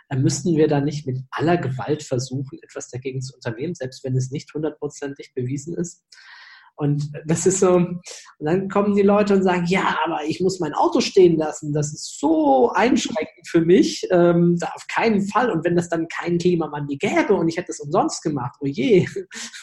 äh, 0.09 0.17
müssten 0.17 0.57
wir 0.57 0.67
dann 0.67 0.85
nicht 0.85 1.07
mit 1.07 1.21
aller 1.31 1.57
Gewalt 1.57 2.03
versuchen, 2.03 2.59
etwas 2.61 2.91
dagegen 2.91 3.23
zu 3.23 3.37
unternehmen, 3.37 3.77
selbst 3.77 4.03
wenn 4.03 4.17
es 4.17 4.33
nicht 4.33 4.53
hundertprozentig 4.53 5.35
bewiesen 5.35 5.77
ist. 5.77 6.05
Und 6.79 7.11
das 7.27 7.45
ist 7.45 7.59
so, 7.59 7.75
und 7.75 8.01
dann 8.39 8.69
kommen 8.69 8.95
die 8.95 9.03
Leute 9.03 9.35
und 9.35 9.43
sagen, 9.43 9.65
ja, 9.67 9.99
aber 10.07 10.25
ich 10.25 10.41
muss 10.41 10.61
mein 10.61 10.75
Auto 10.75 11.01
stehen 11.01 11.37
lassen. 11.37 11.73
Das 11.73 11.93
ist 11.93 12.21
so 12.21 12.71
einschränkend 12.73 13.49
für 13.49 13.63
mich. 13.63 14.07
Ähm, 14.13 14.57
auf 14.63 14.87
keinen 14.87 15.27
Fall. 15.27 15.51
Und 15.51 15.65
wenn 15.65 15.75
das 15.75 15.89
dann 15.89 16.07
keinen 16.07 16.39
Klimawandel 16.39 16.97
gäbe 16.97 17.35
und 17.35 17.49
ich 17.49 17.57
hätte 17.57 17.73
es 17.73 17.81
umsonst 17.81 18.23
gemacht, 18.23 18.57
oh 18.61 18.67
je. 18.67 19.07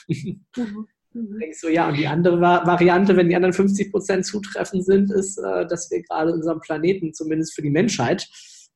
Mhm. 0.08 0.88
Mhm. 1.14 1.42
Ich 1.50 1.60
so, 1.60 1.70
ja, 1.70 1.88
und 1.88 1.98
die 1.98 2.08
andere 2.08 2.42
Variante, 2.42 3.16
wenn 3.16 3.30
die 3.30 3.36
anderen 3.36 3.54
50 3.54 3.92
Prozent 3.92 4.26
zutreffend 4.26 4.86
sind, 4.86 5.12
ist, 5.12 5.38
äh, 5.38 5.66
dass 5.66 5.90
wir 5.90 6.04
gerade 6.04 6.34
unserem 6.34 6.60
Planeten, 6.60 7.14
zumindest 7.14 7.56
für 7.56 7.62
die 7.62 7.70
Menschheit, 7.70 8.28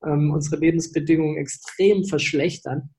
ähm, 0.05 0.31
unsere 0.31 0.55
Lebensbedingungen 0.55 1.37
extrem 1.37 2.05
verschlechtern 2.05 2.91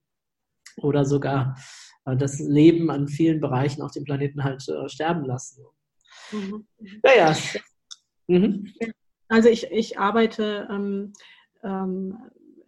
oder 0.77 1.07
sogar 1.07 1.57
das 2.05 2.39
Leben 2.39 2.91
an 2.91 3.09
vielen 3.09 3.41
Bereichen 3.41 3.83
auf 3.83 3.93
dem 3.93 4.05
Planeten 4.05 4.43
halt 4.43 4.67
äh, 4.69 4.89
sterben 4.89 5.25
lassen. 5.25 5.65
Mhm. 6.33 6.67
Ja, 7.05 7.17
ja. 7.17 7.37
Mhm. 8.27 8.73
Also 9.29 9.49
ich, 9.49 9.71
ich 9.71 9.99
arbeite 9.99 10.69
ähm, 10.71 11.13
ähm, 11.63 12.19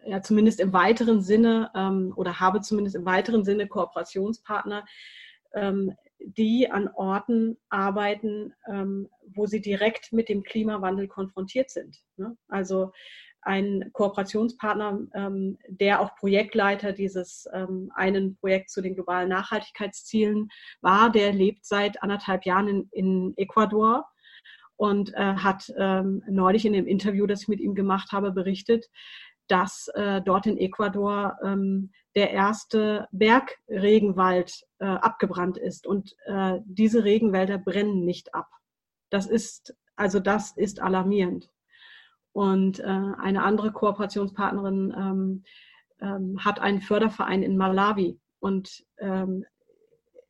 ja 0.05 0.23
zumindest 0.23 0.61
im 0.61 0.73
weiteren 0.73 1.23
Sinne 1.23 1.71
ähm, 1.75 2.13
oder 2.17 2.41
habe 2.41 2.61
zumindest 2.61 2.97
im 2.97 3.05
weiteren 3.05 3.45
Sinne 3.45 3.67
Kooperationspartner, 3.67 4.85
ähm, 5.55 5.93
die 6.21 6.71
an 6.71 6.89
Orten 6.95 7.59
arbeiten, 7.69 8.55
ähm, 8.69 9.09
wo 9.35 9.47
sie 9.47 9.61
direkt 9.61 10.13
mit 10.13 10.29
dem 10.29 10.43
Klimawandel 10.43 11.09
konfrontiert 11.09 11.71
sind. 11.71 11.99
Ne? 12.17 12.37
Also 12.49 12.93
ein 13.43 13.91
Kooperationspartner, 13.93 15.01
ähm, 15.15 15.59
der 15.69 16.01
auch 16.01 16.15
Projektleiter 16.17 16.93
dieses 16.93 17.49
ähm, 17.53 17.91
einen 17.95 18.37
Projekts 18.37 18.73
zu 18.73 18.81
den 18.81 18.95
globalen 18.95 19.29
Nachhaltigkeitszielen 19.29 20.49
war, 20.81 21.11
der 21.11 21.33
lebt 21.33 21.65
seit 21.65 22.03
anderthalb 22.03 22.45
Jahren 22.47 22.69
in, 22.69 22.89
in 22.93 23.35
Ecuador 23.37 24.07
und 24.77 25.13
äh, 25.15 25.35
hat 25.35 25.73
ähm, 25.77 26.23
neulich 26.29 26.65
in 26.65 26.73
dem 26.73 26.87
Interview, 26.87 27.27
das 27.27 27.43
ich 27.43 27.49
mit 27.49 27.61
ihm 27.61 27.75
gemacht 27.75 28.13
habe, 28.13 28.33
berichtet, 28.33 28.87
dass 29.49 29.89
äh, 29.95 30.23
dort 30.23 30.47
in 30.47 30.57
Ecuador 30.57 31.37
ähm, 31.45 31.93
der 32.15 32.31
erste 32.31 33.09
Bergregenwald 33.13 34.65
äh, 34.79 34.87
abgebrannt 34.87 35.59
ist 35.59 35.87
und 35.87 36.15
äh, 36.27 36.61
diese 36.65 37.05
Regenwälder 37.05 37.59
brennen 37.59 38.05
nicht 38.05 38.35
ab. 38.35 38.49
Das 39.11 39.27
ist 39.27 39.75
also 39.97 40.21
das 40.21 40.57
ist 40.57 40.81
alarmierend. 40.81 41.51
Und 42.33 42.81
äh, 42.81 42.85
eine 42.85 43.43
andere 43.43 43.73
Kooperationspartnerin 43.73 44.95
ähm, 44.97 45.45
ähm, 46.01 46.45
hat 46.45 46.61
einen 46.61 46.81
Förderverein 46.81 47.43
in 47.43 47.57
Malawi. 47.57 48.19
Und 48.41 48.85
ähm, 48.99 49.45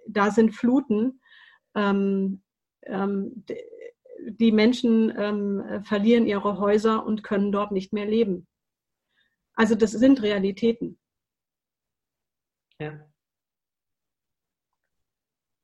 da 0.07 0.31
sind 0.31 0.55
Fluten. 0.55 1.21
Ähm, 1.75 2.43
ähm, 2.85 3.45
die 4.27 4.53
Menschen 4.53 5.13
ähm, 5.17 5.83
verlieren 5.85 6.27
ihre 6.27 6.59
Häuser 6.59 7.05
und 7.05 7.23
können 7.23 7.53
dort 7.53 7.73
nicht 7.73 7.93
mehr 7.93 8.07
leben. 8.07 8.47
Also 9.55 9.75
das 9.75 9.93
sind 9.93 10.23
Realitäten. 10.23 10.99
Ja. 12.79 13.07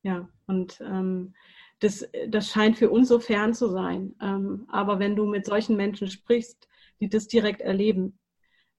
Ja, 0.03 0.29
und 0.47 0.81
ähm, 0.81 1.35
das, 1.81 2.09
das 2.29 2.49
scheint 2.49 2.77
für 2.77 2.91
uns 2.91 3.09
so 3.09 3.21
fern 3.21 3.55
zu 3.55 3.69
sein. 3.69 4.15
Ähm, 4.21 4.67
aber 4.69 4.99
wenn 4.99 5.17
du 5.17 5.27
mit 5.27 5.47
solchen 5.47 5.77
Menschen 5.77 6.09
sprichst, 6.09 6.69
die 7.01 7.09
das 7.09 7.29
direkt 7.29 7.61
erleben, 7.61 8.19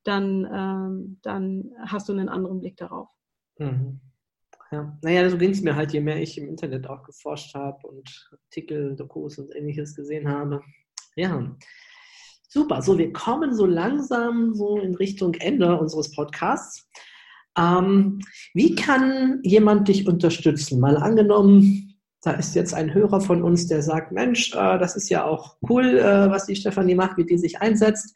dann, 0.04 0.48
ähm, 0.52 1.20
dann 1.22 1.72
hast 1.86 2.10
du 2.10 2.14
einen 2.14 2.30
anderen 2.30 2.60
Blick 2.60 2.78
darauf. 2.78 3.10
Mhm. 3.58 4.00
Ja. 4.72 4.98
Naja, 5.02 5.30
so 5.30 5.38
ging 5.38 5.52
es 5.52 5.62
mir 5.62 5.76
halt, 5.76 5.94
je 5.94 6.00
mehr 6.00 6.22
ich 6.22 6.38
im 6.38 6.48
Internet 6.48 6.88
auch 6.88 7.04
geforscht 7.04 7.56
habe 7.56 7.88
und 7.88 8.30
Artikel, 8.46 8.96
Dokus 8.96 9.40
und 9.40 9.56
ähnliches 9.56 9.96
gesehen 9.96 10.28
habe. 10.28 10.62
Ja, 11.16 11.56
super. 12.48 12.82
So, 12.82 12.98
wir 12.98 13.12
kommen 13.12 13.56
so 13.56 13.66
langsam 13.66 14.54
so 14.54 14.78
in 14.78 14.96
Richtung 14.96 15.34
Ende 15.36 15.80
unseres 15.80 16.12
Podcasts. 16.12 16.88
Ähm, 17.58 18.20
wie 18.54 18.76
kann 18.76 19.40
jemand 19.44 19.88
dich 19.88 20.08
unterstützen? 20.08 20.80
Mal 20.80 20.98
angenommen, 20.98 21.89
da 22.22 22.32
ist 22.32 22.56
jetzt 22.56 22.74
ein 22.74 22.94
Hörer 22.94 23.22
von 23.22 23.44
uns, 23.44 23.68
der 23.68 23.82
sagt, 23.82 24.12
Mensch, 24.12 24.54
äh, 24.54 24.78
das 24.78 24.96
ist 24.96 25.10
ja 25.10 25.24
auch 25.24 25.58
cool, 25.70 25.98
äh, 25.98 26.30
was 26.30 26.46
die 26.46 26.56
Stefanie 26.56 26.96
macht, 26.96 27.18
wie 27.18 27.26
die 27.26 27.38
sich 27.38 27.62
einsetzt. 27.62 28.16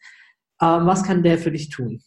Ähm, 0.60 0.86
was 0.86 1.02
kann 1.02 1.22
der 1.22 1.38
für 1.38 1.50
dich 1.50 1.70
tun? 1.70 2.02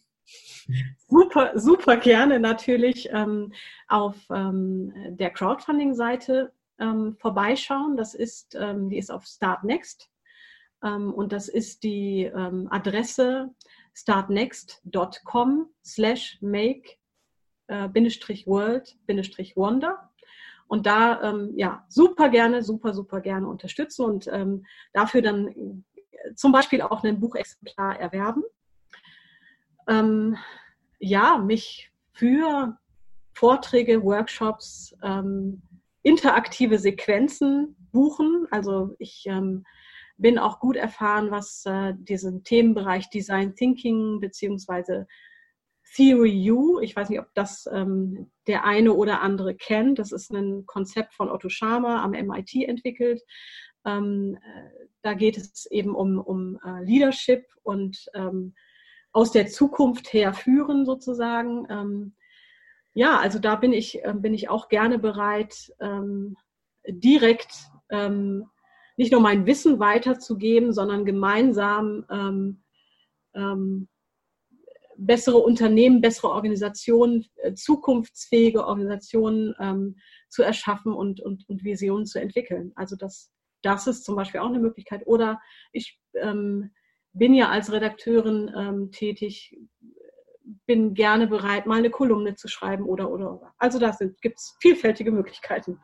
Super, 1.08 1.54
super 1.56 1.98
gerne 1.98 2.40
natürlich 2.40 3.10
ähm, 3.12 3.54
auf 3.88 4.16
ähm, 4.30 4.94
der 5.18 5.32
Crowdfunding-Seite 5.32 6.52
ähm, 6.80 7.16
vorbeischauen. 7.20 7.98
Das 7.98 8.14
ist, 8.14 8.56
ähm, 8.60 8.90
die 8.90 8.98
ist 8.98 9.12
auf 9.12 9.26
Start 9.26 9.64
Next 9.64 10.10
ähm, 10.84 11.14
und 11.14 11.32
das 11.32 11.48
ist 11.48 11.84
die 11.84 12.30
Adresse 12.70 13.50
startnext.com 13.96 15.70
slash 15.84 16.38
make 16.42 16.98
äh, 17.68 17.88
und 20.68 20.86
da 20.86 21.22
ähm, 21.22 21.54
ja 21.56 21.86
super 21.88 22.30
gerne, 22.30 22.64
super, 22.64 22.94
super 22.94 23.22
gerne 23.22 23.48
unterstützen 23.48 24.06
und 24.06 24.28
ähm, 24.32 24.66
dafür 24.94 25.22
dann 25.22 25.48
äh, 25.48 26.34
zum 26.36 26.52
Beispiel 26.52 26.82
auch 26.82 27.04
ein 27.04 27.20
Buchexemplar 27.20 28.00
erwerben. 28.00 28.44
Ähm, 29.88 30.38
ja, 31.00 31.38
mich 31.38 31.92
für 32.12 32.78
Vorträge, 33.34 34.04
Workshops, 34.04 34.96
ähm, 35.04 35.62
interaktive 36.04 36.80
Sequenzen 36.80 37.76
buchen. 37.92 38.48
Also 38.52 38.96
ich 39.00 39.26
ähm, 39.28 39.64
bin 40.18 40.40
auch 40.40 40.60
gut 40.60 40.76
erfahren, 40.76 41.32
was 41.32 41.64
äh, 41.66 41.94
diesen 41.96 42.44
Themenbereich 42.44 43.10
Design 43.10 43.56
Thinking 43.56 44.20
beziehungsweise 44.20 45.08
Theory 45.96 46.52
U, 46.52 46.80
ich 46.80 46.96
weiß 46.96 47.10
nicht, 47.10 47.20
ob 47.20 47.34
das 47.34 47.68
ähm, 47.72 48.32
der 48.48 48.66
eine 48.66 48.94
oder 48.94 49.22
andere 49.22 49.56
kennt. 49.56 50.00
Das 50.00 50.12
ist 50.12 50.32
ein 50.32 50.66
Konzept 50.66 51.14
von 51.14 51.30
Otto 51.30 51.50
Schama 51.50 52.04
am 52.04 52.12
MIT 52.12 52.68
entwickelt. 52.68 53.22
Ähm, 53.86 54.38
äh, 54.42 54.88
da 55.02 55.14
geht 55.14 55.38
es 55.38 55.66
eben 55.68 55.96
um, 55.96 56.20
um 56.20 56.60
uh, 56.64 56.84
Leadership 56.84 57.46
und 57.64 58.06
ähm, 58.14 58.54
aus 59.12 59.32
der 59.32 59.48
Zukunft 59.48 60.14
her 60.14 60.34
führen 60.34 60.86
sozusagen. 60.86 61.66
Ähm, 61.70 62.16
ja, 62.94 63.18
also 63.20 63.40
da 63.40 63.56
bin 63.56 63.74
ich, 63.74 64.04
äh, 64.04 64.14
bin 64.14 64.34
ich 64.34 64.50
auch 64.50 64.70
gerne 64.70 65.00
bereit, 65.00 65.74
ähm, 65.80 66.36
direkt 66.88 67.70
ähm, 67.90 68.50
nicht 68.98 69.12
nur 69.12 69.22
mein 69.22 69.46
Wissen 69.46 69.80
weiterzugeben, 69.80 70.74
sondern 70.74 71.06
gemeinsam 71.06 72.06
bessere 74.98 75.38
Unternehmen, 75.38 76.02
bessere 76.02 76.32
Organisationen, 76.32 77.26
äh, 77.38 77.54
zukunftsfähige 77.54 78.66
Organisationen 78.66 79.54
ähm, 79.60 79.98
zu 80.30 80.44
erschaffen 80.44 80.94
und, 80.94 81.22
und, 81.22 81.48
und 81.48 81.64
Visionen 81.64 82.06
zu 82.06 82.20
entwickeln. 82.20 82.72
Also 82.76 82.96
das, 82.96 83.32
das 83.62 83.88
ist 83.88 84.04
zum 84.04 84.16
Beispiel 84.16 84.42
auch 84.42 84.50
eine 84.50 84.60
Möglichkeit. 84.60 85.06
Oder 85.06 85.40
ich 85.72 86.00
ähm, 86.16 86.72
bin 87.14 87.34
ja 87.34 87.50
als 87.50 87.72
Redakteurin 87.72 88.52
ähm, 88.56 88.92
tätig, 88.92 89.58
bin 90.66 90.94
gerne 90.94 91.28
bereit, 91.28 91.66
mal 91.66 91.78
eine 91.78 91.90
Kolumne 91.90 92.36
zu 92.36 92.48
schreiben 92.48 92.86
oder 92.86 93.12
oder 93.12 93.34
oder. 93.34 93.54
Also 93.58 93.80
da 93.80 93.96
gibt 94.22 94.40
es 94.40 94.56
vielfältige 94.62 95.12
Möglichkeiten. 95.12 95.80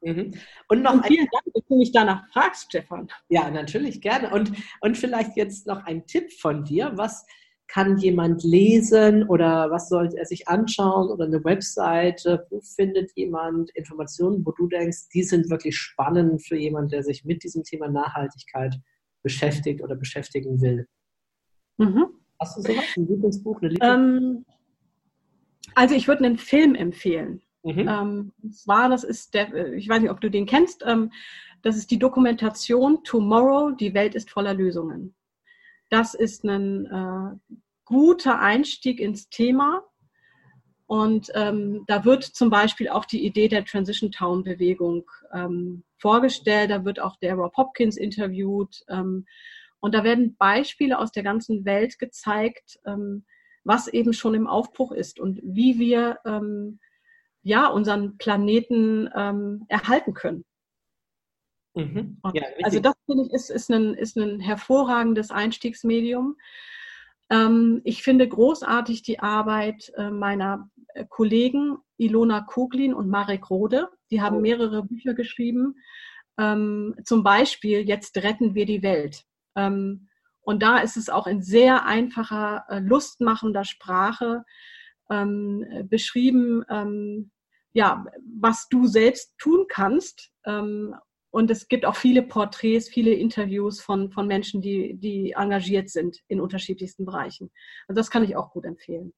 Mhm. 0.00 0.32
Und 0.68 0.82
noch 0.82 0.94
und 0.94 1.06
vielen 1.06 1.26
Dank, 1.30 1.44
dass 1.52 1.64
du 1.68 1.76
mich 1.76 1.92
danach 1.92 2.26
fragst, 2.32 2.66
Stefan. 2.66 3.08
Ja, 3.28 3.50
natürlich, 3.50 4.00
gerne. 4.00 4.30
Und, 4.30 4.52
und 4.80 4.96
vielleicht 4.96 5.36
jetzt 5.36 5.66
noch 5.66 5.84
ein 5.84 6.06
Tipp 6.06 6.32
von 6.32 6.64
dir, 6.64 6.92
was 6.94 7.26
kann 7.68 7.98
jemand 7.98 8.42
lesen 8.44 9.24
oder 9.28 9.70
was 9.70 9.88
sollte 9.88 10.18
er 10.18 10.24
sich 10.24 10.48
anschauen 10.48 11.10
oder 11.10 11.24
eine 11.24 11.42
Webseite? 11.44 12.46
Wo 12.50 12.60
findet 12.60 13.10
jemand 13.16 13.70
Informationen, 13.70 14.44
wo 14.46 14.52
du 14.52 14.68
denkst, 14.68 15.08
die 15.12 15.22
sind 15.22 15.50
wirklich 15.50 15.76
spannend 15.76 16.46
für 16.46 16.56
jemanden, 16.56 16.90
der 16.90 17.02
sich 17.02 17.24
mit 17.24 17.42
diesem 17.42 17.64
Thema 17.64 17.88
Nachhaltigkeit 17.88 18.76
beschäftigt 19.22 19.82
oder 19.82 19.96
beschäftigen 19.96 20.60
will? 20.60 20.86
Mhm. 21.78 22.06
Hast 22.40 22.56
du 22.56 22.62
sowas? 22.62 22.84
Ein 22.96 23.08
Lieblingsbuch? 23.08 23.60
Eine? 23.62 23.76
Ähm, 23.80 24.44
also 25.74 25.94
ich 25.94 26.06
würde 26.08 26.24
einen 26.24 26.38
Film 26.38 26.74
empfehlen. 26.74 27.42
Mhm. 27.64 27.88
Ähm, 27.88 28.32
und 28.42 28.54
zwar, 28.54 28.88
das 28.88 29.02
ist 29.02 29.34
der, 29.34 29.72
ich 29.74 29.88
weiß 29.88 30.00
nicht, 30.00 30.10
ob 30.10 30.20
du 30.20 30.30
den 30.30 30.46
kennst, 30.46 30.84
ähm, 30.86 31.10
das 31.62 31.76
ist 31.76 31.90
die 31.90 31.98
Dokumentation 31.98 33.02
Tomorrow, 33.02 33.72
die 33.72 33.92
Welt 33.92 34.14
ist 34.14 34.30
voller 34.30 34.54
Lösungen. 34.54 35.14
Das 35.88 36.14
ist 36.14 36.44
ein 36.44 36.86
äh, 36.86 37.54
guter 37.84 38.40
Einstieg 38.40 39.00
ins 39.00 39.28
Thema. 39.28 39.82
Und 40.86 41.30
ähm, 41.34 41.84
da 41.88 42.04
wird 42.04 42.22
zum 42.22 42.48
Beispiel 42.48 42.88
auch 42.88 43.04
die 43.04 43.24
Idee 43.26 43.48
der 43.48 43.64
Transition 43.64 44.12
Town 44.12 44.44
Bewegung 44.44 45.04
ähm, 45.32 45.82
vorgestellt. 45.98 46.70
Da 46.70 46.84
wird 46.84 47.00
auch 47.00 47.16
der 47.16 47.34
Rob 47.34 47.56
Hopkins 47.56 47.96
interviewt. 47.96 48.84
Ähm, 48.88 49.26
und 49.80 49.94
da 49.94 50.04
werden 50.04 50.36
Beispiele 50.36 50.98
aus 50.98 51.10
der 51.10 51.22
ganzen 51.22 51.64
Welt 51.64 51.98
gezeigt, 51.98 52.78
ähm, 52.86 53.24
was 53.64 53.88
eben 53.88 54.12
schon 54.12 54.34
im 54.34 54.46
Aufbruch 54.46 54.92
ist 54.92 55.18
und 55.18 55.40
wie 55.42 55.78
wir 55.78 56.18
ähm, 56.24 56.78
ja 57.42 57.66
unseren 57.68 58.16
Planeten 58.16 59.08
ähm, 59.14 59.64
erhalten 59.68 60.14
können. 60.14 60.44
Mhm. 61.76 62.18
Ja, 62.32 62.42
also 62.62 62.80
das 62.80 62.94
finde 63.04 63.24
ich 63.24 63.32
ist, 63.32 63.50
ist, 63.50 63.70
ein, 63.70 63.94
ist 63.94 64.16
ein 64.16 64.40
hervorragendes 64.40 65.30
Einstiegsmedium. 65.30 66.36
Ähm, 67.30 67.82
ich 67.84 68.02
finde 68.02 68.26
großartig 68.26 69.02
die 69.02 69.20
Arbeit 69.20 69.92
äh, 69.96 70.10
meiner 70.10 70.70
äh, 70.94 71.04
Kollegen 71.08 71.76
Ilona 71.98 72.40
Koglin 72.40 72.94
und 72.94 73.08
Marek 73.08 73.50
Rode. 73.50 73.88
Die 74.10 74.22
haben 74.22 74.36
oh. 74.36 74.40
mehrere 74.40 74.84
Bücher 74.84 75.14
geschrieben. 75.14 75.74
Ähm, 76.38 76.94
zum 77.04 77.22
Beispiel 77.22 77.80
Jetzt 77.80 78.16
retten 78.16 78.54
wir 78.54 78.64
die 78.64 78.82
Welt. 78.82 79.24
Ähm, 79.54 80.08
und 80.40 80.62
da 80.62 80.78
ist 80.78 80.96
es 80.96 81.10
auch 81.10 81.26
in 81.26 81.42
sehr 81.42 81.84
einfacher, 81.84 82.64
äh, 82.68 82.78
lustmachender 82.78 83.64
Sprache 83.64 84.44
ähm, 85.10 85.64
beschrieben, 85.90 86.64
ähm, 86.70 87.30
ja, 87.72 88.06
was 88.40 88.68
du 88.68 88.86
selbst 88.86 89.34
tun 89.38 89.66
kannst. 89.68 90.30
Ähm, 90.46 90.94
und 91.36 91.50
es 91.50 91.68
gibt 91.68 91.84
auch 91.84 91.96
viele 91.96 92.22
Porträts, 92.22 92.88
viele 92.88 93.12
Interviews 93.12 93.78
von, 93.78 94.10
von 94.10 94.26
Menschen, 94.26 94.62
die, 94.62 94.94
die 94.94 95.32
engagiert 95.32 95.90
sind 95.90 96.22
in 96.28 96.40
unterschiedlichsten 96.40 97.04
Bereichen. 97.04 97.50
Also 97.86 98.00
das 98.00 98.10
kann 98.10 98.24
ich 98.24 98.36
auch 98.36 98.52
gut 98.52 98.64
empfehlen. 98.64 99.12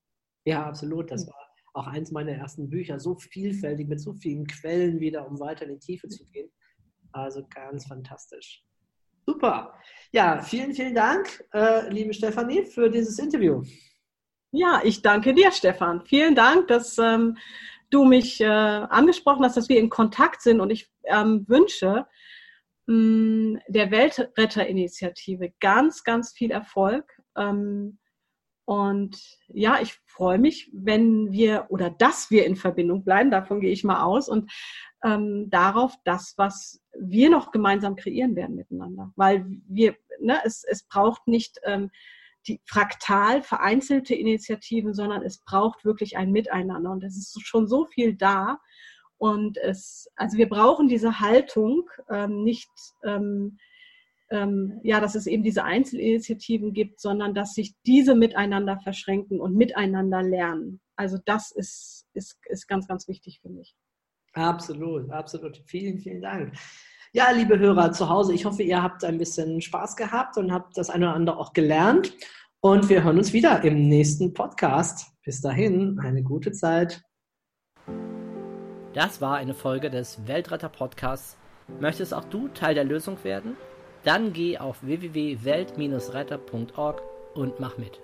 Ja, 0.45 0.67
absolut. 0.67 1.13
Das 1.13 1.29
war 1.29 1.37
auch 1.75 1.87
eins 1.87 2.11
meiner 2.11 2.33
ersten 2.33 2.69
Bücher, 2.69 2.99
so 2.99 3.15
vielfältig, 3.15 3.87
mit 3.87 4.01
so 4.01 4.15
vielen 4.15 4.49
Quellen 4.49 4.99
wieder, 4.99 5.29
um 5.29 5.39
weiter 5.39 5.65
in 5.67 5.75
die 5.75 5.79
Tiefe 5.79 6.09
zu 6.09 6.25
gehen. 6.25 6.51
Also 7.13 7.47
ganz 7.55 7.87
fantastisch. 7.87 8.65
Super. 9.25 9.79
Ja, 10.11 10.43
vielen, 10.43 10.75
vielen 10.75 10.97
Dank, 10.97 11.45
äh, 11.53 11.89
liebe 11.89 12.13
Stefanie, 12.13 12.65
für 12.65 12.91
dieses 12.91 13.17
Interview. 13.21 13.63
Ja, 14.51 14.81
ich 14.83 15.03
danke 15.03 15.35
dir, 15.35 15.53
Stefan. 15.53 16.05
Vielen 16.05 16.35
Dank, 16.35 16.67
dass 16.67 16.99
ähm, 16.99 17.37
du 17.91 18.05
mich 18.05 18.41
äh, 18.41 18.47
angesprochen 18.47 19.45
hast, 19.45 19.57
dass 19.57 19.69
wir 19.69 19.79
in 19.79 19.91
Kontakt 19.91 20.43
sind 20.43 20.61
und 20.61 20.71
ich 20.71 20.91
ähm, 21.05 21.45
wünsche 21.49 22.07
mh, 22.87 22.95
mm, 22.95 23.61
der 23.69 23.91
Weltretterinitiative 23.91 25.53
ganz, 25.61 26.05
ganz 26.05 26.33
viel 26.33 26.51
Erfolg. 26.51 27.21
Ähm, 27.37 27.99
und 28.65 29.19
ja, 29.49 29.79
ich 29.81 29.95
freue 30.05 30.39
mich, 30.39 30.71
wenn 30.75 31.33
wir 31.33 31.67
oder 31.71 31.89
dass 31.89 32.31
wir 32.31 32.45
in 32.45 32.55
Verbindung 32.55 33.03
bleiben, 33.03 33.31
davon 33.31 33.61
gehe 33.61 33.73
ich 33.73 33.83
mal 33.83 34.03
aus, 34.03 34.29
und 34.29 34.51
ähm, 35.03 35.49
darauf 35.49 35.95
das, 36.05 36.35
was 36.37 36.83
wir 36.99 37.31
noch 37.31 37.51
gemeinsam 37.51 37.97
kreieren 37.97 38.37
werden 38.37 38.57
miteinander. 38.57 39.11
Weil 39.17 39.47
wir, 39.69 39.97
ne, 40.21 40.41
es, 40.45 40.65
es 40.65 40.83
braucht 40.83 41.27
nicht 41.29 41.59
ähm, 41.65 41.91
die 42.49 42.61
fraktal 42.65 43.43
vereinzelte 43.43 44.15
Initiativen, 44.15 44.95
sondern 44.95 45.23
es 45.23 45.39
braucht 45.39 45.85
wirklich 45.85 46.17
ein 46.17 46.33
Miteinander. 46.33 46.91
Und 46.91 47.05
es 47.05 47.17
ist 47.17 47.47
schon 47.47 47.67
so 47.67 47.85
viel 47.87 48.15
da. 48.15 48.59
Und 49.19 49.59
es, 49.59 50.09
also 50.17 50.37
wir 50.39 50.49
brauchen 50.49 50.89
diese 50.89 51.21
Haltung, 51.21 51.89
ähm, 52.11 52.45
nicht, 52.45 52.71
ähm, 53.05 53.59
ähm, 54.31 54.81
ja, 54.83 55.01
dass 55.01 55.15
es 55.15 55.27
eben 55.27 55.43
diese 55.43 55.65
Einzelinitiativen 55.65 56.73
gibt, 56.73 57.01
sondern 57.01 57.35
dass 57.35 57.55
sich 57.55 57.75
diese 57.87 58.15
miteinander 58.15 58.79
verschränken 58.79 59.41
und 59.41 59.57
miteinander 59.57 60.23
lernen. 60.23 60.81
Also 60.97 61.19
das 61.25 61.51
ist, 61.51 62.07
ist, 62.15 62.39
ist 62.47 62.69
ganz, 62.69 62.87
ganz 62.87 63.09
wichtig 63.09 63.41
für 63.41 63.49
mich. 63.49 63.75
Absolut, 64.35 65.11
absolut. 65.11 65.61
Vielen, 65.67 65.99
vielen 65.99 66.23
Dank. 66.23 66.55
Ja, 67.13 67.31
liebe 67.31 67.59
Hörer 67.59 67.93
zu 67.93 68.11
Hause, 68.11 68.35
ich 68.35 68.45
hoffe, 68.45 68.63
ihr 68.63 68.83
habt 68.83 69.03
ein 69.03 69.17
bisschen 69.17 69.63
Spaß 69.63 69.97
gehabt 69.97 70.37
und 70.37 70.53
habt 70.53 70.77
das 70.77 70.91
eine 70.91 71.07
oder 71.07 71.15
andere 71.15 71.39
auch 71.39 71.55
gelernt. 71.55 72.13
Und 72.61 72.91
wir 72.91 73.03
hören 73.03 73.17
uns 73.17 73.33
wieder 73.33 73.65
im 73.65 73.89
nächsten 73.89 74.35
Podcast. 74.35 75.07
Bis 75.25 75.41
dahin, 75.41 75.99
eine 76.01 76.23
gute 76.23 76.53
Zeit. 76.53 77.01
Das 78.93 79.23
war 79.23 79.37
eine 79.37 79.55
Folge 79.55 79.89
des 79.89 80.27
Weltretter 80.27 80.69
Podcasts. 80.69 81.39
Möchtest 81.81 82.13
auch 82.13 82.25
du 82.25 82.49
Teil 82.49 82.75
der 82.75 82.85
Lösung 82.85 83.17
werden? 83.25 83.57
Dann 84.05 84.35
geh 84.35 84.59
auf 84.59 84.83
www.welt-retter.org 84.83 87.03
und 87.35 87.59
mach 87.59 87.79
mit. 87.79 88.03